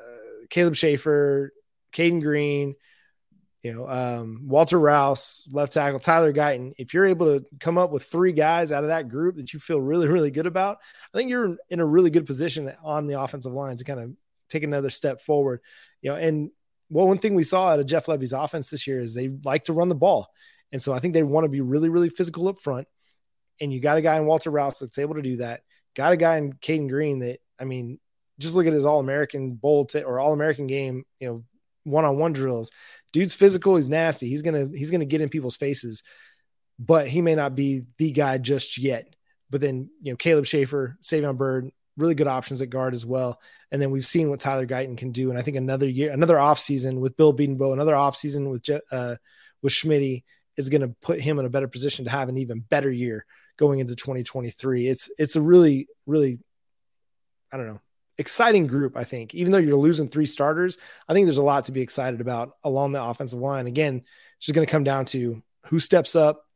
Caleb 0.48 0.74
Shaffer, 0.74 1.52
Cayden 1.92 2.20
Green, 2.20 2.74
you 3.62 3.72
know, 3.72 3.88
um, 3.88 4.42
Walter 4.48 4.78
Rouse, 4.78 5.46
left 5.52 5.72
tackle, 5.72 6.00
Tyler 6.00 6.32
Guyton. 6.32 6.72
If 6.78 6.94
you're 6.94 7.06
able 7.06 7.38
to 7.38 7.46
come 7.60 7.78
up 7.78 7.92
with 7.92 8.02
three 8.04 8.32
guys 8.32 8.72
out 8.72 8.82
of 8.82 8.88
that 8.88 9.08
group 9.08 9.36
that 9.36 9.52
you 9.52 9.60
feel 9.60 9.80
really, 9.80 10.08
really 10.08 10.32
good 10.32 10.46
about, 10.46 10.78
I 11.14 11.18
think 11.18 11.30
you're 11.30 11.56
in 11.70 11.78
a 11.78 11.86
really 11.86 12.10
good 12.10 12.26
position 12.26 12.72
on 12.82 13.06
the 13.06 13.20
offensive 13.20 13.52
line 13.52 13.76
to 13.76 13.84
kind 13.84 14.00
of 14.00 14.10
take 14.48 14.64
another 14.64 14.90
step 14.90 15.20
forward. 15.20 15.60
You 16.00 16.10
know, 16.10 16.16
and 16.16 16.50
well, 16.90 17.06
one 17.06 17.18
thing 17.18 17.34
we 17.34 17.44
saw 17.44 17.68
out 17.68 17.78
of 17.78 17.86
Jeff 17.86 18.06
Lebby's 18.06 18.32
offense 18.32 18.68
this 18.68 18.86
year 18.86 19.00
is 19.00 19.14
they 19.14 19.30
like 19.44 19.64
to 19.64 19.72
run 19.72 19.88
the 19.88 19.94
ball. 19.94 20.28
And 20.72 20.82
so 20.82 20.92
I 20.92 20.98
think 20.98 21.14
they 21.14 21.22
want 21.22 21.44
to 21.44 21.48
be 21.48 21.60
really, 21.60 21.88
really 21.88 22.08
physical 22.08 22.48
up 22.48 22.58
front. 22.58 22.88
And 23.60 23.72
you 23.72 23.80
got 23.80 23.98
a 23.98 24.02
guy 24.02 24.16
in 24.16 24.26
Walter 24.26 24.50
Rouse 24.50 24.80
that's 24.80 24.98
able 24.98 25.14
to 25.14 25.22
do 25.22 25.36
that. 25.36 25.62
Got 25.94 26.14
a 26.14 26.16
guy 26.16 26.38
in 26.38 26.54
Cayden 26.54 26.88
Green 26.88 27.20
that, 27.20 27.40
I 27.60 27.64
mean, 27.64 28.00
just 28.38 28.56
look 28.56 28.66
at 28.66 28.72
his 28.72 28.86
All 28.86 28.98
American 28.98 29.52
bowl 29.52 29.84
t- 29.84 30.02
or 30.02 30.18
All 30.18 30.32
American 30.32 30.66
game, 30.66 31.04
you 31.20 31.28
know, 31.28 31.44
one 31.84 32.04
on 32.04 32.16
one 32.16 32.32
drills 32.32 32.70
dude's 33.12 33.34
physical. 33.34 33.76
He's 33.76 33.88
nasty. 33.88 34.28
He's 34.28 34.42
gonna 34.42 34.68
he's 34.74 34.90
gonna 34.90 35.04
get 35.04 35.20
in 35.20 35.28
people's 35.28 35.56
faces, 35.56 36.02
but 36.78 37.06
he 37.06 37.20
may 37.20 37.34
not 37.34 37.54
be 37.54 37.84
the 37.98 38.10
guy 38.10 38.38
just 38.38 38.78
yet. 38.78 39.14
But 39.50 39.60
then 39.60 39.90
you 40.02 40.12
know 40.12 40.16
Caleb 40.16 40.46
Shaffer, 40.46 40.96
Savion 41.02 41.36
Byrd, 41.36 41.70
really 41.96 42.14
good 42.14 42.26
options 42.26 42.62
at 42.62 42.70
guard 42.70 42.94
as 42.94 43.06
well. 43.06 43.40
And 43.70 43.80
then 43.80 43.90
we've 43.90 44.06
seen 44.06 44.30
what 44.30 44.40
Tyler 44.40 44.66
Guyton 44.66 44.96
can 44.96 45.12
do. 45.12 45.30
And 45.30 45.38
I 45.38 45.42
think 45.42 45.56
another 45.56 45.88
year, 45.88 46.10
another 46.10 46.38
off 46.38 46.58
season 46.58 47.00
with 47.00 47.16
Bill 47.16 47.34
Bedenbaugh, 47.34 47.72
another 47.72 47.94
off 47.94 48.16
season 48.16 48.50
with 48.50 48.68
uh, 48.90 49.16
with 49.62 49.72
Schmidt 49.72 50.22
is 50.56 50.68
going 50.68 50.82
to 50.82 50.94
put 51.00 51.20
him 51.20 51.38
in 51.38 51.46
a 51.46 51.50
better 51.50 51.68
position 51.68 52.04
to 52.04 52.10
have 52.10 52.28
an 52.28 52.38
even 52.38 52.60
better 52.60 52.90
year 52.90 53.24
going 53.58 53.78
into 53.78 53.94
2023. 53.94 54.88
It's 54.88 55.10
it's 55.18 55.36
a 55.36 55.40
really 55.40 55.88
really 56.06 56.38
I 57.52 57.58
don't 57.58 57.66
know 57.66 57.80
exciting 58.22 58.66
group, 58.66 58.96
I 58.96 59.04
think. 59.04 59.34
Even 59.34 59.52
though 59.52 59.58
you're 59.58 59.76
losing 59.76 60.08
three 60.08 60.24
starters, 60.24 60.78
I 61.08 61.12
think 61.12 61.26
there's 61.26 61.36
a 61.36 61.42
lot 61.42 61.66
to 61.66 61.72
be 61.72 61.82
excited 61.82 62.22
about 62.22 62.56
along 62.64 62.92
the 62.92 63.02
offensive 63.02 63.38
line. 63.38 63.66
Again, 63.66 64.02
it's 64.38 64.46
just 64.46 64.54
going 64.54 64.66
to 64.66 64.70
come 64.70 64.84
down 64.84 65.04
to 65.06 65.42
who 65.66 65.78
steps 65.78 66.16
up 66.16 66.46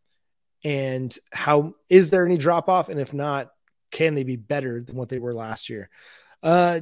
and 0.64 1.16
how 1.30 1.74
is 1.90 2.10
there 2.10 2.24
any 2.24 2.38
drop 2.38 2.68
off? 2.68 2.88
And 2.88 2.98
if 2.98 3.12
not, 3.12 3.50
can 3.90 4.14
they 4.14 4.24
be 4.24 4.36
better 4.36 4.80
than 4.80 4.96
what 4.96 5.10
they 5.10 5.18
were 5.18 5.34
last 5.34 5.68
year? 5.68 5.90
Uh, 6.42 6.80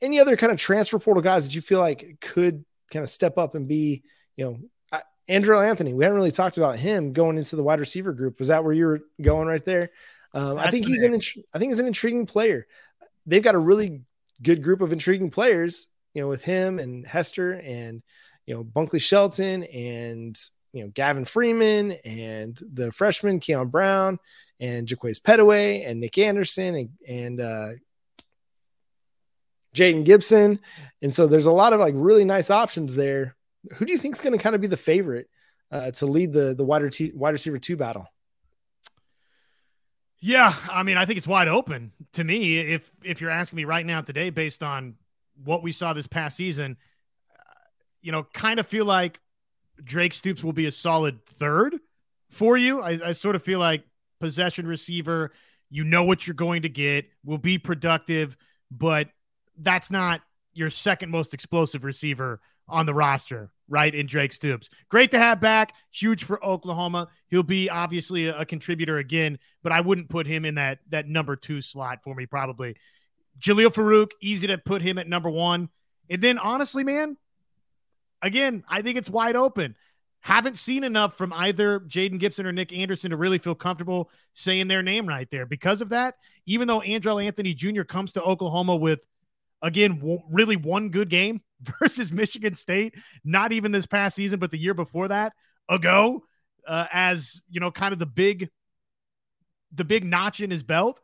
any 0.00 0.18
other 0.18 0.36
kind 0.36 0.50
of 0.50 0.58
transfer 0.58 0.98
portal 0.98 1.22
guys 1.22 1.46
that 1.46 1.54
you 1.54 1.60
feel 1.60 1.80
like 1.80 2.16
could 2.20 2.64
kind 2.90 3.02
of 3.02 3.10
step 3.10 3.36
up 3.36 3.54
and 3.54 3.68
be, 3.68 4.02
you 4.36 4.44
know, 4.44 4.58
Andrel 5.28 5.64
Anthony, 5.64 5.94
we 5.94 6.02
haven't 6.02 6.18
really 6.18 6.32
talked 6.32 6.58
about 6.58 6.76
him 6.76 7.12
going 7.12 7.38
into 7.38 7.54
the 7.54 7.62
wide 7.62 7.78
receiver 7.78 8.12
group. 8.12 8.40
Was 8.40 8.48
that 8.48 8.64
where 8.64 8.72
you 8.72 8.86
were 8.86 9.00
going 9.22 9.46
right 9.46 9.64
there? 9.64 9.90
Um, 10.34 10.58
I 10.58 10.72
think 10.72 10.86
he's 10.86 11.04
an, 11.04 11.14
I 11.54 11.58
think 11.58 11.70
he's 11.70 11.78
an 11.78 11.86
intriguing 11.86 12.26
player. 12.26 12.66
They've 13.26 13.42
got 13.42 13.54
a 13.54 13.58
really 13.58 14.02
good 14.42 14.62
group 14.62 14.80
of 14.80 14.92
intriguing 14.92 15.30
players, 15.30 15.86
you 16.14 16.22
know, 16.22 16.28
with 16.28 16.42
him 16.42 16.78
and 16.78 17.06
Hester 17.06 17.52
and, 17.52 18.02
you 18.46 18.54
know, 18.54 18.64
Bunkley 18.64 19.00
Shelton 19.00 19.64
and, 19.64 20.38
you 20.72 20.84
know, 20.84 20.90
Gavin 20.94 21.24
Freeman 21.24 21.92
and 22.04 22.60
the 22.72 22.92
freshman 22.92 23.40
Keon 23.40 23.68
Brown 23.68 24.18
and 24.58 24.86
Jaquaize 24.86 25.20
Pettaway 25.20 25.88
and 25.88 26.00
Nick 26.00 26.18
Anderson 26.18 26.74
and, 26.74 26.88
and 27.08 27.40
uh, 27.40 27.70
Jayden 29.74 30.04
Gibson. 30.04 30.60
And 31.02 31.12
so 31.14 31.26
there's 31.26 31.46
a 31.46 31.52
lot 31.52 31.72
of 31.72 31.80
like 31.80 31.94
really 31.96 32.24
nice 32.24 32.50
options 32.50 32.96
there. 32.96 33.36
Who 33.76 33.84
do 33.84 33.92
you 33.92 33.98
think 33.98 34.14
is 34.14 34.20
going 34.20 34.36
to 34.36 34.42
kind 34.42 34.54
of 34.54 34.60
be 34.60 34.66
the 34.66 34.76
favorite 34.76 35.28
uh, 35.70 35.90
to 35.92 36.06
lead 36.06 36.32
the 36.32 36.54
the 36.54 36.64
wide, 36.64 36.82
wide 37.14 37.30
receiver 37.30 37.58
two 37.58 37.76
battle? 37.76 38.06
Yeah, 40.20 40.54
I 40.70 40.82
mean, 40.82 40.98
I 40.98 41.06
think 41.06 41.16
it's 41.16 41.26
wide 41.26 41.48
open 41.48 41.92
to 42.12 42.24
me. 42.24 42.58
If 42.58 42.90
if 43.02 43.20
you're 43.20 43.30
asking 43.30 43.56
me 43.56 43.64
right 43.64 43.86
now 43.86 44.02
today, 44.02 44.30
based 44.30 44.62
on 44.62 44.96
what 45.42 45.62
we 45.62 45.72
saw 45.72 45.92
this 45.94 46.06
past 46.06 46.36
season, 46.36 46.76
uh, 47.34 47.42
you 48.02 48.12
know, 48.12 48.24
kind 48.34 48.60
of 48.60 48.66
feel 48.66 48.84
like 48.84 49.18
Drake 49.82 50.12
Stoops 50.12 50.44
will 50.44 50.52
be 50.52 50.66
a 50.66 50.70
solid 50.70 51.24
third 51.24 51.76
for 52.28 52.56
you. 52.56 52.82
I, 52.82 53.08
I 53.08 53.12
sort 53.12 53.34
of 53.34 53.42
feel 53.42 53.58
like 53.58 53.84
possession 54.20 54.66
receiver. 54.66 55.32
You 55.70 55.84
know 55.84 56.04
what 56.04 56.26
you're 56.26 56.34
going 56.34 56.62
to 56.62 56.68
get. 56.68 57.06
Will 57.24 57.38
be 57.38 57.56
productive, 57.56 58.36
but 58.70 59.08
that's 59.56 59.90
not 59.90 60.20
your 60.52 60.68
second 60.68 61.10
most 61.10 61.32
explosive 61.32 61.82
receiver 61.84 62.40
on 62.68 62.84
the 62.84 62.94
roster, 62.94 63.50
right? 63.70 63.94
In 63.94 64.06
Drake 64.06 64.34
Stoops. 64.34 64.68
Great 64.90 65.12
to 65.12 65.18
have 65.18 65.40
back. 65.40 65.72
Huge 65.92 66.24
for 66.24 66.44
Oklahoma. 66.44 67.08
He'll 67.28 67.42
be 67.42 67.70
obviously 67.70 68.26
a, 68.26 68.44
contributor 68.44 68.98
again, 68.98 69.38
but 69.62 69.72
I 69.72 69.80
wouldn't 69.80 70.10
put 70.10 70.26
him 70.26 70.44
in 70.44 70.56
that 70.56 70.80
that 70.90 71.08
number 71.08 71.36
two 71.36 71.62
slot 71.62 72.00
for 72.02 72.14
me, 72.14 72.26
probably. 72.26 72.76
Jalil 73.38 73.72
Farooq, 73.72 74.10
easy 74.20 74.48
to 74.48 74.58
put 74.58 74.82
him 74.82 74.98
at 74.98 75.08
number 75.08 75.30
one. 75.30 75.70
And 76.10 76.20
then 76.20 76.38
honestly, 76.38 76.84
man, 76.84 77.16
again, 78.20 78.64
I 78.68 78.82
think 78.82 78.98
it's 78.98 79.08
wide 79.08 79.36
open. 79.36 79.76
Haven't 80.22 80.58
seen 80.58 80.84
enough 80.84 81.16
from 81.16 81.32
either 81.32 81.80
Jayden 81.80 82.18
Gibson 82.18 82.44
or 82.44 82.52
Nick 82.52 82.74
Anderson 82.74 83.12
to 83.12 83.16
really 83.16 83.38
feel 83.38 83.54
comfortable 83.54 84.10
saying 84.34 84.68
their 84.68 84.82
name 84.82 85.08
right 85.08 85.30
there. 85.30 85.46
Because 85.46 85.80
of 85.80 85.90
that, 85.90 86.16
even 86.44 86.68
though 86.68 86.80
Andrel 86.80 87.24
Anthony 87.24 87.54
Jr. 87.54 87.84
comes 87.84 88.12
to 88.12 88.22
Oklahoma 88.22 88.76
with 88.76 89.00
again, 89.62 89.98
w- 89.98 90.22
really 90.30 90.56
one 90.56 90.90
good 90.90 91.08
game 91.08 91.40
versus 91.80 92.12
Michigan 92.12 92.54
State, 92.54 92.94
not 93.24 93.52
even 93.52 93.72
this 93.72 93.86
past 93.86 94.16
season, 94.16 94.38
but 94.38 94.50
the 94.50 94.58
year 94.58 94.74
before 94.74 95.08
that 95.08 95.32
ago, 95.68 96.24
uh, 96.66 96.86
as 96.92 97.40
you 97.48 97.60
know, 97.60 97.70
kind 97.70 97.92
of 97.92 97.98
the 97.98 98.06
big, 98.06 98.48
the 99.72 99.84
big 99.84 100.04
notch 100.04 100.40
in 100.40 100.50
his 100.50 100.62
belt. 100.62 101.00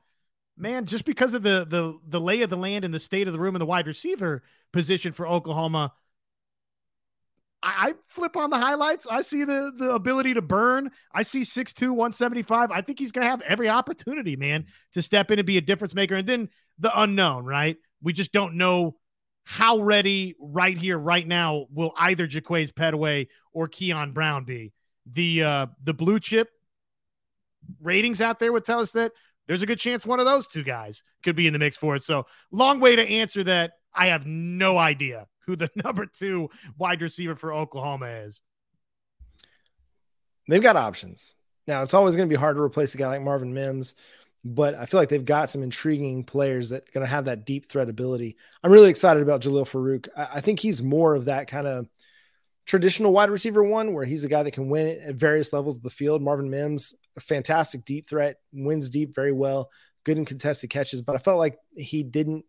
Man, 0.59 0.87
just 0.87 1.05
because 1.05 1.35
of 1.35 1.43
the 1.43 1.67
the 1.69 1.99
the 2.09 2.21
lay 2.21 2.43
of 2.43 2.51
the 2.51 2.57
land 2.57 2.85
and 2.85 2.93
the 2.93 2.99
state 2.99 3.27
of 3.27 3.33
the 3.33 3.39
room 3.39 3.55
and 3.55 3.61
the 3.61 3.67
wide 3.67 3.87
receiver 3.87 4.43
position 4.73 5.13
for 5.13 5.29
Oklahoma, 5.29 5.93
I, 7.63 7.95
flip 8.09 8.37
on 8.37 8.51
the 8.51 8.59
highlights. 8.59 9.07
I 9.11 9.23
see 9.23 9.45
the 9.45 9.73
the 9.77 9.91
ability 9.93 10.35
to 10.35 10.43
burn. 10.43 10.91
I 11.13 11.23
see 11.23 11.43
6'2", 11.43 11.91
175. 11.91 12.71
I 12.71 12.81
think 12.81 12.99
he's 12.99 13.13
going 13.13 13.25
to 13.25 13.31
have 13.31 13.43
every 13.43 13.69
opportunity, 13.69 14.37
man, 14.37 14.67
to 14.93 15.03
step 15.03 15.31
in 15.31 15.39
and 15.39 15.47
be 15.47 15.59
a 15.59 15.63
difference 15.63 15.95
maker. 15.95 16.17
And 16.17 16.29
then 16.29 16.49
the 16.79 16.99
unknown, 16.99 17.45
right? 17.45 17.77
We 18.03 18.13
just 18.13 18.33
don't 18.33 18.55
know 18.55 18.97
how 19.45 19.79
ready 19.79 20.35
right 20.41 20.77
here, 20.77 20.99
right 20.99 21.27
now, 21.27 21.67
will 21.73 21.93
either 21.97 22.27
Jaquaize 22.27 22.73
Pettaway 22.73 23.29
or 23.53 23.69
Keon 23.69 24.13
Brown 24.13 24.45
be. 24.45 24.73
The 25.13 25.43
uh, 25.43 25.67
the 25.85 25.95
blue 25.95 26.19
chip 26.19 26.49
ratings 27.81 28.21
out 28.21 28.39
there 28.39 28.53
would 28.53 28.65
tell 28.65 28.81
us 28.81 28.91
that 28.93 29.13
there's 29.47 29.63
a 29.63 29.67
good 29.67 29.79
chance 29.79 30.05
one 30.05 30.19
of 30.19 30.27
those 30.27 30.47
two 30.47 30.65
guys 30.65 31.03
could 31.23 31.37
be 31.37 31.47
in 31.47 31.53
the 31.53 31.59
mix 31.59 31.77
for 31.77 31.95
it. 31.97 32.03
So 32.03 32.27
long 32.51 32.81
way 32.81 32.97
to 32.97 33.09
answer 33.09 33.45
that. 33.45 33.73
I 33.95 34.09
have 34.09 34.27
no 34.27 34.77
idea 34.77 35.27
who 35.47 35.57
the 35.57 35.71
number 35.85 36.07
two 36.07 36.51
wide 36.77 37.01
receiver 37.01 37.37
for 37.37 37.53
Oklahoma 37.53 38.07
is. 38.07 38.43
They've 40.49 40.63
got 40.63 40.77
options. 40.77 41.35
Now 41.67 41.83
it's 41.83 41.95
always 41.95 42.17
going 42.17 42.29
to 42.29 42.33
be 42.33 42.39
hard 42.39 42.57
to 42.57 42.63
replace 42.63 42.95
a 42.95 42.99
guy 42.99 43.09
like 43.09 43.23
Marvin 43.23 43.55
Mims 43.55 43.95
but 44.55 44.75
I 44.75 44.87
feel 44.87 45.01
like 45.01 45.09
they've 45.09 45.25
got 45.25 45.51
some 45.51 45.63
intriguing 45.63 46.25
players 46.25 46.71
that 46.71 46.83
are 46.83 46.93
going 46.93 47.05
to 47.05 47.11
have 47.11 47.25
that 47.25 47.45
deep 47.45 47.69
threat 47.69 47.89
ability. 47.89 48.37
I'm 48.63 48.71
really 48.71 48.91
excited 48.91 49.23
about 49.23 49.41
Jalil 49.41 49.69
Farooq. 49.69 50.09
I, 50.17 50.37
I 50.37 50.41
think 50.41 50.61
he's 50.61 50.83
more 50.83 51.15
of 51.15 51.25
that 51.25 51.49
kind 51.49 51.67
of 51.67 51.89
traditional 52.65 53.13
wide 53.13 53.31
receiver 53.31 53.63
one, 53.63 53.93
where 53.93 54.05
he's 54.05 54.25
a 54.25 54.29
guy 54.29 54.43
that 54.43 54.53
can 54.53 54.69
win 54.69 55.01
at 55.01 55.15
various 55.15 55.53
levels 55.53 55.77
of 55.77 55.83
the 55.83 55.91
field. 55.91 56.23
Marvin 56.23 56.51
Mims, 56.51 56.95
a 57.17 57.21
fantastic 57.21 57.85
deep 57.85 58.09
threat, 58.09 58.37
wins 58.53 58.91
deep 58.91 59.15
very 59.15 59.33
well, 59.33 59.71
good 60.05 60.19
in 60.19 60.25
contested 60.25 60.71
catches. 60.71 61.03
But 61.03 61.17
I 61.17 61.19
felt 61.19 61.39
like 61.39 61.59
he 61.77 62.03
didn't 62.03 62.45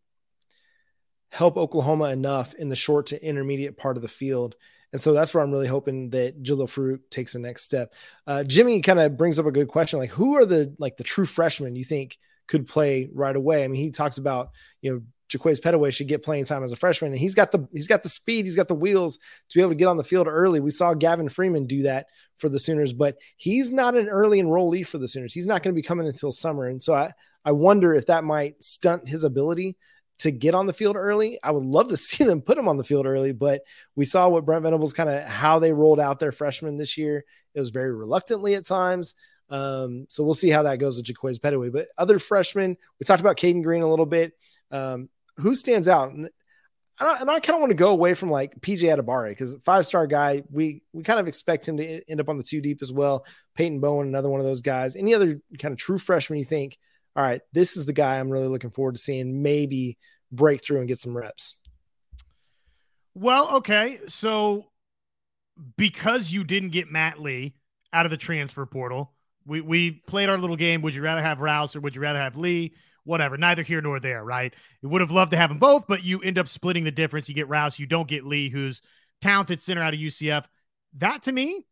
help 1.30 1.58
Oklahoma 1.58 2.06
enough 2.06 2.54
in 2.54 2.70
the 2.70 2.76
short 2.76 3.08
to 3.08 3.24
intermediate 3.24 3.78
part 3.78 3.98
of 3.98 4.02
the 4.02 4.08
field. 4.08 4.56
And 4.94 5.02
so 5.02 5.14
that's 5.14 5.34
where 5.34 5.44
I'm 5.44 5.52
really 5.52 5.68
hoping 5.68 6.10
that 6.12 6.42
Jalil 6.42 6.70
Farooq 6.70 7.00
takes 7.10 7.34
the 7.34 7.40
next 7.40 7.64
step. 7.64 7.94
Uh, 8.26 8.44
Jimmy 8.44 8.82
kind 8.82 9.00
of 9.00 9.18
brings 9.18 9.38
up 9.38 9.46
a 9.46 9.52
good 9.52 9.68
question. 9.68 10.00
Like, 10.00 10.12
who 10.12 10.36
are 10.36 10.46
the 10.46 10.76
like 10.80 10.98
the 10.98 11.04
true 11.04 11.26
freshmen 11.26 11.76
you 11.76 11.84
think 11.84 12.18
could 12.48 12.68
play 12.68 13.10
right 13.14 13.36
away? 13.36 13.64
I 13.64 13.68
mean, 13.68 13.82
he 13.82 13.92
talks 13.92 14.18
about, 14.18 14.52
you 14.82 14.94
know, 14.94 15.02
Jaquaize 15.30 15.60
Pettaway 15.60 15.92
should 15.92 16.08
get 16.08 16.24
playing 16.24 16.46
time 16.46 16.64
as 16.64 16.72
a 16.72 16.78
freshman, 16.78 17.12
and 17.12 17.20
he's 17.20 17.36
got 17.36 17.52
the 17.52 17.68
he's 17.74 17.88
got 17.88 18.02
the 18.02 18.10
speed, 18.10 18.46
he's 18.46 18.56
got 18.56 18.70
the 18.70 18.76
wheels 18.76 19.18
to 19.18 19.58
be 19.58 19.62
able 19.62 19.72
to 19.72 19.76
get 19.76 19.88
on 19.90 19.98
the 19.98 20.04
field 20.04 20.28
early. 20.28 20.62
We 20.62 20.70
saw 20.70 20.94
Gavin 20.94 21.28
Freeman 21.28 21.68
do 21.68 21.84
that 21.84 22.08
for 22.38 22.48
the 22.48 22.60
Sooners, 22.60 22.94
but 22.94 23.18
he's 23.36 23.72
not 23.72 23.96
an 23.96 24.08
early 24.08 24.42
enrollee 24.42 24.88
for 24.88 25.00
the 25.00 25.08
Sooners. 25.08 25.34
He's 25.34 25.48
not 25.48 25.64
going 25.64 25.76
to 25.76 25.80
be 25.80 25.86
coming 25.86 26.08
until 26.08 26.32
summer, 26.32 26.68
and 26.68 26.82
so 26.82 26.94
I 26.94 27.12
I 27.44 27.52
wonder 27.52 27.94
if 27.94 28.06
that 28.06 28.24
might 28.24 28.64
stunt 28.64 29.08
his 29.08 29.26
ability 29.26 29.76
to 30.20 30.32
get 30.32 30.56
on 30.56 30.68
the 30.68 30.74
field 30.74 30.96
early. 30.96 31.40
I 31.44 31.52
would 31.52 31.64
love 31.64 31.90
to 31.90 31.98
see 31.98 32.24
them 32.24 32.42
put 32.42 32.58
him 32.58 32.68
on 32.68 32.78
the 32.78 32.84
field 32.84 33.06
early, 33.06 33.32
but 33.32 33.62
we 33.96 34.06
saw 34.06 34.30
what 34.30 34.46
Brent 34.46 34.64
Venables 34.64 34.94
kind 34.94 35.10
of 35.10 35.24
how 35.24 35.60
they 35.60 35.72
rolled 35.72 36.00
out 36.00 36.20
their 36.20 36.32
freshmen 36.32 36.78
this 36.78 36.98
year. 36.98 37.24
It 37.54 37.60
was 37.60 37.70
very 37.70 37.94
reluctantly 37.94 38.56
at 38.56 38.66
times. 38.66 39.16
Um, 39.50 40.08
so 40.10 40.24
we'll 40.24 40.34
see 40.34 40.50
how 40.50 40.64
that 40.64 40.80
goes 40.80 40.98
with 40.98 41.06
Jaquaize 41.06 41.40
Pettaway. 41.40 41.72
But 41.72 41.88
other 41.98 42.20
freshmen, 42.20 42.78
we 43.00 43.06
talked 43.06 43.22
about 43.22 43.38
Cayden 43.38 43.62
Green 43.62 43.82
a 43.82 43.90
little 43.90 44.06
bit. 44.06 44.34
Um, 44.72 45.10
who 45.38 45.56
stands 45.56 45.88
out? 45.88 46.12
And 46.12 46.30
I, 47.00 47.20
and 47.22 47.30
I 47.30 47.40
kind 47.40 47.56
of 47.56 47.62
want 47.62 47.70
to 47.70 47.76
go 47.76 47.90
away 47.90 48.14
from 48.14 48.30
like 48.30 48.60
PJ 48.60 48.82
Adebawore 48.82 49.30
because 49.30 49.56
five 49.64 49.86
star 49.86 50.08
guy, 50.08 50.44
we 50.52 50.82
we 50.94 51.04
kind 51.04 51.20
of 51.20 51.28
expect 51.28 51.68
him 51.68 51.78
to 51.78 52.10
end 52.10 52.20
up 52.20 52.30
on 52.30 52.38
the 52.38 52.44
two 52.44 52.60
deep 52.60 52.82
as 52.82 52.92
well. 52.92 53.26
Peyton 53.56 53.80
Bowen, 53.80 54.08
another 54.08 54.30
one 54.30 54.40
of 54.40 54.46
those 54.46 54.62
guys. 54.62 54.96
Any 54.96 55.14
other 55.14 55.40
kind 55.60 55.72
of 55.72 55.78
true 55.78 56.00
freshman 56.00 56.40
you 56.40 56.46
think 56.46 56.78
all 57.18 57.24
right, 57.24 57.42
this 57.52 57.76
is 57.76 57.88
the 57.88 57.94
guy 57.94 58.20
I'm 58.20 58.30
really 58.30 58.48
looking 58.48 58.70
forward 58.70 58.96
to 58.96 59.02
seeing 59.02 59.42
maybe 59.42 59.98
break 60.32 60.64
through 60.64 60.80
and 60.80 60.88
get 60.88 61.00
some 61.00 61.18
reps. 61.18 61.56
Well, 63.16 63.56
okay. 63.58 64.00
So 64.08 64.66
because 65.78 66.32
you 66.32 66.44
didn't 66.44 66.70
get 66.70 66.92
Matt 66.92 67.20
Lee 67.20 67.56
out 67.92 68.06
of 68.06 68.12
the 68.12 68.18
transfer 68.18 68.68
portal, 68.68 69.14
we, 69.48 69.62
we 69.62 69.92
played 70.08 70.30
our 70.30 70.38
little 70.38 70.56
game. 70.56 70.84
Would 70.84 70.94
you 70.94 71.02
rather 71.02 71.24
have 71.24 71.40
Rouse 71.40 71.76
or 71.76 71.80
would 71.80 71.96
you 71.96 72.02
rather 72.02 72.20
have 72.20 72.38
Lee? 72.38 72.76
Whatever, 73.04 73.38
neither 73.38 73.64
here 73.64 73.82
nor 73.82 74.00
there, 74.00 74.24
right? 74.24 74.54
You 74.84 74.90
would 74.90 75.02
have 75.02 75.12
loved 75.12 75.32
to 75.32 75.38
have 75.38 75.50
them 75.50 75.60
both, 75.60 75.86
but 75.88 76.04
you 76.04 76.20
end 76.20 76.38
up 76.38 76.48
splitting 76.48 76.84
the 76.84 76.92
difference. 76.92 77.28
You 77.28 77.34
get 77.34 77.48
Rouse, 77.48 77.80
you 77.80 77.88
don't 77.88 78.08
get 78.08 78.26
Lee, 78.26 78.50
who's 78.50 78.82
talented 79.22 79.62
center 79.62 79.82
out 79.82 79.94
of 79.94 80.00
UCF. 80.00 80.44
That 80.98 81.24
to 81.24 81.32
me 81.32 81.66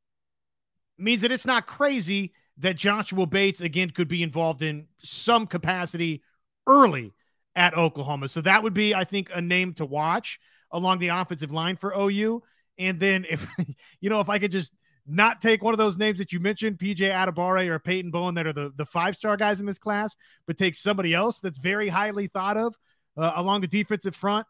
means 0.97 1.21
that 1.21 1.33
it's 1.33 1.45
not 1.45 1.67
crazy 1.67 2.33
that 2.59 2.75
Joshua 2.75 3.25
Bates 3.25 3.61
again 3.61 3.89
could 3.89 4.07
be 4.07 4.23
involved 4.23 4.61
in 4.61 4.87
some 5.03 5.47
capacity 5.47 6.23
early 6.67 7.13
at 7.55 7.75
Oklahoma. 7.75 8.27
So 8.27 8.41
that 8.41 8.63
would 8.63 8.73
be, 8.73 8.93
I 8.93 9.03
think, 9.03 9.29
a 9.33 9.41
name 9.41 9.73
to 9.75 9.85
watch 9.85 10.39
along 10.71 10.99
the 10.99 11.09
offensive 11.09 11.51
line 11.51 11.77
for 11.77 11.93
OU. 11.97 12.43
And 12.77 12.99
then 12.99 13.25
if 13.29 13.45
you 14.01 14.09
know, 14.09 14.19
if 14.19 14.29
I 14.29 14.39
could 14.39 14.51
just 14.51 14.73
not 15.07 15.39
take 15.39 15.61
one 15.63 15.73
of 15.73 15.77
those 15.77 15.97
names 15.97 16.19
that 16.19 16.31
you 16.31 16.39
mentioned, 16.39 16.79
PJ 16.79 16.97
Adebawore 16.97 17.67
or 17.67 17.79
Peyton 17.79 18.11
Bowen, 18.11 18.35
that 18.35 18.47
are 18.47 18.53
the, 18.53 18.71
the 18.75 18.85
five 18.85 19.15
star 19.15 19.37
guys 19.37 19.59
in 19.59 19.65
this 19.65 19.77
class, 19.77 20.15
but 20.47 20.57
take 20.57 20.75
somebody 20.75 21.13
else 21.13 21.39
that's 21.39 21.59
very 21.59 21.87
highly 21.87 22.27
thought 22.27 22.57
of 22.57 22.75
uh, 23.17 23.33
along 23.35 23.61
the 23.61 23.67
defensive 23.67 24.15
front. 24.15 24.47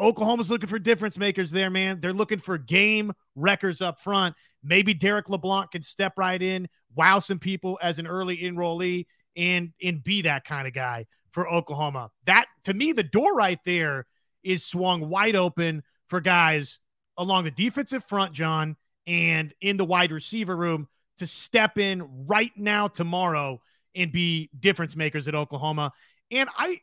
Oklahoma's 0.00 0.50
looking 0.50 0.68
for 0.68 0.78
difference 0.78 1.18
makers 1.18 1.50
there, 1.50 1.70
man. 1.70 2.00
They're 2.00 2.12
looking 2.12 2.38
for 2.38 2.56
game 2.56 3.12
wreckers 3.36 3.82
up 3.82 4.00
front. 4.00 4.34
Maybe 4.62 4.94
Derek 4.94 5.28
LeBlanc 5.28 5.72
can 5.72 5.82
step 5.82 6.14
right 6.16 6.40
in, 6.40 6.68
wow 6.94 7.18
some 7.18 7.38
people 7.38 7.78
as 7.82 7.98
an 7.98 8.06
early 8.06 8.38
enrollee, 8.38 9.06
and 9.36 9.72
and 9.82 10.02
be 10.02 10.22
that 10.22 10.44
kind 10.44 10.66
of 10.66 10.74
guy 10.74 11.06
for 11.30 11.48
Oklahoma. 11.48 12.10
That 12.26 12.46
to 12.64 12.74
me, 12.74 12.92
the 12.92 13.02
door 13.02 13.34
right 13.34 13.58
there 13.64 14.06
is 14.42 14.64
swung 14.64 15.08
wide 15.08 15.36
open 15.36 15.82
for 16.08 16.20
guys 16.20 16.78
along 17.16 17.44
the 17.44 17.50
defensive 17.50 18.04
front, 18.04 18.32
John, 18.32 18.76
and 19.06 19.52
in 19.60 19.76
the 19.76 19.84
wide 19.84 20.12
receiver 20.12 20.56
room 20.56 20.88
to 21.18 21.26
step 21.26 21.78
in 21.78 22.26
right 22.26 22.52
now 22.56 22.88
tomorrow 22.88 23.60
and 23.94 24.10
be 24.10 24.48
difference 24.58 24.96
makers 24.96 25.28
at 25.28 25.34
Oklahoma. 25.34 25.92
And 26.30 26.48
I 26.56 26.80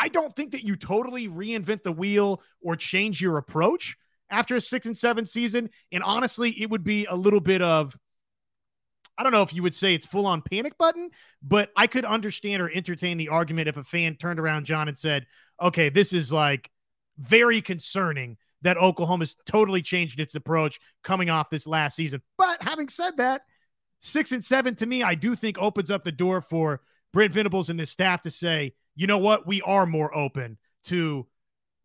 I 0.00 0.08
don't 0.08 0.34
think 0.34 0.52
that 0.52 0.64
you 0.64 0.76
totally 0.76 1.28
reinvent 1.28 1.82
the 1.82 1.92
wheel 1.92 2.40
or 2.62 2.74
change 2.74 3.20
your 3.20 3.36
approach 3.36 3.96
after 4.30 4.56
a 4.56 4.60
six 4.60 4.86
and 4.86 4.96
seven 4.96 5.26
season. 5.26 5.68
And 5.92 6.02
honestly, 6.02 6.50
it 6.50 6.70
would 6.70 6.82
be 6.82 7.04
a 7.04 7.14
little 7.14 7.40
bit 7.40 7.60
of, 7.60 7.94
I 9.18 9.22
don't 9.22 9.32
know 9.32 9.42
if 9.42 9.52
you 9.52 9.62
would 9.62 9.74
say 9.74 9.94
it's 9.94 10.06
full 10.06 10.26
on 10.26 10.40
panic 10.40 10.78
button, 10.78 11.10
but 11.42 11.70
I 11.76 11.86
could 11.86 12.06
understand 12.06 12.62
or 12.62 12.70
entertain 12.70 13.18
the 13.18 13.28
argument 13.28 13.68
if 13.68 13.76
a 13.76 13.84
fan 13.84 14.16
turned 14.16 14.40
around 14.40 14.64
John 14.64 14.88
and 14.88 14.96
said, 14.96 15.26
okay, 15.60 15.90
this 15.90 16.14
is 16.14 16.32
like 16.32 16.70
very 17.18 17.60
concerning 17.60 18.38
that 18.62 18.78
Oklahoma's 18.78 19.36
totally 19.44 19.82
changed 19.82 20.18
its 20.18 20.34
approach 20.34 20.80
coming 21.04 21.28
off 21.28 21.50
this 21.50 21.66
last 21.66 21.96
season. 21.96 22.22
But 22.38 22.62
having 22.62 22.88
said 22.88 23.18
that, 23.18 23.42
six 24.00 24.32
and 24.32 24.42
seven 24.42 24.74
to 24.76 24.86
me, 24.86 25.02
I 25.02 25.14
do 25.14 25.36
think 25.36 25.58
opens 25.58 25.90
up 25.90 26.04
the 26.04 26.12
door 26.12 26.40
for 26.40 26.80
Brent 27.12 27.34
Venables 27.34 27.68
and 27.68 27.78
this 27.78 27.90
staff 27.90 28.22
to 28.22 28.30
say, 28.30 28.72
you 28.94 29.06
know 29.06 29.18
what, 29.18 29.46
we 29.46 29.62
are 29.62 29.86
more 29.86 30.14
open 30.14 30.58
to 30.84 31.26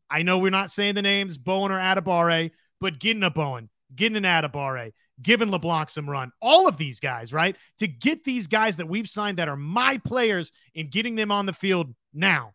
I 0.10 0.22
know 0.22 0.38
we're 0.38 0.52
not 0.52 0.72
saying 0.72 0.96
the 0.96 1.02
names 1.02 1.38
Bowen 1.38 1.72
or 1.72 1.80
Adebawore, 1.80 2.52
but 2.80 3.00
getting 3.00 3.24
a 3.24 3.30
Bowen, 3.30 3.70
getting 3.96 4.16
an 4.16 4.24
Adebawore, 4.24 4.92
giving 5.22 5.50
LeBlanc 5.50 5.90
some 5.90 6.10
run. 6.10 6.32
All 6.42 6.68
of 6.68 6.78
these 6.78 7.00
guys, 7.00 7.34
right? 7.34 7.56
To 7.80 7.88
get 7.88 8.24
these 8.24 8.48
guys 8.48 8.78
that 8.78 8.88
we've 8.88 9.10
signed 9.10 9.40
that 9.40 9.50
are 9.50 9.58
my 9.58 9.98
players 10.00 10.52
and 10.76 10.92
getting 10.92 11.16
them 11.16 11.32
on 11.32 11.46
the 11.46 11.54
field 11.54 11.94
now. 12.14 12.54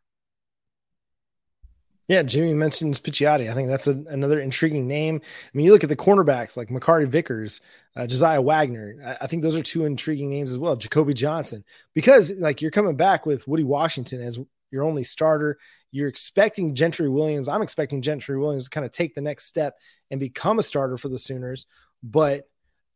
Yeah, 2.11 2.25
Jimmy 2.25 2.55
mentions 2.55 2.99
Picciotti. 2.99 3.49
I 3.49 3.55
think 3.55 3.69
that's 3.69 3.87
a, 3.87 3.93
another 4.09 4.41
intriguing 4.41 4.89
name. 4.89 5.21
I 5.23 5.49
mean, 5.57 5.65
you 5.65 5.71
look 5.71 5.85
at 5.85 5.89
the 5.89 5.95
cornerbacks 5.95 6.57
like 6.57 6.69
Makari 6.69 7.07
Vickers, 7.07 7.61
uh, 7.95 8.05
Josiah 8.09 8.43
Wagner. 8.43 8.97
I, 9.07 9.19
I, 9.21 9.27
think 9.29 9.45
those 9.45 9.55
are 9.55 9.63
two 9.63 9.85
intriguing 9.85 10.29
names 10.29 10.51
as 10.51 10.59
well. 10.59 10.75
Jacoby 10.75 11.15
Johnson, 11.15 11.65
because 11.95 12.33
like 12.41 12.61
you're 12.61 12.73
coming 12.73 12.97
back 12.97 13.27
with 13.27 13.47
Woody 13.47 13.63
Washington 13.63 14.21
as 14.23 14.41
your 14.73 14.83
only 14.83 15.05
starter. 15.05 15.57
You're 15.93 16.09
expecting 16.09 16.75
Gentry 16.75 17.09
Williams. 17.09 17.49
I'm 17.49 17.63
expecting 17.63 18.03
Gentry 18.03 18.37
Williams 18.37 18.65
to 18.65 18.71
kind 18.71 18.85
of 18.85 18.91
take 18.91 19.15
the 19.15 19.21
next 19.21 19.47
step 19.47 19.77
and 20.11 20.19
become 20.19 20.59
a 20.59 20.65
starter 20.65 20.99
for 20.99 21.09
the 21.09 21.19
Sooners. 21.19 21.67
But 22.03 22.49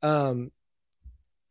um, 0.03 0.51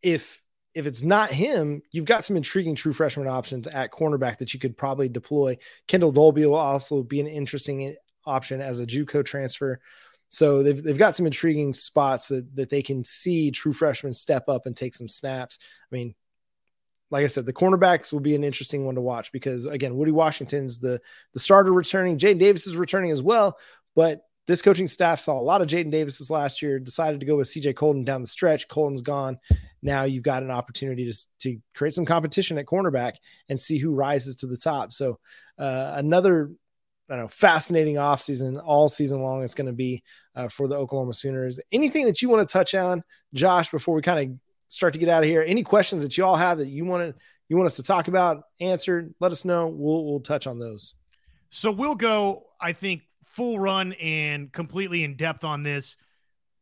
if 0.02 0.43
if 0.76 0.86
it's 0.86 1.04
not 1.04 1.30
him, 1.30 1.82
you've 1.92 2.06
got 2.06 2.24
some 2.24 2.36
intriguing 2.36 2.76
true 2.76 2.94
freshman 2.94 3.28
options 3.28 3.68
at 3.68 3.92
cornerback 3.92 4.40
that 4.40 4.54
you 4.54 4.60
could 4.60 4.76
probably 4.76 5.08
deploy. 5.08 5.58
Kendel 5.88 6.14
Dolby 6.14 6.46
will 6.46 6.56
also 6.56 7.04
be 7.04 7.20
an 7.20 7.28
interesting 7.28 7.84
eh, 7.86 7.94
option 8.26 8.62
as 8.62 8.80
a 8.80 8.88
JUCO 8.88 9.24
transfer. 9.24 9.80
So 10.30 10.64
they've 10.64 10.82
they've 10.82 10.98
got 10.98 11.16
some 11.16 11.28
intriguing 11.28 11.74
spots 11.74 12.30
that 12.30 12.56
that 12.56 12.70
they 12.70 12.82
can 12.82 13.04
see 13.04 13.52
true 13.52 13.74
freshmen 13.74 14.14
step 14.14 14.50
up 14.50 14.66
and 14.66 14.76
take 14.76 14.96
some 14.96 15.08
snaps. 15.08 15.60
I 15.62 15.96
mean, 15.96 16.16
like 17.12 17.24
I 17.24 17.28
said, 17.28 17.46
the 17.46 17.54
cornerbacks 17.54 18.12
will 18.12 18.20
be 18.20 18.34
an 18.34 18.44
interesting 18.44 18.86
one 18.86 18.96
to 18.96 19.02
watch 19.02 19.32
because 19.32 19.66
again, 19.66 19.96
Woody 19.96 20.12
Washington's 20.12 20.80
the 20.80 21.00
the 21.34 21.40
starter 21.40 21.72
returning, 21.72 22.18
Jaden 22.18 22.40
Davis 22.40 22.66
is 22.66 22.76
returning 22.76 23.12
as 23.12 23.22
well, 23.22 23.60
but 23.96 24.22
this 24.48 24.62
coaching 24.62 24.88
staff 24.88 25.20
saw 25.20 25.40
a 25.40 25.42
lot 25.42 25.62
of 25.62 25.68
Jaden 25.68 25.92
Davis's 25.92 26.30
last 26.30 26.62
year, 26.62 26.80
decided 26.80 27.20
to 27.20 27.26
go 27.26 27.38
with 27.38 27.48
CJ 27.48 27.76
Coldon 27.76 28.04
down 28.04 28.22
the 28.22 28.28
stretch. 28.28 28.68
Coldon's 28.68 29.02
gone. 29.02 29.38
Now 29.82 30.04
you've 30.04 30.24
got 30.24 30.44
an 30.44 30.52
opportunity 30.52 31.10
to, 31.10 31.28
to 31.40 31.58
create 31.76 31.94
some 31.94 32.06
competition 32.06 32.58
at 32.58 32.66
cornerback 32.66 33.16
and 33.50 33.60
see 33.60 33.78
who 33.78 33.92
rises 33.92 34.36
to 34.38 34.48
the 34.48 34.58
top. 34.58 34.92
So 34.92 35.20
uh, 35.58 35.94
another 35.96 36.52
I 37.10 37.16
don't 37.16 37.26
know, 37.26 37.30
fascinating 37.30 37.96
offseason 37.96 38.62
all 38.64 38.88
season 38.88 39.22
long. 39.22 39.44
It's 39.44 39.54
going 39.54 39.68
to 39.68 39.74
be 39.74 40.04
uh, 40.36 40.48
for 40.48 40.68
the 40.68 40.76
Oklahoma 40.76 41.14
Sooners. 41.14 41.60
Anything 41.72 42.06
that 42.06 42.22
you 42.22 42.30
want 42.30 42.48
to 42.48 42.52
touch 42.52 42.74
on, 42.76 43.04
Josh, 43.34 43.70
before 43.70 43.94
we 43.94 44.02
kind 44.02 44.32
of 44.32 44.38
start 44.70 44.94
to 44.94 45.00
get 45.00 45.10
out 45.10 45.22
of 45.22 45.30
here? 45.30 45.44
Any 45.46 45.64
questions 45.64 46.02
that 46.02 46.18
you 46.18 46.26
all 46.26 46.36
have 46.36 46.58
that 46.60 46.68
you 46.68 46.86
want 46.86 47.04
to 47.04 47.22
you 47.50 47.58
want 47.58 47.68
us 47.68 47.76
to 47.76 47.84
talk 47.84 48.08
about, 48.08 48.44
answered? 48.62 49.14
Let 49.20 49.32
us 49.32 49.44
know. 49.44 49.68
We'll 49.68 50.06
we'll 50.06 50.22
touch 50.22 50.48
on 50.48 50.60
those. 50.60 50.96
So 51.52 51.72
we'll 51.72 51.96
go. 51.96 52.48
I 52.60 52.72
think 52.72 53.02
full 53.34 53.60
run 53.60 53.94
and 53.94 54.52
completely 54.52 55.04
in 55.04 55.16
depth 55.16 55.44
on 55.44 55.64
this 55.64 55.98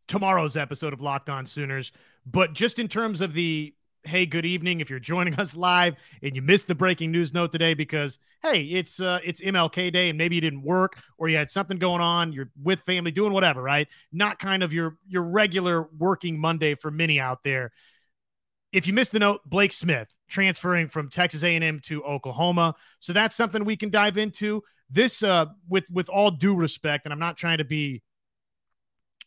tomorrow's 0.08 0.58
episode 0.58 0.94
of 0.94 1.02
Locked 1.02 1.30
On 1.30 1.46
Sooners. 1.46 1.92
But 2.26 2.54
just 2.54 2.80
in 2.80 2.88
terms 2.88 3.22
of 3.22 3.34
the 3.34 3.74
hey, 4.04 4.26
good 4.26 4.48
evening 4.48 4.80
if 4.80 4.90
you're 4.90 5.00
joining 5.00 5.36
us 5.40 5.56
live 5.56 5.96
and 6.24 6.36
you 6.36 6.42
missed 6.42 6.68
the 6.68 6.74
breaking 6.74 7.12
news 7.12 7.34
note 7.34 7.52
today 7.52 7.74
because 7.74 8.18
hey, 8.42 8.64
it's 8.64 9.00
uh 9.00 9.20
it's 9.24 9.42
MLK 9.42 9.92
Day 9.94 10.10
and 10.10 10.18
maybe 10.18 10.36
you 10.36 10.42
didn't 10.42 10.64
work 10.64 10.98
or 11.18 11.30
you 11.30 11.38
had 11.38 11.50
something 11.50 11.78
going 11.78 12.02
on, 12.02 12.34
you're 12.34 12.50
with 12.62 12.82
family 12.82 13.12
doing 13.12 13.34
whatever, 13.34 13.62
right? 13.62 13.88
Not 14.12 14.40
kind 14.40 14.64
of 14.64 14.74
your 14.74 14.98
your 15.08 15.24
regular 15.24 15.88
working 15.98 16.40
Monday 16.40 16.76
for 16.76 16.90
many 16.90 17.20
out 17.20 17.44
there. 17.44 17.72
If 18.72 18.88
you 18.88 18.94
missed 18.94 19.12
the 19.12 19.20
note, 19.20 19.42
Blake 19.46 19.74
Smith 19.74 20.08
transferring 20.30 20.88
from 20.88 21.10
Texas 21.10 21.44
A&M 21.44 21.82
to 21.82 22.04
Oklahoma. 22.06 22.76
So 23.02 23.12
that's 23.12 23.36
something 23.36 23.66
we 23.66 23.76
can 23.76 23.90
dive 23.90 24.18
into 24.18 24.64
this 24.92 25.24
uh 25.24 25.46
with 25.70 25.86
with 25.92 26.10
all 26.10 26.32
due 26.32 26.56
respect 26.56 27.06
and 27.06 27.14
i'm 27.14 27.20
not 27.20 27.38
trying 27.38 27.58
to 27.58 27.66
be 27.66 28.02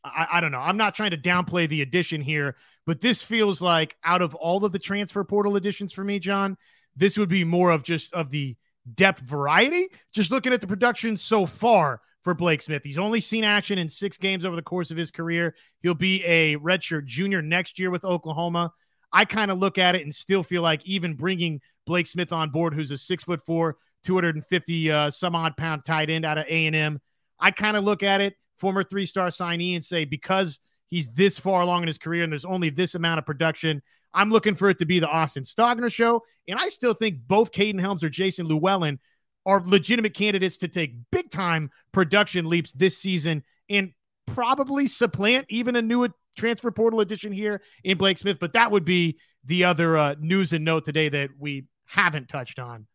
I, 0.07 0.27
I, 0.33 0.41
don't 0.43 0.53
know. 0.53 0.61
I'm 0.61 0.77
not 0.77 0.95
trying 0.95 1.13
to 1.13 1.17
downplay 1.17 1.67
the 1.67 1.81
addition 1.81 2.21
here 2.21 2.57
but 2.87 3.01
this 3.01 3.23
feels 3.23 3.63
like 3.63 3.97
out 4.05 4.21
of 4.21 4.35
all 4.35 4.63
of 4.65 4.73
the 4.73 4.79
transfer 4.79 5.25
portal 5.25 5.57
additions 5.57 5.93
for 5.93 6.05
me 6.05 6.19
john 6.19 6.59
this 6.97 7.17
would 7.17 7.29
be 7.29 7.45
more 7.45 7.71
of 7.71 7.83
just 7.83 8.13
of 8.13 8.31
the 8.31 8.57
depth 8.93 9.21
variety. 9.21 9.89
Just 10.13 10.31
looking 10.31 10.53
at 10.53 10.61
the 10.61 10.67
production 10.67 11.17
so 11.17 11.47
far 11.47 12.01
for 12.23 12.35
blake 12.35 12.63
smith 12.63 12.83
he's 12.85 12.99
only 12.99 13.21
seen 13.21 13.45
action 13.45 13.79
in 13.79 13.89
six 13.89 14.17
games 14.17 14.45
over 14.45 14.57
the 14.57 14.63
course 14.63 14.91
of 14.91 14.97
his 14.97 15.11
career. 15.11 15.55
He'll 15.81 15.95
be 15.95 16.25
a 16.25 16.57
redshirt 16.57 17.05
junior 17.05 17.43
next 17.43 17.79
year 17.79 17.91
with 17.91 18.05
oklahoma. 18.05 18.73
I 19.13 19.25
kind 19.25 19.51
of 19.51 19.59
look 19.59 19.79
at 19.79 19.95
it 19.95 20.03
and 20.03 20.15
still 20.15 20.43
feel 20.43 20.63
like 20.63 20.85
even 20.87 21.15
bringing 21.15 21.61
blake 21.87 22.07
smith 22.07 22.33
on 22.33 22.51
board 22.51 22.75
who's 22.75 22.91
a 22.91 22.99
six 22.99 23.25
foot 23.25 23.45
four 23.45 23.77
250 24.05 24.91
uh, 24.91 25.11
some 25.11 25.35
odd 25.35 25.57
pound 25.57 25.85
tight 25.85 26.11
end 26.11 26.25
out 26.25 26.39
of 26.39 26.47
A&M. 26.47 27.01
I 27.39 27.51
kind 27.51 27.77
of 27.77 27.85
look 27.85 28.03
at 28.03 28.21
it, 28.21 28.35
former 28.59 28.85
three 28.85 29.07
star 29.07 29.29
signee, 29.29 29.75
and 29.75 29.85
say 29.85 30.05
because 30.05 30.59
he's 30.87 31.11
this 31.11 31.39
far 31.39 31.63
along 31.63 31.83
in 31.83 31.89
his 31.89 31.99
career 31.99 32.23
and 32.23 32.33
there's 32.33 32.45
only 32.45 32.71
this 32.71 32.95
amount 32.95 33.19
of 33.19 33.27
production, 33.27 33.83
I'm 34.13 34.31
looking 34.31 34.55
for 34.55 34.71
it 34.71 34.79
to 34.79 34.87
be 34.87 35.01
the 35.01 35.09
Austin 35.09 35.43
Stogner 35.43 35.93
show. 35.93 36.23
And 36.47 36.59
I 36.59 36.69
still 36.69 36.95
think 36.95 37.19
both 37.27 37.51
Kaden 37.51 37.81
Helms 37.81 38.05
or 38.05 38.09
Jason 38.09 38.47
Llewellyn 38.47 38.99
are 39.47 39.63
legitimate 39.65 40.15
candidates 40.15 40.59
to 40.59 40.69
take 40.69 40.95
big 41.11 41.31
time 41.31 41.71
production 41.93 42.49
leaps 42.49 42.73
this 42.73 42.97
season 42.97 43.43
and 43.69 43.93
probably 44.27 44.87
supplant 44.87 45.47
even 45.49 45.77
a 45.77 45.83
new 45.83 46.09
transfer 46.37 46.71
portal 46.71 47.01
addition 47.01 47.33
here 47.33 47.61
in 47.83 47.99
Blake 47.99 48.19
Smith. 48.19 48.39
But 48.41 48.55
that 48.55 48.71
would 48.71 48.85
be 48.85 49.19
the 49.45 49.65
other 49.65 49.97
uh, 49.97 50.15
news 50.19 50.53
and 50.53 50.65
note 50.65 50.85
today 50.85 51.09
that 51.09 51.31
we 51.39 51.65
haven't 51.87 52.29
touched 52.29 52.59
on. 52.59 52.87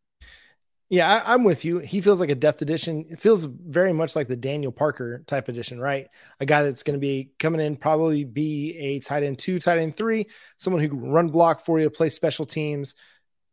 Yeah, 0.90 1.22
I, 1.24 1.36
am 1.36 1.44
with 1.44 1.66
you. 1.66 1.78
He 1.78 2.02
feels 2.02 2.20
like 2.20 2.32
a 2.32 2.36
depth 2.36 2.64
addition. 2.64 3.06
It 3.12 3.20
feels 3.20 3.46
very 3.46 3.94
much 3.94 4.16
like 4.16 4.28
the 4.28 4.36
Daniel 4.36 4.72
Parker 4.72 5.24
type 5.28 5.48
addition, 5.48 5.80
right? 5.80 6.08
A 6.40 6.48
guy 6.48 6.64
that's 6.64 6.82
going 6.82 6.96
to 6.96 7.00
be 7.00 7.32
coming 7.38 7.62
in, 7.62 7.78
probably 7.78 8.24
be 8.24 8.76
a 8.80 9.00
tight 9.00 9.22
end 9.22 9.38
two, 9.38 9.60
tight 9.60 9.78
end 9.78 9.96
three, 9.96 10.28
someone 10.58 10.82
who 10.82 10.90
can 10.90 11.12
run 11.12 11.30
block 11.30 11.64
for 11.64 11.80
you, 11.80 11.92
play 11.92 12.10
special 12.10 12.48
teams. 12.48 12.96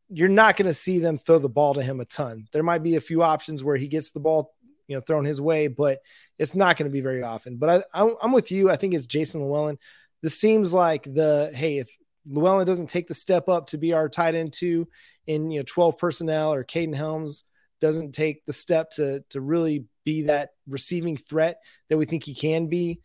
You're 0.09 0.29
not 0.29 0.57
going 0.57 0.67
to 0.67 0.75
see 0.75 0.99
them 0.99 1.19
throw 1.19 1.39
the 1.39 1.49
ball 1.51 1.75
to 1.75 1.83
him 1.83 2.01
a 2.01 2.07
ton. 2.07 2.47
There 2.53 2.63
might 2.63 2.83
be 2.83 2.97
a 2.97 3.01
few 3.03 3.23
options 3.23 3.63
where 3.63 3.77
he 3.77 3.89
gets 3.89 4.13
the 4.13 4.21
ball, 4.21 4.55
you 4.89 4.97
know, 4.97 5.03
thrown 5.03 5.27
his 5.27 5.41
way, 5.41 5.69
but 5.69 5.99
it's 6.39 6.55
not 6.55 6.79
going 6.79 6.91
to 6.91 6.93
be 6.93 7.03
very 7.03 7.23
often. 7.23 7.59
But 7.59 7.87
I, 7.93 8.09
I'm 8.23 8.33
with 8.33 8.51
you. 8.51 8.71
I 8.71 8.77
think 8.77 8.95
it's 8.95 9.07
Jason 9.07 9.43
Llewellyn. 9.43 9.79
This 10.23 10.41
seems 10.41 10.73
like 10.73 11.03
the 11.03 11.51
hey, 11.55 11.79
if 11.79 11.91
Llewellyn 12.27 12.67
doesn't 12.67 12.89
take 12.89 13.09
the 13.09 13.15
step 13.15 13.51
up 13.51 13.67
to 13.69 13.79
be 13.79 13.93
our 13.93 14.09
tight 14.09 14.35
end 14.35 14.55
two 14.55 14.89
in 15.27 15.51
you 15.51 15.61
know 15.61 15.65
12 15.67 15.99
personnel 15.99 16.53
or 16.53 16.65
Kaden 16.65 16.95
Helms 16.95 17.45
doesn't 17.81 18.13
take 18.13 18.45
the 18.45 18.53
step 18.53 18.91
to 18.93 19.23
to 19.31 19.41
really 19.41 19.85
be 20.05 20.23
that 20.23 20.51
receiving 20.69 21.17
threat 21.17 21.61
that 21.89 21.99
we 21.99 22.07
think 22.07 22.25
he 22.25 22.35
can 22.35 22.69
be, 22.69 23.01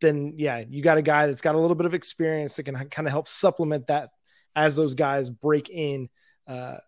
then 0.00 0.34
yeah, 0.36 0.64
you 0.68 0.82
got 0.82 0.98
a 0.98 1.02
guy 1.02 1.26
that's 1.26 1.40
got 1.40 1.54
a 1.54 1.58
little 1.58 1.76
bit 1.76 1.86
of 1.86 1.94
experience 1.94 2.56
that 2.56 2.64
can 2.64 2.74
kind 2.74 3.08
of 3.08 3.12
help 3.12 3.28
supplement 3.28 3.86
that 3.86 4.10
as 4.54 4.76
those 4.76 4.94
guys 4.94 5.30
break 5.30 5.70
in 5.70 6.08
uh, 6.46 6.78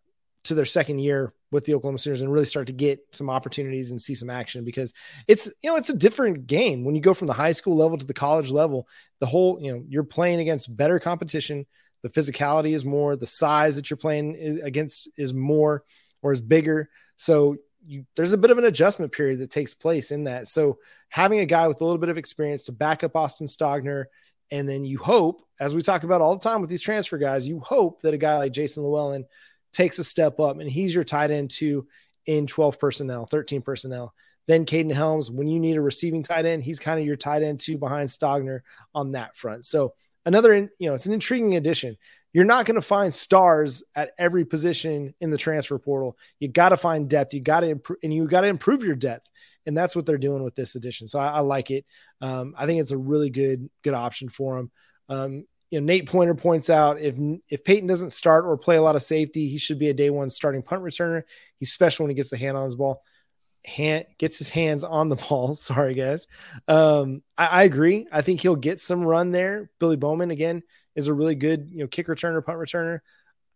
to 0.44 0.54
their 0.54 0.64
second 0.64 0.98
year 0.98 1.32
with 1.52 1.64
the 1.64 1.74
Oklahoma 1.74 1.98
Sooners 1.98 2.22
and 2.22 2.32
really 2.32 2.44
start 2.44 2.66
to 2.68 2.72
get 2.72 3.00
some 3.12 3.30
opportunities 3.30 3.90
and 3.90 4.00
see 4.00 4.14
some 4.14 4.30
action 4.30 4.64
because 4.64 4.92
it's 5.26 5.52
you 5.62 5.70
know 5.70 5.76
it's 5.76 5.90
a 5.90 5.96
different 5.96 6.46
game 6.46 6.84
when 6.84 6.94
you 6.94 7.00
go 7.00 7.14
from 7.14 7.26
the 7.26 7.32
high 7.32 7.52
school 7.52 7.76
level 7.76 7.98
to 7.98 8.06
the 8.06 8.14
college 8.14 8.50
level. 8.50 8.88
The 9.20 9.26
whole 9.26 9.60
you 9.60 9.72
know 9.72 9.84
you're 9.88 10.04
playing 10.04 10.40
against 10.40 10.76
better 10.76 10.98
competition 10.98 11.66
the 12.02 12.10
physicality 12.10 12.72
is 12.72 12.84
more, 12.84 13.16
the 13.16 13.26
size 13.26 13.76
that 13.76 13.90
you're 13.90 13.96
playing 13.96 14.60
against 14.62 15.08
is 15.16 15.34
more 15.34 15.84
or 16.22 16.32
is 16.32 16.40
bigger. 16.40 16.88
So 17.16 17.56
you, 17.84 18.04
there's 18.16 18.32
a 18.32 18.38
bit 18.38 18.50
of 18.50 18.58
an 18.58 18.64
adjustment 18.64 19.12
period 19.12 19.40
that 19.40 19.50
takes 19.50 19.74
place 19.74 20.10
in 20.10 20.24
that. 20.24 20.48
So 20.48 20.78
having 21.08 21.40
a 21.40 21.46
guy 21.46 21.68
with 21.68 21.80
a 21.80 21.84
little 21.84 22.00
bit 22.00 22.08
of 22.08 22.18
experience 22.18 22.64
to 22.64 22.72
back 22.72 23.04
up 23.04 23.16
Austin 23.16 23.46
Stogner, 23.46 24.06
and 24.50 24.68
then 24.68 24.84
you 24.84 24.98
hope, 24.98 25.42
as 25.60 25.74
we 25.74 25.82
talk 25.82 26.02
about 26.02 26.20
all 26.20 26.36
the 26.36 26.42
time 26.42 26.60
with 26.60 26.70
these 26.70 26.82
transfer 26.82 27.18
guys, 27.18 27.46
you 27.46 27.60
hope 27.60 28.02
that 28.02 28.14
a 28.14 28.18
guy 28.18 28.36
like 28.38 28.52
Jason 28.52 28.82
Llewellyn 28.82 29.24
takes 29.72 29.98
a 29.98 30.04
step 30.04 30.40
up 30.40 30.58
and 30.58 30.68
he's 30.68 30.94
your 30.94 31.04
tight 31.04 31.30
end 31.30 31.50
two 31.50 31.86
in 32.26 32.46
12 32.46 32.78
personnel, 32.78 33.26
13 33.26 33.62
personnel. 33.62 34.14
Then 34.46 34.66
Kaden 34.66 34.92
Helms, 34.92 35.30
when 35.30 35.46
you 35.46 35.60
need 35.60 35.76
a 35.76 35.80
receiving 35.80 36.22
tight 36.22 36.44
end, 36.44 36.64
he's 36.64 36.80
kind 36.80 36.98
of 36.98 37.06
your 37.06 37.16
tight 37.16 37.42
end 37.42 37.60
two 37.60 37.78
behind 37.78 38.08
Stogner 38.08 38.60
on 38.94 39.12
that 39.12 39.36
front. 39.36 39.64
So 39.64 39.94
another, 40.26 40.70
you 40.78 40.88
know, 40.88 40.94
it's 40.94 41.06
an 41.06 41.12
intriguing 41.12 41.56
addition. 41.56 41.96
You're 42.32 42.44
not 42.44 42.64
going 42.64 42.76
to 42.76 42.80
find 42.80 43.12
stars 43.12 43.82
at 43.94 44.12
every 44.18 44.44
position 44.44 45.14
in 45.20 45.30
the 45.30 45.38
transfer 45.38 45.78
portal. 45.78 46.16
You 46.38 46.48
got 46.48 46.68
to 46.68 46.76
find 46.76 47.10
depth. 47.10 47.34
You 47.34 47.40
got 47.40 47.60
to 47.60 47.68
improve, 47.68 47.98
and 48.02 48.14
you 48.14 48.26
got 48.26 48.42
to 48.42 48.46
improve 48.46 48.84
your 48.84 48.94
depth. 48.94 49.30
And 49.66 49.76
that's 49.76 49.96
what 49.96 50.06
they're 50.06 50.18
doing 50.18 50.42
with 50.42 50.54
this 50.54 50.76
addition. 50.76 51.08
So 51.08 51.18
I, 51.18 51.28
I 51.28 51.40
like 51.40 51.70
it. 51.70 51.84
Um, 52.20 52.54
I 52.56 52.66
think 52.66 52.80
it's 52.80 52.92
a 52.92 52.98
really 52.98 53.30
good, 53.30 53.68
good 53.82 53.94
option 53.94 54.28
for 54.28 54.56
them. 54.56 54.70
Um, 55.08 55.44
you 55.70 55.80
know, 55.80 55.86
Nate 55.86 56.08
Pointer 56.08 56.34
points 56.34 56.70
out 56.70 57.00
if 57.00 57.16
if 57.48 57.62
Peyton 57.64 57.86
doesn't 57.86 58.10
start 58.10 58.44
or 58.44 58.56
play 58.56 58.76
a 58.76 58.82
lot 58.82 58.96
of 58.96 59.02
safety, 59.02 59.48
he 59.48 59.58
should 59.58 59.78
be 59.78 59.88
a 59.88 59.94
day 59.94 60.10
one 60.10 60.28
starting 60.28 60.62
punt 60.62 60.82
returner. 60.82 61.22
He's 61.58 61.72
special 61.72 62.04
when 62.04 62.10
he 62.10 62.16
gets 62.16 62.30
the 62.30 62.36
hand 62.36 62.56
on 62.56 62.64
his 62.64 62.74
ball 62.74 63.02
hand 63.64 64.06
gets 64.18 64.38
his 64.38 64.50
hands 64.50 64.84
on 64.84 65.08
the 65.08 65.16
ball. 65.28 65.54
Sorry, 65.54 65.94
guys. 65.94 66.26
Um, 66.68 67.22
I, 67.36 67.46
I, 67.46 67.62
agree. 67.64 68.06
I 68.10 68.22
think 68.22 68.40
he'll 68.40 68.56
get 68.56 68.80
some 68.80 69.04
run 69.04 69.30
there. 69.30 69.70
Billy 69.78 69.96
Bowman 69.96 70.30
again 70.30 70.62
is 70.94 71.08
a 71.08 71.14
really 71.14 71.34
good, 71.34 71.70
you 71.70 71.78
know, 71.78 71.86
kick 71.86 72.06
returner, 72.06 72.44
punt 72.44 72.58
returner. 72.58 73.00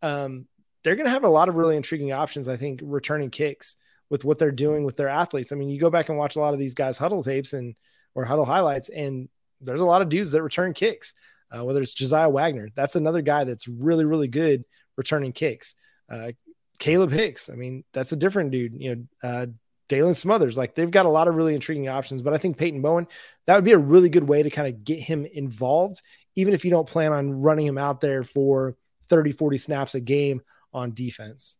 Um, 0.02 0.46
they're 0.82 0.96
going 0.96 1.06
to 1.06 1.10
have 1.10 1.24
a 1.24 1.28
lot 1.28 1.48
of 1.48 1.56
really 1.56 1.76
intriguing 1.76 2.12
options. 2.12 2.48
I 2.48 2.56
think 2.56 2.80
returning 2.82 3.30
kicks 3.30 3.76
with 4.10 4.24
what 4.24 4.38
they're 4.38 4.52
doing 4.52 4.84
with 4.84 4.96
their 4.96 5.08
athletes. 5.08 5.50
I 5.50 5.56
mean, 5.56 5.70
you 5.70 5.80
go 5.80 5.90
back 5.90 6.10
and 6.10 6.18
watch 6.18 6.36
a 6.36 6.40
lot 6.40 6.52
of 6.52 6.60
these 6.60 6.74
guys 6.74 6.98
huddle 6.98 7.22
tapes 7.22 7.54
and 7.54 7.74
or 8.14 8.24
huddle 8.24 8.44
highlights, 8.44 8.90
and 8.90 9.28
there's 9.60 9.80
a 9.80 9.86
lot 9.86 10.02
of 10.02 10.08
dudes 10.10 10.32
that 10.32 10.42
return 10.42 10.74
kicks. 10.74 11.14
uh, 11.50 11.64
whether 11.64 11.80
it's 11.80 11.94
Josiah 11.94 12.28
Wagner. 12.28 12.68
That's 12.74 12.96
another 12.96 13.22
guy 13.22 13.44
that's 13.44 13.68
really, 13.68 14.04
really 14.04 14.28
good 14.28 14.64
returning 14.96 15.32
kicks. 15.32 15.74
Uh, 16.10 16.32
Kalib 16.78 17.10
Hicks. 17.12 17.48
I 17.50 17.54
mean, 17.54 17.84
that's 17.92 18.12
a 18.12 18.16
different 18.16 18.50
dude. 18.50 18.74
You 18.76 18.96
know, 18.96 19.04
uh, 19.22 19.46
Daylan 19.88 20.16
Smothers. 20.16 20.56
Like 20.56 20.74
they've 20.74 20.90
got 20.90 21.06
a 21.06 21.10
lot 21.10 21.28
of 21.28 21.34
really 21.34 21.54
intriguing 21.54 21.88
options, 21.88 22.22
but 22.22 22.34
I 22.34 22.38
think 22.38 22.56
Peyton 22.56 22.82
Bowen, 22.82 23.06
that 23.46 23.54
would 23.54 23.64
be 23.64 23.72
a 23.72 23.78
really 23.78 24.08
good 24.08 24.28
way 24.28 24.42
to 24.42 24.50
kind 24.50 24.68
of 24.68 24.84
get 24.84 24.98
him 24.98 25.24
involved, 25.24 26.02
even 26.36 26.54
if 26.54 26.64
you 26.64 26.70
don't 26.70 26.88
plan 26.88 27.12
on 27.12 27.42
running 27.42 27.66
him 27.66 27.78
out 27.78 28.00
there 28.00 28.22
for 28.22 28.76
30, 29.08 29.32
40 29.32 29.56
snaps 29.58 29.94
a 29.94 30.00
game 30.00 30.42
on 30.72 30.92
defense. 30.92 31.56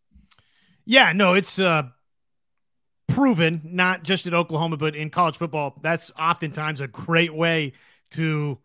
Yeah, 0.85 1.13
no, 1.13 1.35
it's 1.35 1.59
uh 1.59 1.85
proven 3.09 3.61
not 3.65 4.03
just 4.03 4.27
at 4.27 4.35
Oklahoma, 4.35 4.77
but 4.77 4.97
in 4.97 5.11
college 5.11 5.37
football. 5.37 5.79
That's 5.83 6.11
oftentimes 6.19 6.81
a 6.81 6.89
great 6.89 7.35
way 7.35 7.73
to 8.13 8.59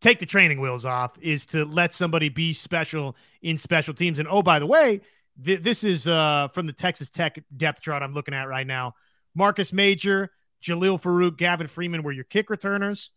take 0.00 0.18
the 0.18 0.26
training 0.26 0.60
wheels 0.60 0.84
off 0.84 1.12
is 1.20 1.46
to 1.46 1.64
let 1.64 1.94
somebody 1.94 2.28
be 2.28 2.52
special 2.52 3.16
in 3.40 3.56
special 3.56 3.94
teams. 3.94 4.18
And 4.18 4.28
oh, 4.28 4.42
by 4.42 4.58
the 4.58 4.66
way, 4.66 5.00
th- 5.44 5.62
this 5.62 5.84
is 5.84 6.06
uh, 6.06 6.48
from 6.52 6.66
the 6.66 6.72
Texas 6.72 7.10
Tech 7.10 7.42
depth 7.56 7.82
chart 7.82 8.02
I'm 8.02 8.14
looking 8.14 8.34
at 8.34 8.48
right 8.48 8.66
now. 8.66 8.94
Marcus 9.34 9.72
Major, 9.72 10.30
Jalil 10.62 11.00
Farooq, 11.00 11.36
Gavin 11.36 11.66
Freeman 11.66 12.02
were 12.02 12.12
your 12.12 12.24
kick 12.24 12.50
returners, 12.50 13.10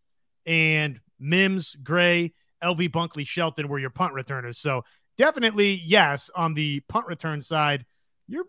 and 0.45 0.99
Mims, 1.19 1.75
Gray, 1.83 2.33
LV 2.63 2.91
Bunkley, 2.91 3.27
Shelton 3.27 3.67
were 3.67 3.79
your 3.79 3.89
punt 3.89 4.13
returners. 4.13 4.57
So 4.57 4.83
definitely, 5.17 5.81
yes, 5.85 6.29
on 6.35 6.53
the 6.53 6.81
punt 6.81 7.07
return 7.07 7.41
side, 7.41 7.85
you're 8.27 8.45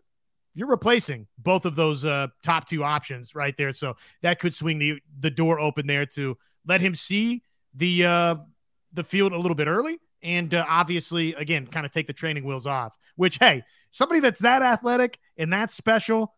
you're 0.55 0.69
replacing 0.69 1.27
both 1.39 1.67
of 1.67 1.77
those 1.77 2.05
uh, 2.05 2.29
top 2.43 2.67
two 2.67 2.83
options 2.83 3.35
right 3.35 3.55
there. 3.59 3.73
So 3.73 3.97
that 4.23 4.41
could 4.41 4.55
swing 4.55 4.79
the 4.79 4.95
the 5.21 5.31
door 5.31 5.61
open 5.61 5.87
there 5.87 6.07
to 6.07 6.37
let 6.67 6.81
him 6.81 6.95
see 6.95 7.43
the 7.75 8.05
uh, 8.05 8.37
the 8.93 9.05
field 9.05 9.33
a 9.33 9.39
little 9.39 9.55
bit 9.55 9.69
early, 9.69 9.99
and 10.23 10.53
uh, 10.55 10.65
obviously, 10.69 11.35
again, 11.35 11.67
kind 11.67 11.87
of 11.87 11.93
take 11.93 12.07
the 12.07 12.13
training 12.13 12.45
wheels 12.45 12.67
off. 12.67 12.97
Which, 13.17 13.39
hey, 13.39 13.65
somebody 13.91 14.21
that's 14.21 14.41
that 14.41 14.63
athletic 14.63 15.19
and 15.37 15.53
that 15.53 15.71
special, 15.71 16.35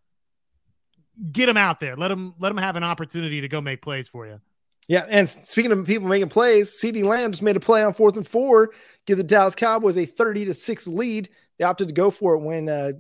get 1.32 1.48
him 1.48 1.56
out 1.56 1.80
there. 1.80 1.96
Let 1.96 2.10
him 2.10 2.34
let 2.38 2.52
him 2.52 2.58
have 2.58 2.76
an 2.76 2.84
opportunity 2.84 3.40
to 3.40 3.48
go 3.48 3.60
make 3.60 3.82
plays 3.82 4.08
for 4.08 4.26
you. 4.26 4.40
Yeah, 4.88 5.04
and 5.08 5.28
speaking 5.28 5.70
of 5.70 5.84
people 5.84 6.08
making 6.08 6.30
plays, 6.30 6.80
CeeDee 6.80 7.04
Lamb 7.04 7.32
just 7.32 7.42
made 7.42 7.56
a 7.56 7.60
play 7.60 7.82
on 7.84 7.92
fourth 7.92 8.16
and 8.16 8.26
four, 8.26 8.70
give 9.06 9.18
the 9.18 9.24
Dallas 9.24 9.54
Cowboys 9.54 9.98
a 9.98 10.06
thirty 10.06 10.44
to 10.46 10.54
six 10.54 10.86
lead. 10.86 11.28
They 11.58 11.64
opted 11.64 11.88
to 11.88 11.94
go 11.94 12.10
for 12.10 12.34
it 12.34 12.40
when 12.40 12.68
uh, 12.68 12.92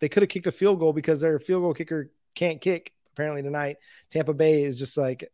they 0.00 0.08
could 0.08 0.22
have 0.22 0.30
kicked 0.30 0.46
a 0.46 0.52
field 0.52 0.80
goal 0.80 0.92
because 0.92 1.20
their 1.20 1.38
field 1.38 1.62
goal 1.62 1.74
kicker 1.74 2.10
can't 2.34 2.60
kick 2.60 2.92
apparently 3.12 3.42
tonight. 3.42 3.76
Tampa 4.10 4.34
Bay 4.34 4.64
is 4.64 4.78
just 4.78 4.96
like 4.96 5.30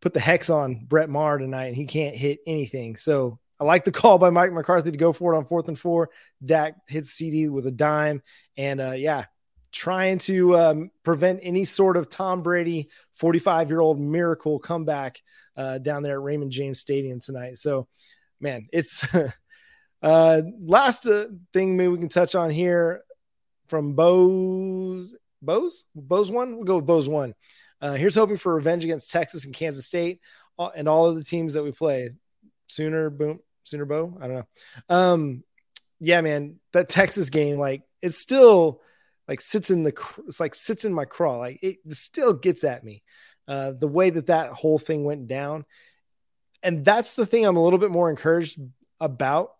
put 0.00 0.12
the 0.12 0.20
hex 0.20 0.50
on 0.50 0.84
Brett 0.86 1.08
Maher 1.08 1.38
tonight, 1.38 1.66
and 1.66 1.76
he 1.76 1.86
can't 1.86 2.14
hit 2.14 2.40
anything. 2.46 2.96
So 2.96 3.38
I 3.62 3.64
like 3.64 3.84
the 3.84 3.92
call 4.02 4.18
by 4.18 4.30
Mike 4.30 4.52
McCarthy 4.52 4.90
to 4.90 4.96
go 4.96 5.12
for 5.12 5.32
it 5.32 5.36
on 5.36 5.46
fourth 5.46 5.68
and 5.68 5.78
four. 5.78 6.10
Dak 6.44 6.74
hits 6.88 7.14
CeeDee 7.14 7.48
with 7.48 7.66
a 7.66 7.70
dime, 7.70 8.22
and 8.56 8.80
uh, 8.80 8.92
yeah, 8.92 9.26
trying 9.70 10.18
to 10.18 10.56
um, 10.56 10.90
prevent 11.04 11.40
any 11.42 11.64
sort 11.64 11.96
of 11.96 12.08
Tom 12.08 12.42
Brady 12.42 12.90
45 13.14 13.70
year 13.70 13.80
old 13.80 14.00
miracle 14.00 14.58
comeback 14.58 15.22
uh, 15.56 15.78
down 15.78 16.02
there 16.02 16.14
at 16.14 16.22
Raymond 16.22 16.50
James 16.50 16.80
Stadium 16.80 17.20
tonight. 17.20 17.58
So, 17.58 17.86
man, 18.40 18.68
it's 18.72 19.06
uh, 20.02 20.42
last 20.60 21.06
uh, 21.06 21.26
thing 21.52 21.76
maybe 21.76 21.88
we 21.88 21.98
can 21.98 22.08
touch 22.08 22.34
on 22.34 22.50
here 22.50 23.02
from 23.68 23.94
Bose. 23.94 25.14
Bose? 25.40 25.84
Bose 25.94 26.30
one? 26.30 26.56
We'll 26.56 26.64
go 26.64 26.76
with 26.76 26.86
Bose 26.86 27.08
one. 27.08 27.34
Uh, 27.80 27.94
here's 27.94 28.14
hoping 28.14 28.36
for 28.36 28.54
revenge 28.54 28.84
against 28.84 29.10
Texas 29.10 29.44
and 29.44 29.54
Kansas 29.54 29.86
State 29.86 30.20
uh, 30.58 30.70
and 30.74 30.88
all 30.88 31.08
of 31.08 31.16
the 31.16 31.24
teams 31.24 31.54
that 31.54 31.62
we 31.62 31.72
play. 31.72 32.10
Sooner, 32.66 33.10
boom, 33.10 33.40
Sooner 33.64 33.84
Bow. 33.84 34.16
I 34.20 34.26
don't 34.26 34.36
know. 34.36 34.46
Um, 34.88 35.44
yeah, 36.00 36.20
man, 36.20 36.58
that 36.72 36.88
Texas 36.88 37.30
game, 37.30 37.58
like, 37.58 37.82
it's 38.00 38.18
still 38.18 38.80
like 39.28 39.40
sits 39.40 39.70
in 39.70 39.84
the, 39.84 39.94
it's 40.26 40.40
like 40.40 40.54
sits 40.54 40.84
in 40.84 40.92
my 40.92 41.04
craw. 41.04 41.38
Like, 41.38 41.60
it 41.62 41.78
still 41.90 42.32
gets 42.32 42.64
at 42.64 42.84
me. 42.84 43.02
Uh, 43.48 43.72
the 43.72 43.88
way 43.88 44.10
that 44.10 44.26
that 44.26 44.52
whole 44.52 44.78
thing 44.78 45.04
went 45.04 45.26
down. 45.26 45.64
And 46.62 46.84
that's 46.84 47.14
the 47.14 47.26
thing 47.26 47.44
I'm 47.44 47.56
a 47.56 47.62
little 47.62 47.78
bit 47.78 47.90
more 47.90 48.08
encouraged 48.08 48.58
about 49.00 49.52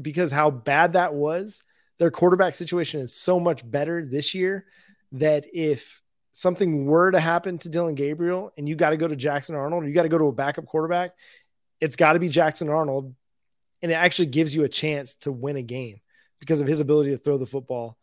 because 0.00 0.30
how 0.30 0.50
bad 0.50 0.92
that 0.92 1.14
was. 1.14 1.62
Their 1.98 2.10
quarterback 2.10 2.54
situation 2.54 3.00
is 3.00 3.16
so 3.16 3.40
much 3.40 3.68
better 3.68 4.04
this 4.04 4.34
year 4.34 4.66
that 5.12 5.46
if 5.52 6.02
something 6.32 6.84
were 6.84 7.10
to 7.10 7.20
happen 7.20 7.58
to 7.58 7.68
Dillon 7.68 7.94
Gabriel 7.94 8.52
and 8.56 8.68
you 8.68 8.76
got 8.76 8.90
to 8.90 8.96
go 8.96 9.08
to 9.08 9.16
Jackson 9.16 9.56
Arnold 9.56 9.86
you 9.86 9.94
got 9.94 10.02
to 10.02 10.08
go 10.10 10.18
to 10.18 10.26
a 10.26 10.32
backup 10.32 10.66
quarterback, 10.66 11.12
it's 11.80 11.96
got 11.96 12.12
to 12.12 12.18
be 12.18 12.28
Jackson 12.28 12.68
Arnold. 12.68 13.14
And 13.82 13.92
it 13.92 13.96
actually 13.96 14.26
gives 14.26 14.54
you 14.54 14.64
a 14.64 14.68
chance 14.68 15.16
to 15.16 15.32
win 15.32 15.56
a 15.56 15.62
game 15.62 16.00
because 16.40 16.60
of 16.60 16.66
his 16.66 16.80
ability 16.80 17.10
to 17.10 17.18
throw 17.18 17.38
the 17.38 17.46
football 17.46 17.96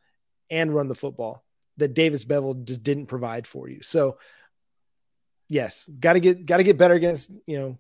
and 0.49 0.74
run 0.74 0.88
the 0.88 0.95
football 0.95 1.43
that 1.78 1.93
Davis 1.93 2.24
Beville 2.24 2.53
just 2.53 2.84
didn't 2.84 3.07
provide 3.07 3.47
for 3.47 3.67
you. 3.67 3.82
So 3.82 4.17
yes, 5.49 5.89
got 5.99 6.13
to 6.13 6.19
get, 6.19 6.45
got 6.45 6.57
to 6.57 6.63
get 6.63 6.78
better 6.78 6.93
against, 6.93 7.32
you 7.47 7.59
know, 7.59 7.80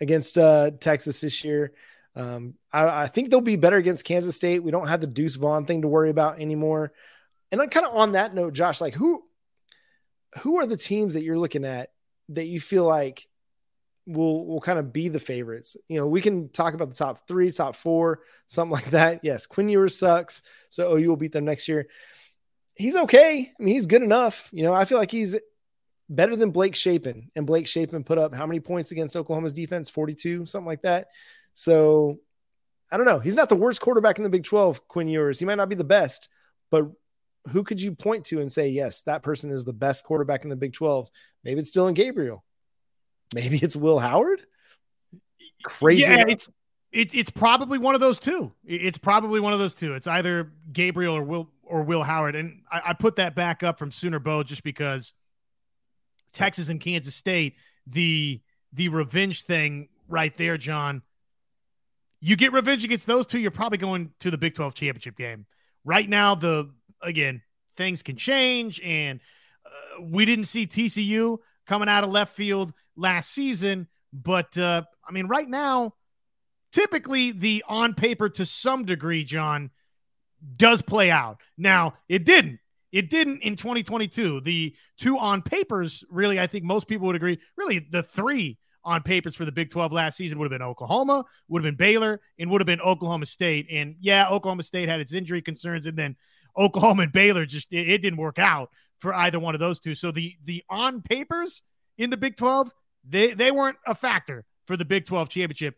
against 0.00 0.38
uh, 0.38 0.72
Texas 0.80 1.20
this 1.20 1.44
year. 1.44 1.72
Um, 2.14 2.54
I, 2.72 3.02
I, 3.02 3.06
think 3.06 3.30
they'll 3.30 3.40
be 3.40 3.56
better 3.56 3.76
against 3.76 4.04
Kansas 4.04 4.36
State. 4.36 4.62
We 4.62 4.70
don't 4.70 4.88
have 4.88 5.00
the 5.00 5.06
Deuce 5.06 5.36
Vaughn 5.36 5.64
thing 5.64 5.82
to 5.82 5.88
worry 5.88 6.10
about 6.10 6.40
anymore. 6.40 6.92
And 7.50 7.60
I 7.60 7.66
kind 7.66 7.86
of 7.86 7.96
on 7.96 8.12
that 8.12 8.34
note, 8.34 8.52
Josh, 8.52 8.80
like 8.80 8.94
who 8.94 9.22
who 10.40 10.58
are 10.58 10.66
the 10.66 10.76
teams 10.76 11.14
that 11.14 11.22
you're 11.22 11.38
looking 11.38 11.64
at 11.64 11.90
that 12.30 12.46
you 12.46 12.60
feel 12.60 12.84
like 12.84 13.26
will 14.06 14.46
will 14.46 14.60
kind 14.60 14.78
of 14.78 14.92
be 14.92 15.08
the 15.08 15.20
favorites? 15.20 15.76
You 15.88 15.98
know, 15.98 16.06
we 16.06 16.20
can 16.20 16.48
talk 16.48 16.74
about 16.74 16.90
the 16.90 16.96
top 16.96 17.26
three, 17.26 17.50
top 17.50 17.76
four, 17.76 18.20
something 18.46 18.72
like 18.72 18.90
that. 18.90 19.20
Yes, 19.22 19.46
Quinn 19.46 19.68
Ewers 19.68 19.98
sucks, 19.98 20.42
so 20.70 20.96
OU 20.96 21.08
will 21.08 21.16
beat 21.16 21.32
them 21.32 21.44
next 21.44 21.68
year. 21.68 21.88
He's 22.74 22.96
okay. 22.96 23.52
I 23.58 23.62
mean, 23.62 23.74
he's 23.74 23.86
good 23.86 24.02
enough. 24.02 24.48
You 24.52 24.62
know, 24.62 24.72
I 24.72 24.84
feel 24.84 24.98
like 24.98 25.10
he's 25.10 25.36
better 26.08 26.36
than 26.36 26.50
Blake 26.50 26.74
Shapen, 26.74 27.30
and 27.36 27.46
Blake 27.46 27.66
Shapen 27.66 28.04
put 28.04 28.18
up 28.18 28.34
how 28.34 28.46
many 28.46 28.60
points 28.60 28.92
against 28.92 29.16
Oklahoma's 29.16 29.52
defense? 29.52 29.90
Forty-two, 29.90 30.46
something 30.46 30.66
like 30.66 30.82
that. 30.82 31.08
So 31.54 32.18
I 32.92 32.98
don't 32.98 33.06
know. 33.06 33.20
He's 33.20 33.34
not 33.34 33.48
the 33.48 33.56
worst 33.56 33.80
quarterback 33.80 34.18
in 34.18 34.22
the 34.22 34.28
Big 34.28 34.44
12, 34.44 34.86
Quinn 34.86 35.08
Ewers. 35.08 35.38
He 35.38 35.46
might 35.46 35.54
not 35.54 35.70
be 35.70 35.74
the 35.74 35.82
best, 35.82 36.28
but 36.70 36.90
who 37.50 37.64
could 37.64 37.80
you 37.80 37.92
point 37.94 38.26
to 38.26 38.42
and 38.42 38.52
say, 38.52 38.68
yes, 38.68 39.00
that 39.02 39.22
person 39.22 39.50
is 39.50 39.64
the 39.64 39.72
best 39.72 40.04
quarterback 40.04 40.44
in 40.44 40.50
the 40.50 40.56
Big 40.56 40.74
12? 40.74 41.10
Maybe 41.42 41.58
it's 41.58 41.70
Dillon 41.70 41.94
Gabriel. 41.94 42.44
Maybe 43.34 43.58
it's 43.58 43.76
Will 43.76 43.98
Howard. 43.98 44.44
Crazy. 45.64 46.02
Yeah, 46.02 46.24
it's 46.28 46.48
it, 46.92 47.14
it's 47.14 47.30
probably 47.30 47.78
one 47.78 47.94
of 47.94 48.00
those 48.00 48.18
two. 48.18 48.52
It's 48.64 48.98
probably 48.98 49.40
one 49.40 49.52
of 49.52 49.58
those 49.58 49.74
two. 49.74 49.94
It's 49.94 50.06
either 50.06 50.52
Gabriel 50.72 51.16
or 51.16 51.22
Will 51.22 51.48
or 51.62 51.82
Will 51.82 52.02
Howard. 52.02 52.36
And 52.36 52.62
I, 52.70 52.82
I 52.86 52.92
put 52.92 53.16
that 53.16 53.34
back 53.34 53.62
up 53.62 53.78
from 53.78 53.90
Sooner 53.90 54.18
Bow 54.18 54.42
just 54.42 54.62
because 54.62 55.12
Texas 56.32 56.68
and 56.68 56.80
Kansas 56.80 57.14
State, 57.14 57.56
the 57.86 58.40
the 58.72 58.88
revenge 58.88 59.44
thing 59.44 59.88
right 60.08 60.36
there, 60.36 60.58
John. 60.58 61.02
You 62.20 62.36
get 62.36 62.52
revenge 62.52 62.84
against 62.84 63.06
those 63.06 63.26
two, 63.26 63.40
you're 63.40 63.50
probably 63.50 63.78
going 63.78 64.12
to 64.20 64.30
the 64.30 64.38
Big 64.38 64.54
12 64.54 64.74
championship 64.74 65.16
game. 65.16 65.44
Right 65.84 66.08
now, 66.08 66.36
the 66.36 66.70
again, 67.02 67.42
things 67.76 68.02
can 68.02 68.16
change. 68.16 68.80
And 68.80 69.20
uh, 69.64 70.02
we 70.02 70.24
didn't 70.24 70.44
see 70.44 70.66
TCU 70.66 71.38
coming 71.66 71.88
out 71.88 72.04
of 72.04 72.10
left 72.10 72.36
field 72.36 72.72
last 72.96 73.30
season. 73.30 73.88
But 74.12 74.56
uh, 74.58 74.82
I 75.06 75.12
mean, 75.12 75.26
right 75.26 75.48
now, 75.48 75.94
typically 76.72 77.32
the 77.32 77.64
on 77.68 77.94
paper 77.94 78.28
to 78.30 78.46
some 78.46 78.84
degree, 78.84 79.24
John, 79.24 79.70
does 80.56 80.82
play 80.82 81.10
out. 81.10 81.40
Now, 81.56 81.94
it 82.08 82.24
didn't. 82.24 82.58
It 82.90 83.08
didn't 83.08 83.42
in 83.42 83.56
2022. 83.56 84.42
The 84.42 84.74
two 84.98 85.18
on 85.18 85.40
papers, 85.42 86.04
really, 86.10 86.38
I 86.38 86.46
think 86.46 86.64
most 86.64 86.88
people 86.88 87.06
would 87.06 87.16
agree, 87.16 87.38
really, 87.56 87.86
the 87.90 88.02
three 88.02 88.58
on 88.84 89.02
papers 89.02 89.34
for 89.34 89.44
the 89.44 89.52
Big 89.52 89.70
12 89.70 89.92
last 89.92 90.16
season 90.16 90.38
would 90.38 90.50
have 90.50 90.58
been 90.58 90.66
Oklahoma, 90.66 91.24
would 91.48 91.64
have 91.64 91.70
been 91.70 91.76
Baylor, 91.76 92.20
and 92.38 92.50
would 92.50 92.60
have 92.60 92.66
been 92.66 92.80
Oklahoma 92.80 93.26
State. 93.26 93.66
And 93.70 93.94
yeah, 94.00 94.28
Oklahoma 94.28 94.62
State 94.62 94.88
had 94.88 95.00
its 95.00 95.14
injury 95.14 95.40
concerns, 95.40 95.86
and 95.86 95.96
then 95.96 96.16
Oklahoma 96.58 97.04
and 97.04 97.12
Baylor 97.12 97.46
just 97.46 97.68
it, 97.72 97.88
it 97.88 97.98
didn't 97.98 98.18
work 98.18 98.38
out 98.38 98.70
for 98.98 99.14
either 99.14 99.38
one 99.38 99.54
of 99.54 99.60
those 99.60 99.80
two. 99.80 99.94
So 99.94 100.10
the 100.10 100.34
the 100.44 100.62
on 100.68 101.00
papers 101.00 101.62
in 101.96 102.10
the 102.10 102.16
Big 102.16 102.36
12, 102.36 102.70
they 103.04 103.32
they 103.32 103.50
weren't 103.50 103.78
a 103.86 103.94
factor 103.94 104.44
for 104.66 104.76
the 104.76 104.84
Big 104.84 105.06
12 105.06 105.28
championship. 105.28 105.76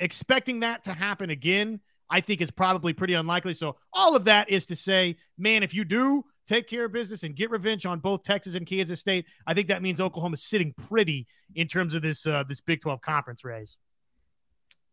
Expecting 0.00 0.60
that 0.60 0.84
to 0.84 0.92
happen 0.92 1.30
again, 1.30 1.80
I 2.10 2.20
think 2.20 2.40
is 2.40 2.50
probably 2.50 2.92
pretty 2.92 3.14
unlikely. 3.14 3.54
So 3.54 3.76
all 3.92 4.14
of 4.16 4.24
that 4.26 4.50
is 4.50 4.66
to 4.66 4.76
say, 4.76 5.16
man, 5.38 5.62
if 5.62 5.74
you 5.74 5.84
do 5.84 6.24
take 6.46 6.68
care 6.68 6.84
of 6.84 6.92
business 6.92 7.22
and 7.22 7.34
get 7.34 7.50
revenge 7.50 7.86
on 7.86 7.98
both 7.98 8.22
Texas 8.22 8.54
and 8.54 8.66
Kansas 8.66 9.00
State, 9.00 9.26
I 9.46 9.54
think 9.54 9.68
that 9.68 9.82
means 9.82 10.00
Oklahoma's 10.00 10.44
sitting 10.44 10.74
pretty 10.88 11.26
in 11.54 11.66
terms 11.66 11.94
of 11.94 12.02
this 12.02 12.26
uh, 12.26 12.44
this 12.48 12.60
Big 12.60 12.80
12 12.80 13.00
conference 13.00 13.44
race. 13.44 13.76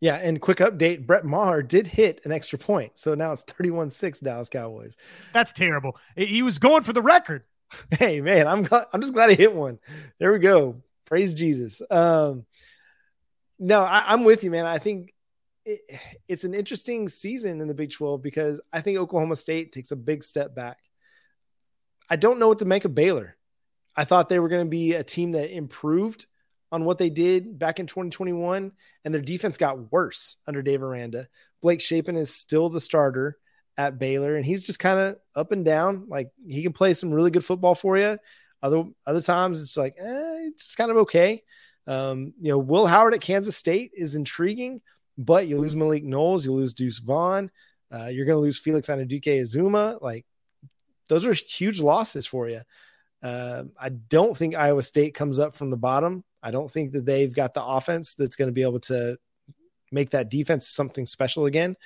Yeah, 0.00 0.16
and 0.16 0.40
quick 0.40 0.58
update: 0.58 1.06
Brett 1.06 1.24
Maher 1.24 1.62
did 1.62 1.86
hit 1.86 2.20
an 2.24 2.32
extra 2.32 2.58
point, 2.58 2.92
so 2.96 3.14
now 3.14 3.32
it's 3.32 3.44
31-6 3.44 4.20
Dallas 4.20 4.48
Cowboys. 4.48 4.96
That's 5.32 5.52
terrible. 5.52 5.96
He 6.16 6.42
was 6.42 6.58
going 6.58 6.82
for 6.82 6.92
the 6.92 7.02
record. 7.02 7.44
Hey 7.90 8.20
man, 8.20 8.46
I'm 8.46 8.62
glad, 8.62 8.86
I'm 8.92 9.00
just 9.00 9.14
glad 9.14 9.30
he 9.30 9.36
hit 9.36 9.52
one. 9.52 9.78
There 10.20 10.32
we 10.32 10.38
go. 10.38 10.76
Praise 11.04 11.34
Jesus. 11.34 11.82
Um, 11.90 12.46
No, 13.58 13.82
I, 13.82 14.12
am 14.12 14.24
with 14.24 14.44
you, 14.44 14.50
man. 14.50 14.66
I 14.66 14.78
think 14.78 15.14
it, 15.64 15.80
it's 16.28 16.44
an 16.44 16.54
interesting 16.54 17.08
season 17.08 17.60
in 17.60 17.68
the 17.68 17.74
Big 17.74 17.92
12 17.92 18.22
because 18.22 18.60
I 18.72 18.80
think 18.80 18.98
Oklahoma 18.98 19.36
State 19.36 19.72
takes 19.72 19.90
a 19.90 19.96
big 19.96 20.24
step 20.24 20.54
back. 20.54 20.78
I 22.10 22.16
don't 22.16 22.38
know 22.38 22.48
what 22.48 22.58
to 22.58 22.64
make 22.64 22.84
of 22.84 22.94
Baylor. 22.94 23.36
I 23.96 24.04
thought 24.04 24.28
they 24.28 24.40
were 24.40 24.48
going 24.48 24.66
to 24.66 24.70
be 24.70 24.94
a 24.94 25.04
team 25.04 25.32
that 25.32 25.54
improved 25.54 26.26
on 26.72 26.84
what 26.84 26.98
they 26.98 27.10
did 27.10 27.58
back 27.58 27.78
in 27.78 27.86
2021, 27.86 28.72
and 29.04 29.14
their 29.14 29.22
defense 29.22 29.56
got 29.56 29.92
worse 29.92 30.36
under 30.46 30.60
Dave 30.60 30.82
Aranda. 30.82 31.28
Blake 31.62 31.80
Shapen 31.80 32.16
is 32.16 32.34
still 32.34 32.68
the 32.68 32.80
starter 32.80 33.38
at 33.78 33.98
Baylor, 33.98 34.36
and 34.36 34.44
he's 34.44 34.64
just 34.64 34.80
kind 34.80 34.98
of 34.98 35.16
up 35.36 35.52
and 35.52 35.64
down. 35.64 36.06
Like 36.08 36.30
he 36.46 36.62
can 36.62 36.72
play 36.72 36.94
some 36.94 37.12
really 37.12 37.30
good 37.30 37.44
football 37.44 37.74
for 37.74 37.96
you. 37.96 38.18
Other 38.64 38.84
other 39.06 39.20
times 39.20 39.60
it's 39.60 39.76
like 39.76 39.94
eh, 40.00 40.48
just 40.58 40.78
kind 40.78 40.90
of 40.90 40.96
okay. 40.96 41.42
Um, 41.86 42.32
you 42.40 42.48
know, 42.48 42.56
Will 42.56 42.86
Howard 42.86 43.12
at 43.12 43.20
Kansas 43.20 43.58
State 43.58 43.90
is 43.92 44.14
intriguing, 44.14 44.80
but 45.18 45.46
you 45.46 45.58
lose 45.58 45.76
Malik 45.76 46.02
Knowles, 46.02 46.46
you 46.46 46.52
lose 46.54 46.72
Deuce 46.72 46.98
Vaughn, 46.98 47.50
uh, 47.92 48.06
you're 48.06 48.24
going 48.24 48.36
to 48.36 48.40
lose 48.40 48.58
Felix 48.58 48.88
Anudike-Uzomah. 48.88 50.00
Like 50.00 50.24
those 51.10 51.26
are 51.26 51.34
huge 51.34 51.78
losses 51.78 52.24
for 52.24 52.48
you. 52.48 52.62
Uh, 53.22 53.64
I 53.78 53.90
don't 53.90 54.34
think 54.34 54.54
Iowa 54.54 54.80
State 54.82 55.14
comes 55.14 55.38
up 55.38 55.54
from 55.54 55.68
the 55.68 55.76
bottom. 55.76 56.24
I 56.42 56.50
don't 56.50 56.70
think 56.70 56.92
that 56.92 57.04
they've 57.04 57.34
got 57.34 57.52
the 57.52 57.62
offense 57.62 58.14
that's 58.14 58.36
going 58.36 58.48
to 58.48 58.52
be 58.52 58.62
able 58.62 58.80
to 58.80 59.18
make 59.92 60.08
that 60.10 60.30
defense 60.30 60.68
something 60.68 61.04
special 61.04 61.44
again. 61.44 61.76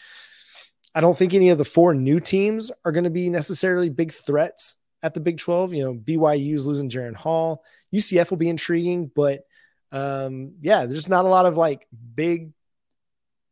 I 0.95 1.01
don't 1.01 1.18
think 1.18 1.35
any 1.35 1.49
of 1.49 1.59
the 1.59 1.64
four 1.64 1.93
new 1.93 2.20
teams 2.20 2.70
are 2.85 2.93
going 2.93 3.05
to 3.05 3.11
be 3.11 3.29
necessarily 3.29 3.89
big 3.89 4.12
threats 4.12 4.76
at 5.03 5.15
the 5.15 5.21
Big 5.21 5.39
12. 5.39 5.75
You 5.75 5.85
know, 5.85 5.95
BYU's 5.95 6.67
losing 6.67 6.91
Jaren 6.91 7.15
Hall. 7.15 7.63
UCF 7.95 8.31
will 8.31 8.37
be 8.37 8.49
intriguing, 8.49 9.11
but 9.15 9.45
um, 9.93 10.55
yeah, 10.61 10.87
there's 10.87 11.09
not 11.09 11.25
a 11.25 11.29
lot 11.29 11.47
of 11.47 11.57
like 11.57 11.87
big, 12.15 12.53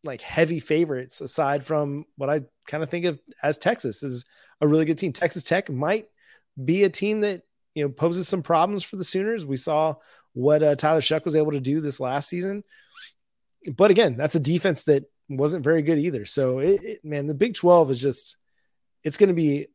like 0.05 0.21
heavy 0.21 0.61
favorites 0.61 1.21
aside 1.21 1.65
from 1.65 2.05
what 2.17 2.31
I 2.31 2.43
kind 2.67 2.83
of 2.83 2.91
think 2.91 3.07
of 3.07 3.19
as 3.43 3.59
Texas 3.59 4.03
is 4.03 4.25
a 4.61 4.69
really 4.69 4.85
good 4.85 4.99
team. 4.99 5.13
Texas 5.13 5.43
Tech 5.43 5.71
might 5.71 6.09
be 6.63 6.85
a 6.85 6.91
team 6.91 7.21
that 7.21 7.43
you 7.75 7.85
know 7.85 7.89
poses 7.89 8.29
some 8.29 8.43
problems 8.43 8.85
for 8.85 8.97
the 8.97 9.05
Sooners. 9.05 9.47
We 9.47 9.57
saw 9.57 9.95
what 10.35 10.63
uh, 10.63 10.77
Tyler 10.77 11.01
Shough 11.01 11.25
was 11.25 11.37
able 11.37 11.53
to 11.53 11.61
do 11.61 11.81
this 11.81 11.99
last 11.99 12.29
season, 12.29 12.63
but 13.75 13.91
again, 13.91 14.17
that's 14.17 14.35
a 14.35 14.41
defense 14.41 14.85
that 14.85 15.05
wasn't 15.29 15.65
very 15.65 15.83
good 15.83 15.99
either. 15.99 16.25
So, 16.25 16.59
it, 16.59 16.85
it, 16.85 17.05
man, 17.05 17.27
the 17.27 17.35
Big 17.35 17.55
12 17.55 17.93
is 17.93 18.01
just 18.01 18.37
it's 19.03 19.17
going 19.17 19.29
to 19.29 19.35
be 19.35 19.69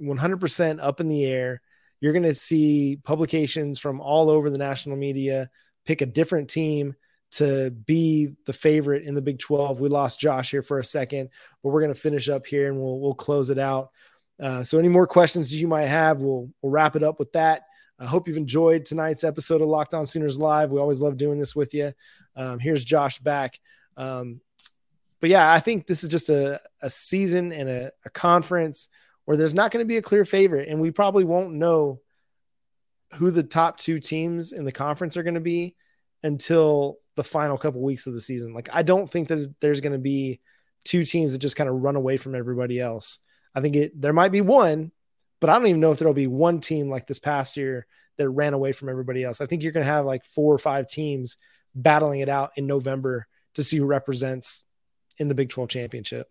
100% 0.00 0.78
up 0.80 1.00
in 1.00 1.08
the 1.08 1.24
air. 1.24 1.60
You're 2.00 2.12
going 2.12 2.22
to 2.22 2.34
see 2.34 2.98
publications 3.02 3.78
from 3.78 4.00
all 4.00 4.30
over 4.30 4.50
the 4.50 4.58
national 4.58 4.96
media 4.96 5.50
pick 5.84 6.00
a 6.02 6.06
different 6.06 6.48
team 6.48 6.94
to 7.32 7.70
be 7.70 8.32
the 8.46 8.52
favorite 8.52 9.04
in 9.04 9.14
the 9.14 9.22
Big 9.22 9.38
12. 9.38 9.80
We 9.80 9.88
lost 9.88 10.20
Josh 10.20 10.50
here 10.50 10.62
for 10.62 10.78
a 10.78 10.84
second, 10.84 11.30
but 11.62 11.70
we're 11.70 11.80
going 11.80 11.94
to 11.94 12.00
finish 12.00 12.28
up 12.28 12.46
here 12.46 12.68
and 12.68 12.80
we'll 12.80 12.98
we'll 13.00 13.14
close 13.14 13.50
it 13.50 13.58
out. 13.58 13.90
Uh, 14.40 14.62
so, 14.62 14.78
any 14.78 14.88
more 14.88 15.06
questions 15.06 15.54
you 15.54 15.68
might 15.68 15.86
have, 15.86 16.20
we'll 16.20 16.50
we'll 16.62 16.72
wrap 16.72 16.96
it 16.96 17.02
up 17.02 17.18
with 17.18 17.32
that. 17.32 17.62
I 17.98 18.06
hope 18.06 18.26
you've 18.26 18.36
enjoyed 18.38 18.84
tonight's 18.84 19.24
episode 19.24 19.60
of 19.60 19.68
Locked 19.68 19.94
On 19.94 20.06
Sooners 20.06 20.38
Live. 20.38 20.70
We 20.70 20.80
always 20.80 21.00
love 21.00 21.18
doing 21.18 21.38
this 21.38 21.54
with 21.54 21.74
you. 21.74 21.92
Um, 22.34 22.58
here's 22.58 22.84
Josh 22.84 23.18
back. 23.18 23.60
Um, 23.96 24.40
but 25.20 25.28
yeah, 25.28 25.52
I 25.52 25.60
think 25.60 25.86
this 25.86 26.02
is 26.02 26.08
just 26.08 26.30
a, 26.30 26.60
a 26.80 26.88
season 26.88 27.52
and 27.52 27.68
a, 27.68 27.92
a 28.06 28.10
conference 28.10 28.88
where 29.30 29.36
there's 29.36 29.54
not 29.54 29.70
going 29.70 29.80
to 29.80 29.88
be 29.88 29.96
a 29.96 30.02
clear 30.02 30.24
favorite, 30.24 30.68
and 30.68 30.80
we 30.80 30.90
probably 30.90 31.22
won't 31.22 31.54
know 31.54 32.00
who 33.14 33.30
the 33.30 33.44
top 33.44 33.78
two 33.78 34.00
teams 34.00 34.50
in 34.50 34.64
the 34.64 34.72
conference 34.72 35.16
are 35.16 35.22
going 35.22 35.34
to 35.34 35.40
be 35.40 35.76
until 36.24 36.98
the 37.14 37.22
final 37.22 37.56
couple 37.56 37.80
weeks 37.80 38.08
of 38.08 38.12
the 38.12 38.20
season. 38.20 38.52
Like, 38.52 38.68
I 38.72 38.82
don't 38.82 39.08
think 39.08 39.28
that 39.28 39.54
there's 39.60 39.80
going 39.80 39.92
to 39.92 40.00
be 40.00 40.40
two 40.84 41.04
teams 41.04 41.30
that 41.30 41.38
just 41.38 41.54
kind 41.54 41.70
of 41.70 41.76
run 41.76 41.94
away 41.94 42.16
from 42.16 42.34
everybody 42.34 42.80
else. 42.80 43.20
I 43.54 43.60
think 43.60 43.76
it 43.76 44.00
there 44.00 44.12
might 44.12 44.32
be 44.32 44.40
one, 44.40 44.90
but 45.38 45.48
I 45.48 45.56
don't 45.56 45.68
even 45.68 45.80
know 45.80 45.92
if 45.92 46.00
there'll 46.00 46.12
be 46.12 46.26
one 46.26 46.58
team 46.58 46.90
like 46.90 47.06
this 47.06 47.20
past 47.20 47.56
year 47.56 47.86
that 48.16 48.28
ran 48.28 48.52
away 48.52 48.72
from 48.72 48.88
everybody 48.88 49.22
else. 49.22 49.40
I 49.40 49.46
think 49.46 49.62
you're 49.62 49.70
going 49.70 49.86
to 49.86 49.92
have 49.92 50.06
like 50.06 50.24
four 50.24 50.52
or 50.52 50.58
five 50.58 50.88
teams 50.88 51.36
battling 51.72 52.18
it 52.18 52.28
out 52.28 52.50
in 52.56 52.66
November 52.66 53.28
to 53.54 53.62
see 53.62 53.76
who 53.76 53.86
represents 53.86 54.64
in 55.18 55.28
the 55.28 55.36
Big 55.36 55.50
12 55.50 55.68
championship. 55.68 56.28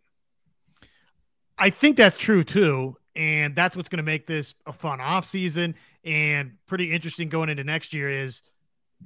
I 1.60 1.70
think 1.70 1.97
that's 1.97 2.18
true 2.18 2.43
too. 2.43 2.95
And 3.16 3.55
that's 3.55 3.76
what's 3.76 3.89
going 3.89 3.97
to 3.97 4.03
make 4.03 4.28
this 4.28 4.53
a 4.66 4.72
fun 4.72 5.01
off 5.01 5.26
season 5.26 5.76
and 6.05 6.53
pretty 6.68 6.93
interesting 6.93 7.28
going 7.28 7.49
into 7.49 7.64
next 7.64 7.93
year 7.93 8.10
is 8.10 8.41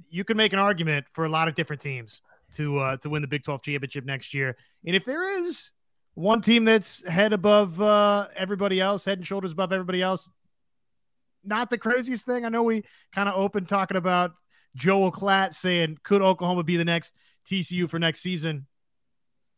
you 0.08 0.24
can 0.24 0.36
make 0.36 0.52
an 0.52 0.58
argument 0.58 1.06
for 1.12 1.24
a 1.24 1.28
lot 1.28 1.48
of 1.48 1.54
different 1.54 1.82
teams 1.82 2.20
to 2.54 2.78
uh, 2.78 2.96
to 2.98 3.08
win 3.08 3.22
the 3.22 3.28
Big 3.28 3.42
12 3.44 3.62
championship 3.62 4.04
next 4.04 4.32
year. 4.32 4.56
And 4.86 4.94
if 4.94 5.04
there 5.04 5.24
is 5.24 5.72
one 6.14 6.42
team 6.42 6.64
that's 6.64 7.06
head 7.08 7.32
above 7.32 7.80
uh, 7.80 8.28
everybody 8.36 8.80
else, 8.80 9.04
head 9.04 9.18
and 9.18 9.26
shoulders 9.26 9.52
above 9.52 9.72
everybody 9.72 10.00
else, 10.00 10.28
not 11.44 11.70
the 11.70 11.78
craziest 11.78 12.24
thing. 12.24 12.44
I 12.44 12.48
know 12.48 12.62
we 12.62 12.84
kind 13.12 13.28
of 13.28 13.34
opened 13.34 13.68
talking 13.68 13.96
about 13.96 14.32
Joel 14.76 15.12
Klatt 15.12 15.54
saying, 15.54 15.98
could 16.02 16.22
Oklahoma 16.22 16.62
be 16.62 16.76
the 16.76 16.84
next 16.84 17.12
TCU 17.48 17.88
for 17.88 17.98
next 17.98 18.20
season? 18.20 18.66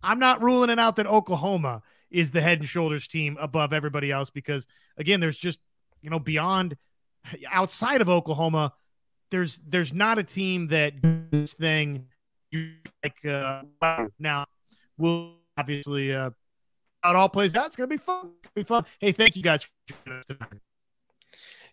I'm 0.03 0.19
not 0.19 0.43
ruling 0.43 0.71
it 0.71 0.79
out 0.79 0.97
that 0.97 1.07
Oklahoma 1.07 1.83
is 2.17 2.31
the 2.31 2.41
head 2.41 2.61
and 2.61 2.69
shoulders 2.69 3.07
team 3.07 3.37
above 3.39 3.75
everybody 3.75 4.11
else 4.11 4.31
because 4.31 4.67
again, 4.97 5.21
there's 5.21 5.37
just 5.37 5.59
you 6.01 6.09
know 6.09 6.19
beyond 6.19 6.77
outside 7.51 8.01
of 8.01 8.09
Oklahoma, 8.09 8.73
there's 9.31 9.61
there's 9.69 9.93
not 9.93 10.19
a 10.19 10.23
team 10.23 10.69
that 10.69 10.95
this 11.31 11.53
thing 11.53 12.07
like 13.03 13.25
uh, 13.27 13.63
now 14.19 14.47
will 14.97 15.35
obviously 15.59 16.15
uh, 16.15 16.31
how 17.03 17.11
it 17.11 17.17
all 17.17 17.29
plays 17.29 17.55
out. 17.55 17.67
It's 17.67 17.77
gonna 17.77 17.87
be 17.87 17.99
fun. 17.99 18.23
Gonna 18.23 18.53
be 18.55 18.65
fun. 18.65 18.87
Hey, 18.99 19.13
thank 19.13 19.37
you 19.37 19.43
guys 19.43 19.69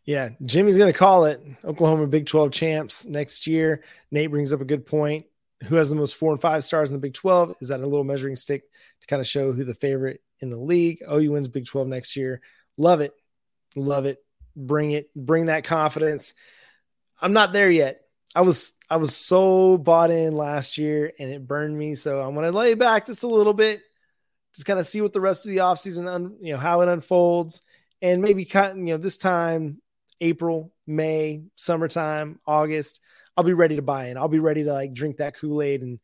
Yeah, 0.04 0.30
Jimmy's 0.46 0.78
to 0.78 0.92
call 0.92 1.24
it 1.24 1.42
Oklahoma 1.64 2.08
Big 2.08 2.26
12 2.26 2.52
champs 2.52 3.06
next 3.06 3.48
year. 3.48 3.82
Nate 4.12 4.30
brings 4.30 4.52
up 4.52 4.60
a 4.60 4.66
good 4.66 4.86
point 4.86 5.26
who 5.68 5.76
has 5.76 5.90
the 5.90 5.96
most 5.96 6.16
four 6.16 6.34
and 6.34 6.42
five 6.42 6.66
stars 6.66 6.90
in 6.90 6.96
the 6.98 7.00
Big 7.00 7.14
12? 7.14 7.56
Is 7.62 7.70
that 7.70 7.80
a 7.80 7.88
little 7.88 8.04
measuring 8.04 8.36
stick 8.36 8.64
to 9.00 9.08
kind 9.08 9.22
of 9.22 9.28
show 9.28 9.52
who 9.52 9.64
the 9.64 9.74
favorite 9.74 10.22
in 10.44 10.52
the 10.52 10.58
league? 10.58 11.02
Oh, 11.08 11.18
OU 11.18 11.32
wins 11.32 11.48
Big 11.48 11.66
12 11.66 11.88
next 11.88 12.16
year. 12.16 12.42
Love 12.78 13.02
it. 13.02 13.14
Love 13.76 14.06
it. 14.06 14.24
Bring 14.56 14.92
it. 14.92 15.10
Bring 15.16 15.46
that 15.46 15.64
confidence. 15.64 16.36
I'm 17.20 17.34
not 17.34 17.54
there 17.54 17.72
yet. 17.72 18.02
I 18.36 18.42
was 18.42 18.74
I 18.90 18.98
was 18.98 19.16
so 19.16 19.78
bought 19.78 20.12
in 20.12 20.36
last 20.36 20.78
year 20.78 21.12
and 21.18 21.30
it 21.30 21.48
burned 21.48 21.78
me. 21.78 21.96
So 21.96 22.22
I'm 22.22 22.36
gonna 22.36 22.52
lay 22.52 22.74
back 22.74 23.06
just 23.06 23.24
a 23.24 23.28
little 23.28 23.54
bit, 23.54 23.82
just 24.54 24.66
kind 24.66 24.80
of 24.80 24.88
see 24.88 25.02
what 25.02 25.14
the 25.14 25.22
rest 25.22 25.46
of 25.46 25.52
the 25.52 25.58
offseason, 25.58 26.08
un, 26.08 26.38
you 26.42 26.54
know, 26.54 26.60
how 26.60 26.82
it 26.82 26.90
unfolds, 26.90 27.62
and 28.02 28.22
maybe 28.22 28.46
cut, 28.46 28.76
you 28.76 28.84
know, 28.84 28.98
this 28.98 29.18
time, 29.18 29.82
April, 30.20 30.74
May, 30.88 31.44
summertime, 31.56 32.40
August. 32.46 33.02
I'll 33.36 33.44
be 33.44 33.54
ready 33.54 33.78
to 33.78 33.82
buy 33.82 34.08
in. 34.08 34.18
I'll 34.18 34.28
be 34.28 34.40
ready 34.40 34.64
to 34.64 34.74
like 34.74 34.94
drink 34.94 35.18
that 35.18 35.36
Kool 35.36 35.62
Aid 35.62 35.82
and 35.82 36.00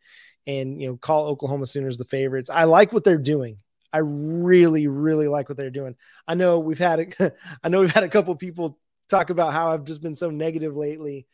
and 0.47 0.81
you 0.81 0.87
know 0.87 0.97
call 0.97 1.27
Oklahoma 1.27 1.67
Sooners 1.67 1.97
the 1.97 2.05
favorites. 2.05 2.49
I 2.49 2.63
like 2.63 2.91
what 2.93 3.03
they're 3.03 3.17
doing. 3.17 3.57
I 3.91 3.99
really, 3.99 4.87
really 4.87 5.27
like 5.27 5.49
what 5.49 5.57
they're 5.57 5.69
doing. 5.69 5.95
I 6.27 6.35
know 6.35 6.59
we've 6.59 6.79
had 6.79 6.99
a, 6.99 7.33
I 7.63 7.69
know 7.69 7.81
we've 7.81 7.93
had 7.93 8.03
a 8.03 8.09
couple 8.09 8.35
people 8.35 8.77
talk 9.09 9.29
about 9.29 9.53
how 9.53 9.71
I've 9.71 9.85
just 9.85 10.01
been 10.01 10.15
so 10.15 10.29
negative 10.29 10.75
lately. 10.75 11.27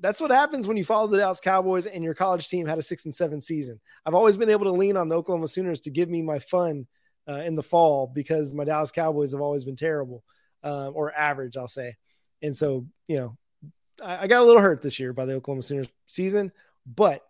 That's 0.00 0.20
what 0.20 0.30
happens 0.30 0.68
when 0.68 0.76
you 0.76 0.84
follow 0.84 1.06
the 1.06 1.16
Dallas 1.16 1.40
Cowboys 1.40 1.86
and 1.86 2.04
your 2.04 2.12
college 2.12 2.48
team 2.48 2.66
had 2.66 2.76
a 2.76 2.82
six 2.82 3.06
and 3.06 3.14
seven 3.14 3.40
season. 3.40 3.80
I've 4.04 4.14
always 4.14 4.36
been 4.36 4.50
able 4.50 4.66
to 4.66 4.72
lean 4.72 4.96
on 4.96 5.08
the 5.08 5.16
Oklahoma 5.16 5.48
Sooners 5.48 5.80
to 5.82 5.90
give 5.90 6.10
me 6.10 6.20
my 6.20 6.38
fun 6.38 6.86
uh, 7.28 7.42
in 7.46 7.54
the 7.54 7.62
fall 7.62 8.06
because 8.06 8.52
my 8.52 8.64
Dallas 8.64 8.92
Cowboys 8.92 9.32
have 9.32 9.40
always 9.40 9.64
been 9.64 9.76
terrible 9.76 10.22
uh, 10.62 10.88
or 10.88 11.14
average, 11.14 11.56
I'll 11.56 11.66
say. 11.66 11.96
And 12.42 12.54
so, 12.54 12.86
you 13.08 13.16
know, 13.16 13.36
I 14.04 14.26
got 14.26 14.42
a 14.42 14.44
little 14.44 14.60
hurt 14.60 14.82
this 14.82 15.00
year 15.00 15.14
by 15.14 15.24
the 15.24 15.34
Oklahoma 15.34 15.62
Sooners 15.62 15.88
season, 16.06 16.52
but 16.84 17.22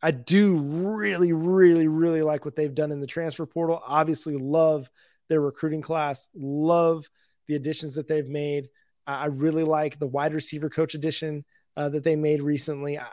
I 0.00 0.10
do 0.12 0.56
really, 0.56 1.32
really, 1.32 1.88
really 1.88 2.22
like 2.22 2.44
what 2.44 2.54
they've 2.54 2.74
done 2.74 2.92
in 2.92 3.00
the 3.00 3.06
transfer 3.06 3.46
portal. 3.46 3.82
Obviously, 3.86 4.36
love 4.36 4.90
their 5.28 5.40
recruiting 5.40 5.82
class, 5.82 6.28
love 6.34 7.08
the 7.46 7.56
additions 7.56 7.94
that 7.94 8.08
they've 8.08 8.28
made. 8.28 8.68
I 9.06 9.26
really 9.26 9.64
like 9.64 9.98
the 9.98 10.06
wide 10.06 10.34
receiver 10.34 10.68
coach 10.68 10.94
addition 10.94 11.44
uh, 11.76 11.88
that 11.88 12.04
they 12.04 12.14
made 12.14 12.42
recently. 12.42 12.98
I, 12.98 13.08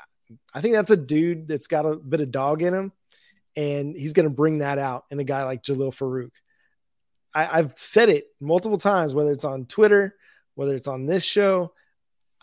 I 0.53 0.61
think 0.61 0.75
that's 0.75 0.91
a 0.91 0.97
dude 0.97 1.47
that's 1.47 1.67
got 1.67 1.85
a 1.85 1.95
bit 1.95 2.21
of 2.21 2.31
dog 2.31 2.61
in 2.61 2.73
him, 2.73 2.91
and 3.55 3.95
he's 3.95 4.13
going 4.13 4.25
to 4.25 4.29
bring 4.29 4.59
that 4.59 4.77
out 4.77 5.05
in 5.09 5.19
a 5.19 5.23
guy 5.23 5.43
like 5.43 5.63
Jalil 5.63 5.95
Farooq. 5.95 6.31
I, 7.33 7.59
I've 7.59 7.77
said 7.77 8.09
it 8.09 8.27
multiple 8.39 8.77
times, 8.77 9.13
whether 9.13 9.31
it's 9.31 9.45
on 9.45 9.65
Twitter, 9.65 10.15
whether 10.55 10.75
it's 10.75 10.87
on 10.87 11.05
this 11.05 11.23
show. 11.23 11.73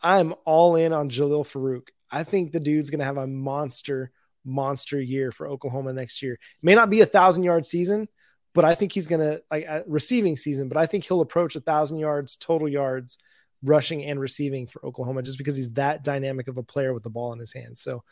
I'm 0.02 0.34
all 0.44 0.76
in 0.76 0.92
on 0.92 1.10
Jalil 1.10 1.46
Farooq. 1.46 1.88
I 2.10 2.24
think 2.24 2.52
the 2.52 2.60
dude's 2.60 2.90
going 2.90 2.98
to 2.98 3.04
have 3.04 3.16
a 3.16 3.26
monster, 3.26 4.10
monster 4.44 5.00
year 5.00 5.32
for 5.32 5.48
Oklahoma 5.48 5.92
next 5.92 6.22
year. 6.22 6.38
May 6.62 6.74
not 6.74 6.90
be 6.90 7.00
a 7.00 7.06
thousand 7.06 7.44
yard 7.44 7.64
season, 7.64 8.08
but 8.54 8.64
I 8.64 8.74
think 8.74 8.92
he's 8.92 9.06
going 9.06 9.20
to 9.20 9.42
like 9.50 9.64
a 9.64 9.84
receiving 9.86 10.36
season, 10.36 10.68
but 10.68 10.76
I 10.76 10.86
think 10.86 11.04
he'll 11.04 11.20
approach 11.20 11.56
a 11.56 11.60
thousand 11.60 11.98
yards 11.98 12.36
total 12.36 12.68
yards 12.68 13.18
rushing 13.62 14.04
and 14.04 14.20
receiving 14.20 14.66
for 14.66 14.84
Oklahoma 14.84 15.22
just 15.22 15.38
because 15.38 15.56
he's 15.56 15.70
that 15.72 16.04
dynamic 16.04 16.48
of 16.48 16.58
a 16.58 16.62
player 16.62 16.92
with 16.92 17.02
the 17.02 17.10
ball 17.10 17.32
in 17.32 17.38
his 17.38 17.52
hands. 17.52 17.80
So 17.80 18.02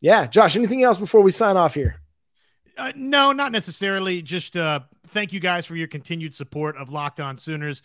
Yeah, 0.00 0.26
Josh. 0.26 0.56
Anything 0.56 0.82
else 0.82 0.98
before 0.98 1.22
we 1.22 1.30
sign 1.30 1.56
off 1.56 1.74
here? 1.74 1.96
Uh, 2.76 2.92
no, 2.96 3.32
not 3.32 3.52
necessarily. 3.52 4.20
Just 4.20 4.56
uh, 4.56 4.80
thank 5.08 5.32
you 5.32 5.40
guys 5.40 5.64
for 5.64 5.76
your 5.76 5.88
continued 5.88 6.34
support 6.34 6.76
of 6.76 6.90
Locked 6.90 7.20
On 7.20 7.38
Sooners, 7.38 7.82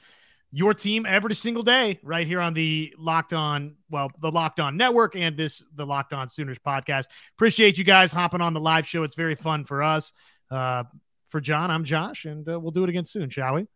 your 0.51 0.73
team 0.73 1.05
every 1.05 1.35
single 1.35 1.63
day, 1.63 1.99
right 2.03 2.25
here 2.25 2.39
on 2.39 2.53
the 2.53 2.93
Locked 2.97 3.33
On, 3.33 3.75
well, 3.89 4.11
the 4.19 4.31
Locked 4.31 4.59
On 4.59 4.77
Network 4.77 5.15
and 5.15 5.37
this 5.37 5.61
the 5.75 5.85
Locked 5.85 6.13
On 6.13 6.27
Sooners 6.27 6.57
podcast. 6.59 7.05
Appreciate 7.35 7.77
you 7.77 7.83
guys 7.83 8.11
hopping 8.11 8.41
on 8.41 8.53
the 8.53 8.59
live 8.59 8.87
show. 8.87 9.03
It's 9.03 9.15
very 9.15 9.35
fun 9.35 9.65
for 9.65 9.83
us. 9.83 10.11
Uh, 10.49 10.83
for 11.29 11.39
John, 11.39 11.69
I'm 11.69 11.83
Josh, 11.83 12.25
and 12.25 12.47
uh, 12.49 12.59
we'll 12.59 12.71
do 12.71 12.83
it 12.83 12.89
again 12.89 13.05
soon, 13.05 13.29
shall 13.29 13.55
we? 13.55 13.67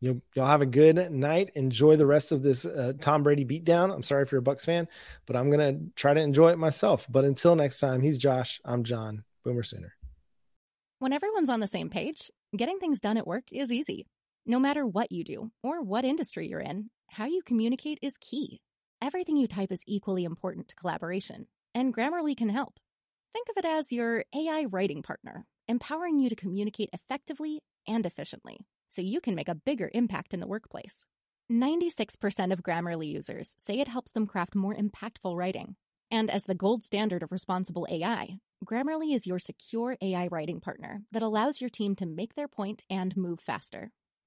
You'll, 0.00 0.20
you'll 0.34 0.46
have 0.46 0.62
a 0.62 0.66
good 0.66 1.10
night. 1.10 1.50
Enjoy 1.54 1.96
the 1.96 2.06
rest 2.06 2.32
of 2.32 2.42
this 2.42 2.64
uh, 2.64 2.92
Tom 3.00 3.22
Brady 3.22 3.44
beatdown. 3.44 3.92
I'm 3.92 4.02
sorry 4.02 4.22
if 4.22 4.32
you're 4.32 4.40
a 4.40 4.44
Bucs 4.44 4.64
fan, 4.64 4.88
but 5.26 5.36
I'm 5.36 5.50
gonna 5.50 5.78
try 5.96 6.14
to 6.14 6.20
enjoy 6.20 6.50
it 6.50 6.58
myself. 6.58 7.06
But 7.10 7.24
until 7.24 7.56
next 7.56 7.80
time, 7.80 8.00
he's 8.00 8.18
Josh. 8.18 8.60
I'm 8.64 8.84
John. 8.84 9.24
Boomer 9.44 9.62
Sooner. 9.62 9.92
When 10.98 11.12
everyone's 11.12 11.50
on 11.50 11.60
the 11.60 11.66
same 11.66 11.90
page, 11.90 12.30
getting 12.56 12.78
things 12.78 13.00
done 13.00 13.16
at 13.16 13.26
work 13.26 13.44
is 13.50 13.72
easy. 13.72 14.06
No 14.44 14.58
matter 14.58 14.84
what 14.84 15.12
you 15.12 15.22
do 15.22 15.52
or 15.62 15.82
what 15.82 16.04
industry 16.04 16.48
you're 16.48 16.58
in, 16.58 16.90
how 17.10 17.26
you 17.26 17.42
communicate 17.46 18.00
is 18.02 18.18
key. 18.18 18.60
Everything 19.00 19.36
you 19.36 19.46
type 19.46 19.70
is 19.70 19.84
equally 19.86 20.24
important 20.24 20.66
to 20.66 20.74
collaboration, 20.74 21.46
and 21.76 21.94
Grammarly 21.94 22.36
can 22.36 22.48
help. 22.48 22.80
Think 23.32 23.48
of 23.48 23.56
it 23.56 23.64
as 23.64 23.92
your 23.92 24.24
AI 24.34 24.64
writing 24.64 25.00
partner, 25.00 25.46
empowering 25.68 26.18
you 26.18 26.28
to 26.28 26.34
communicate 26.34 26.90
effectively 26.92 27.60
and 27.86 28.04
efficiently 28.04 28.66
so 28.88 29.00
you 29.00 29.20
can 29.20 29.36
make 29.36 29.48
a 29.48 29.54
bigger 29.54 29.90
impact 29.94 30.34
in 30.34 30.40
the 30.40 30.46
workplace. 30.48 31.06
96% 31.50 32.52
of 32.52 32.64
Grammarly 32.64 33.12
users 33.12 33.54
say 33.60 33.78
it 33.78 33.88
helps 33.88 34.10
them 34.10 34.26
craft 34.26 34.56
more 34.56 34.74
impactful 34.74 35.36
writing. 35.36 35.76
And 36.10 36.28
as 36.28 36.46
the 36.46 36.54
gold 36.56 36.82
standard 36.82 37.22
of 37.22 37.30
responsible 37.30 37.86
AI, 37.88 38.38
Grammarly 38.64 39.14
is 39.14 39.26
your 39.26 39.38
secure 39.38 39.96
AI 40.02 40.26
writing 40.32 40.60
partner 40.60 41.02
that 41.12 41.22
allows 41.22 41.60
your 41.60 41.70
team 41.70 41.94
to 41.96 42.06
make 42.06 42.34
their 42.34 42.48
point 42.48 42.82
and 42.90 43.16
move 43.16 43.38
faster. 43.38 43.92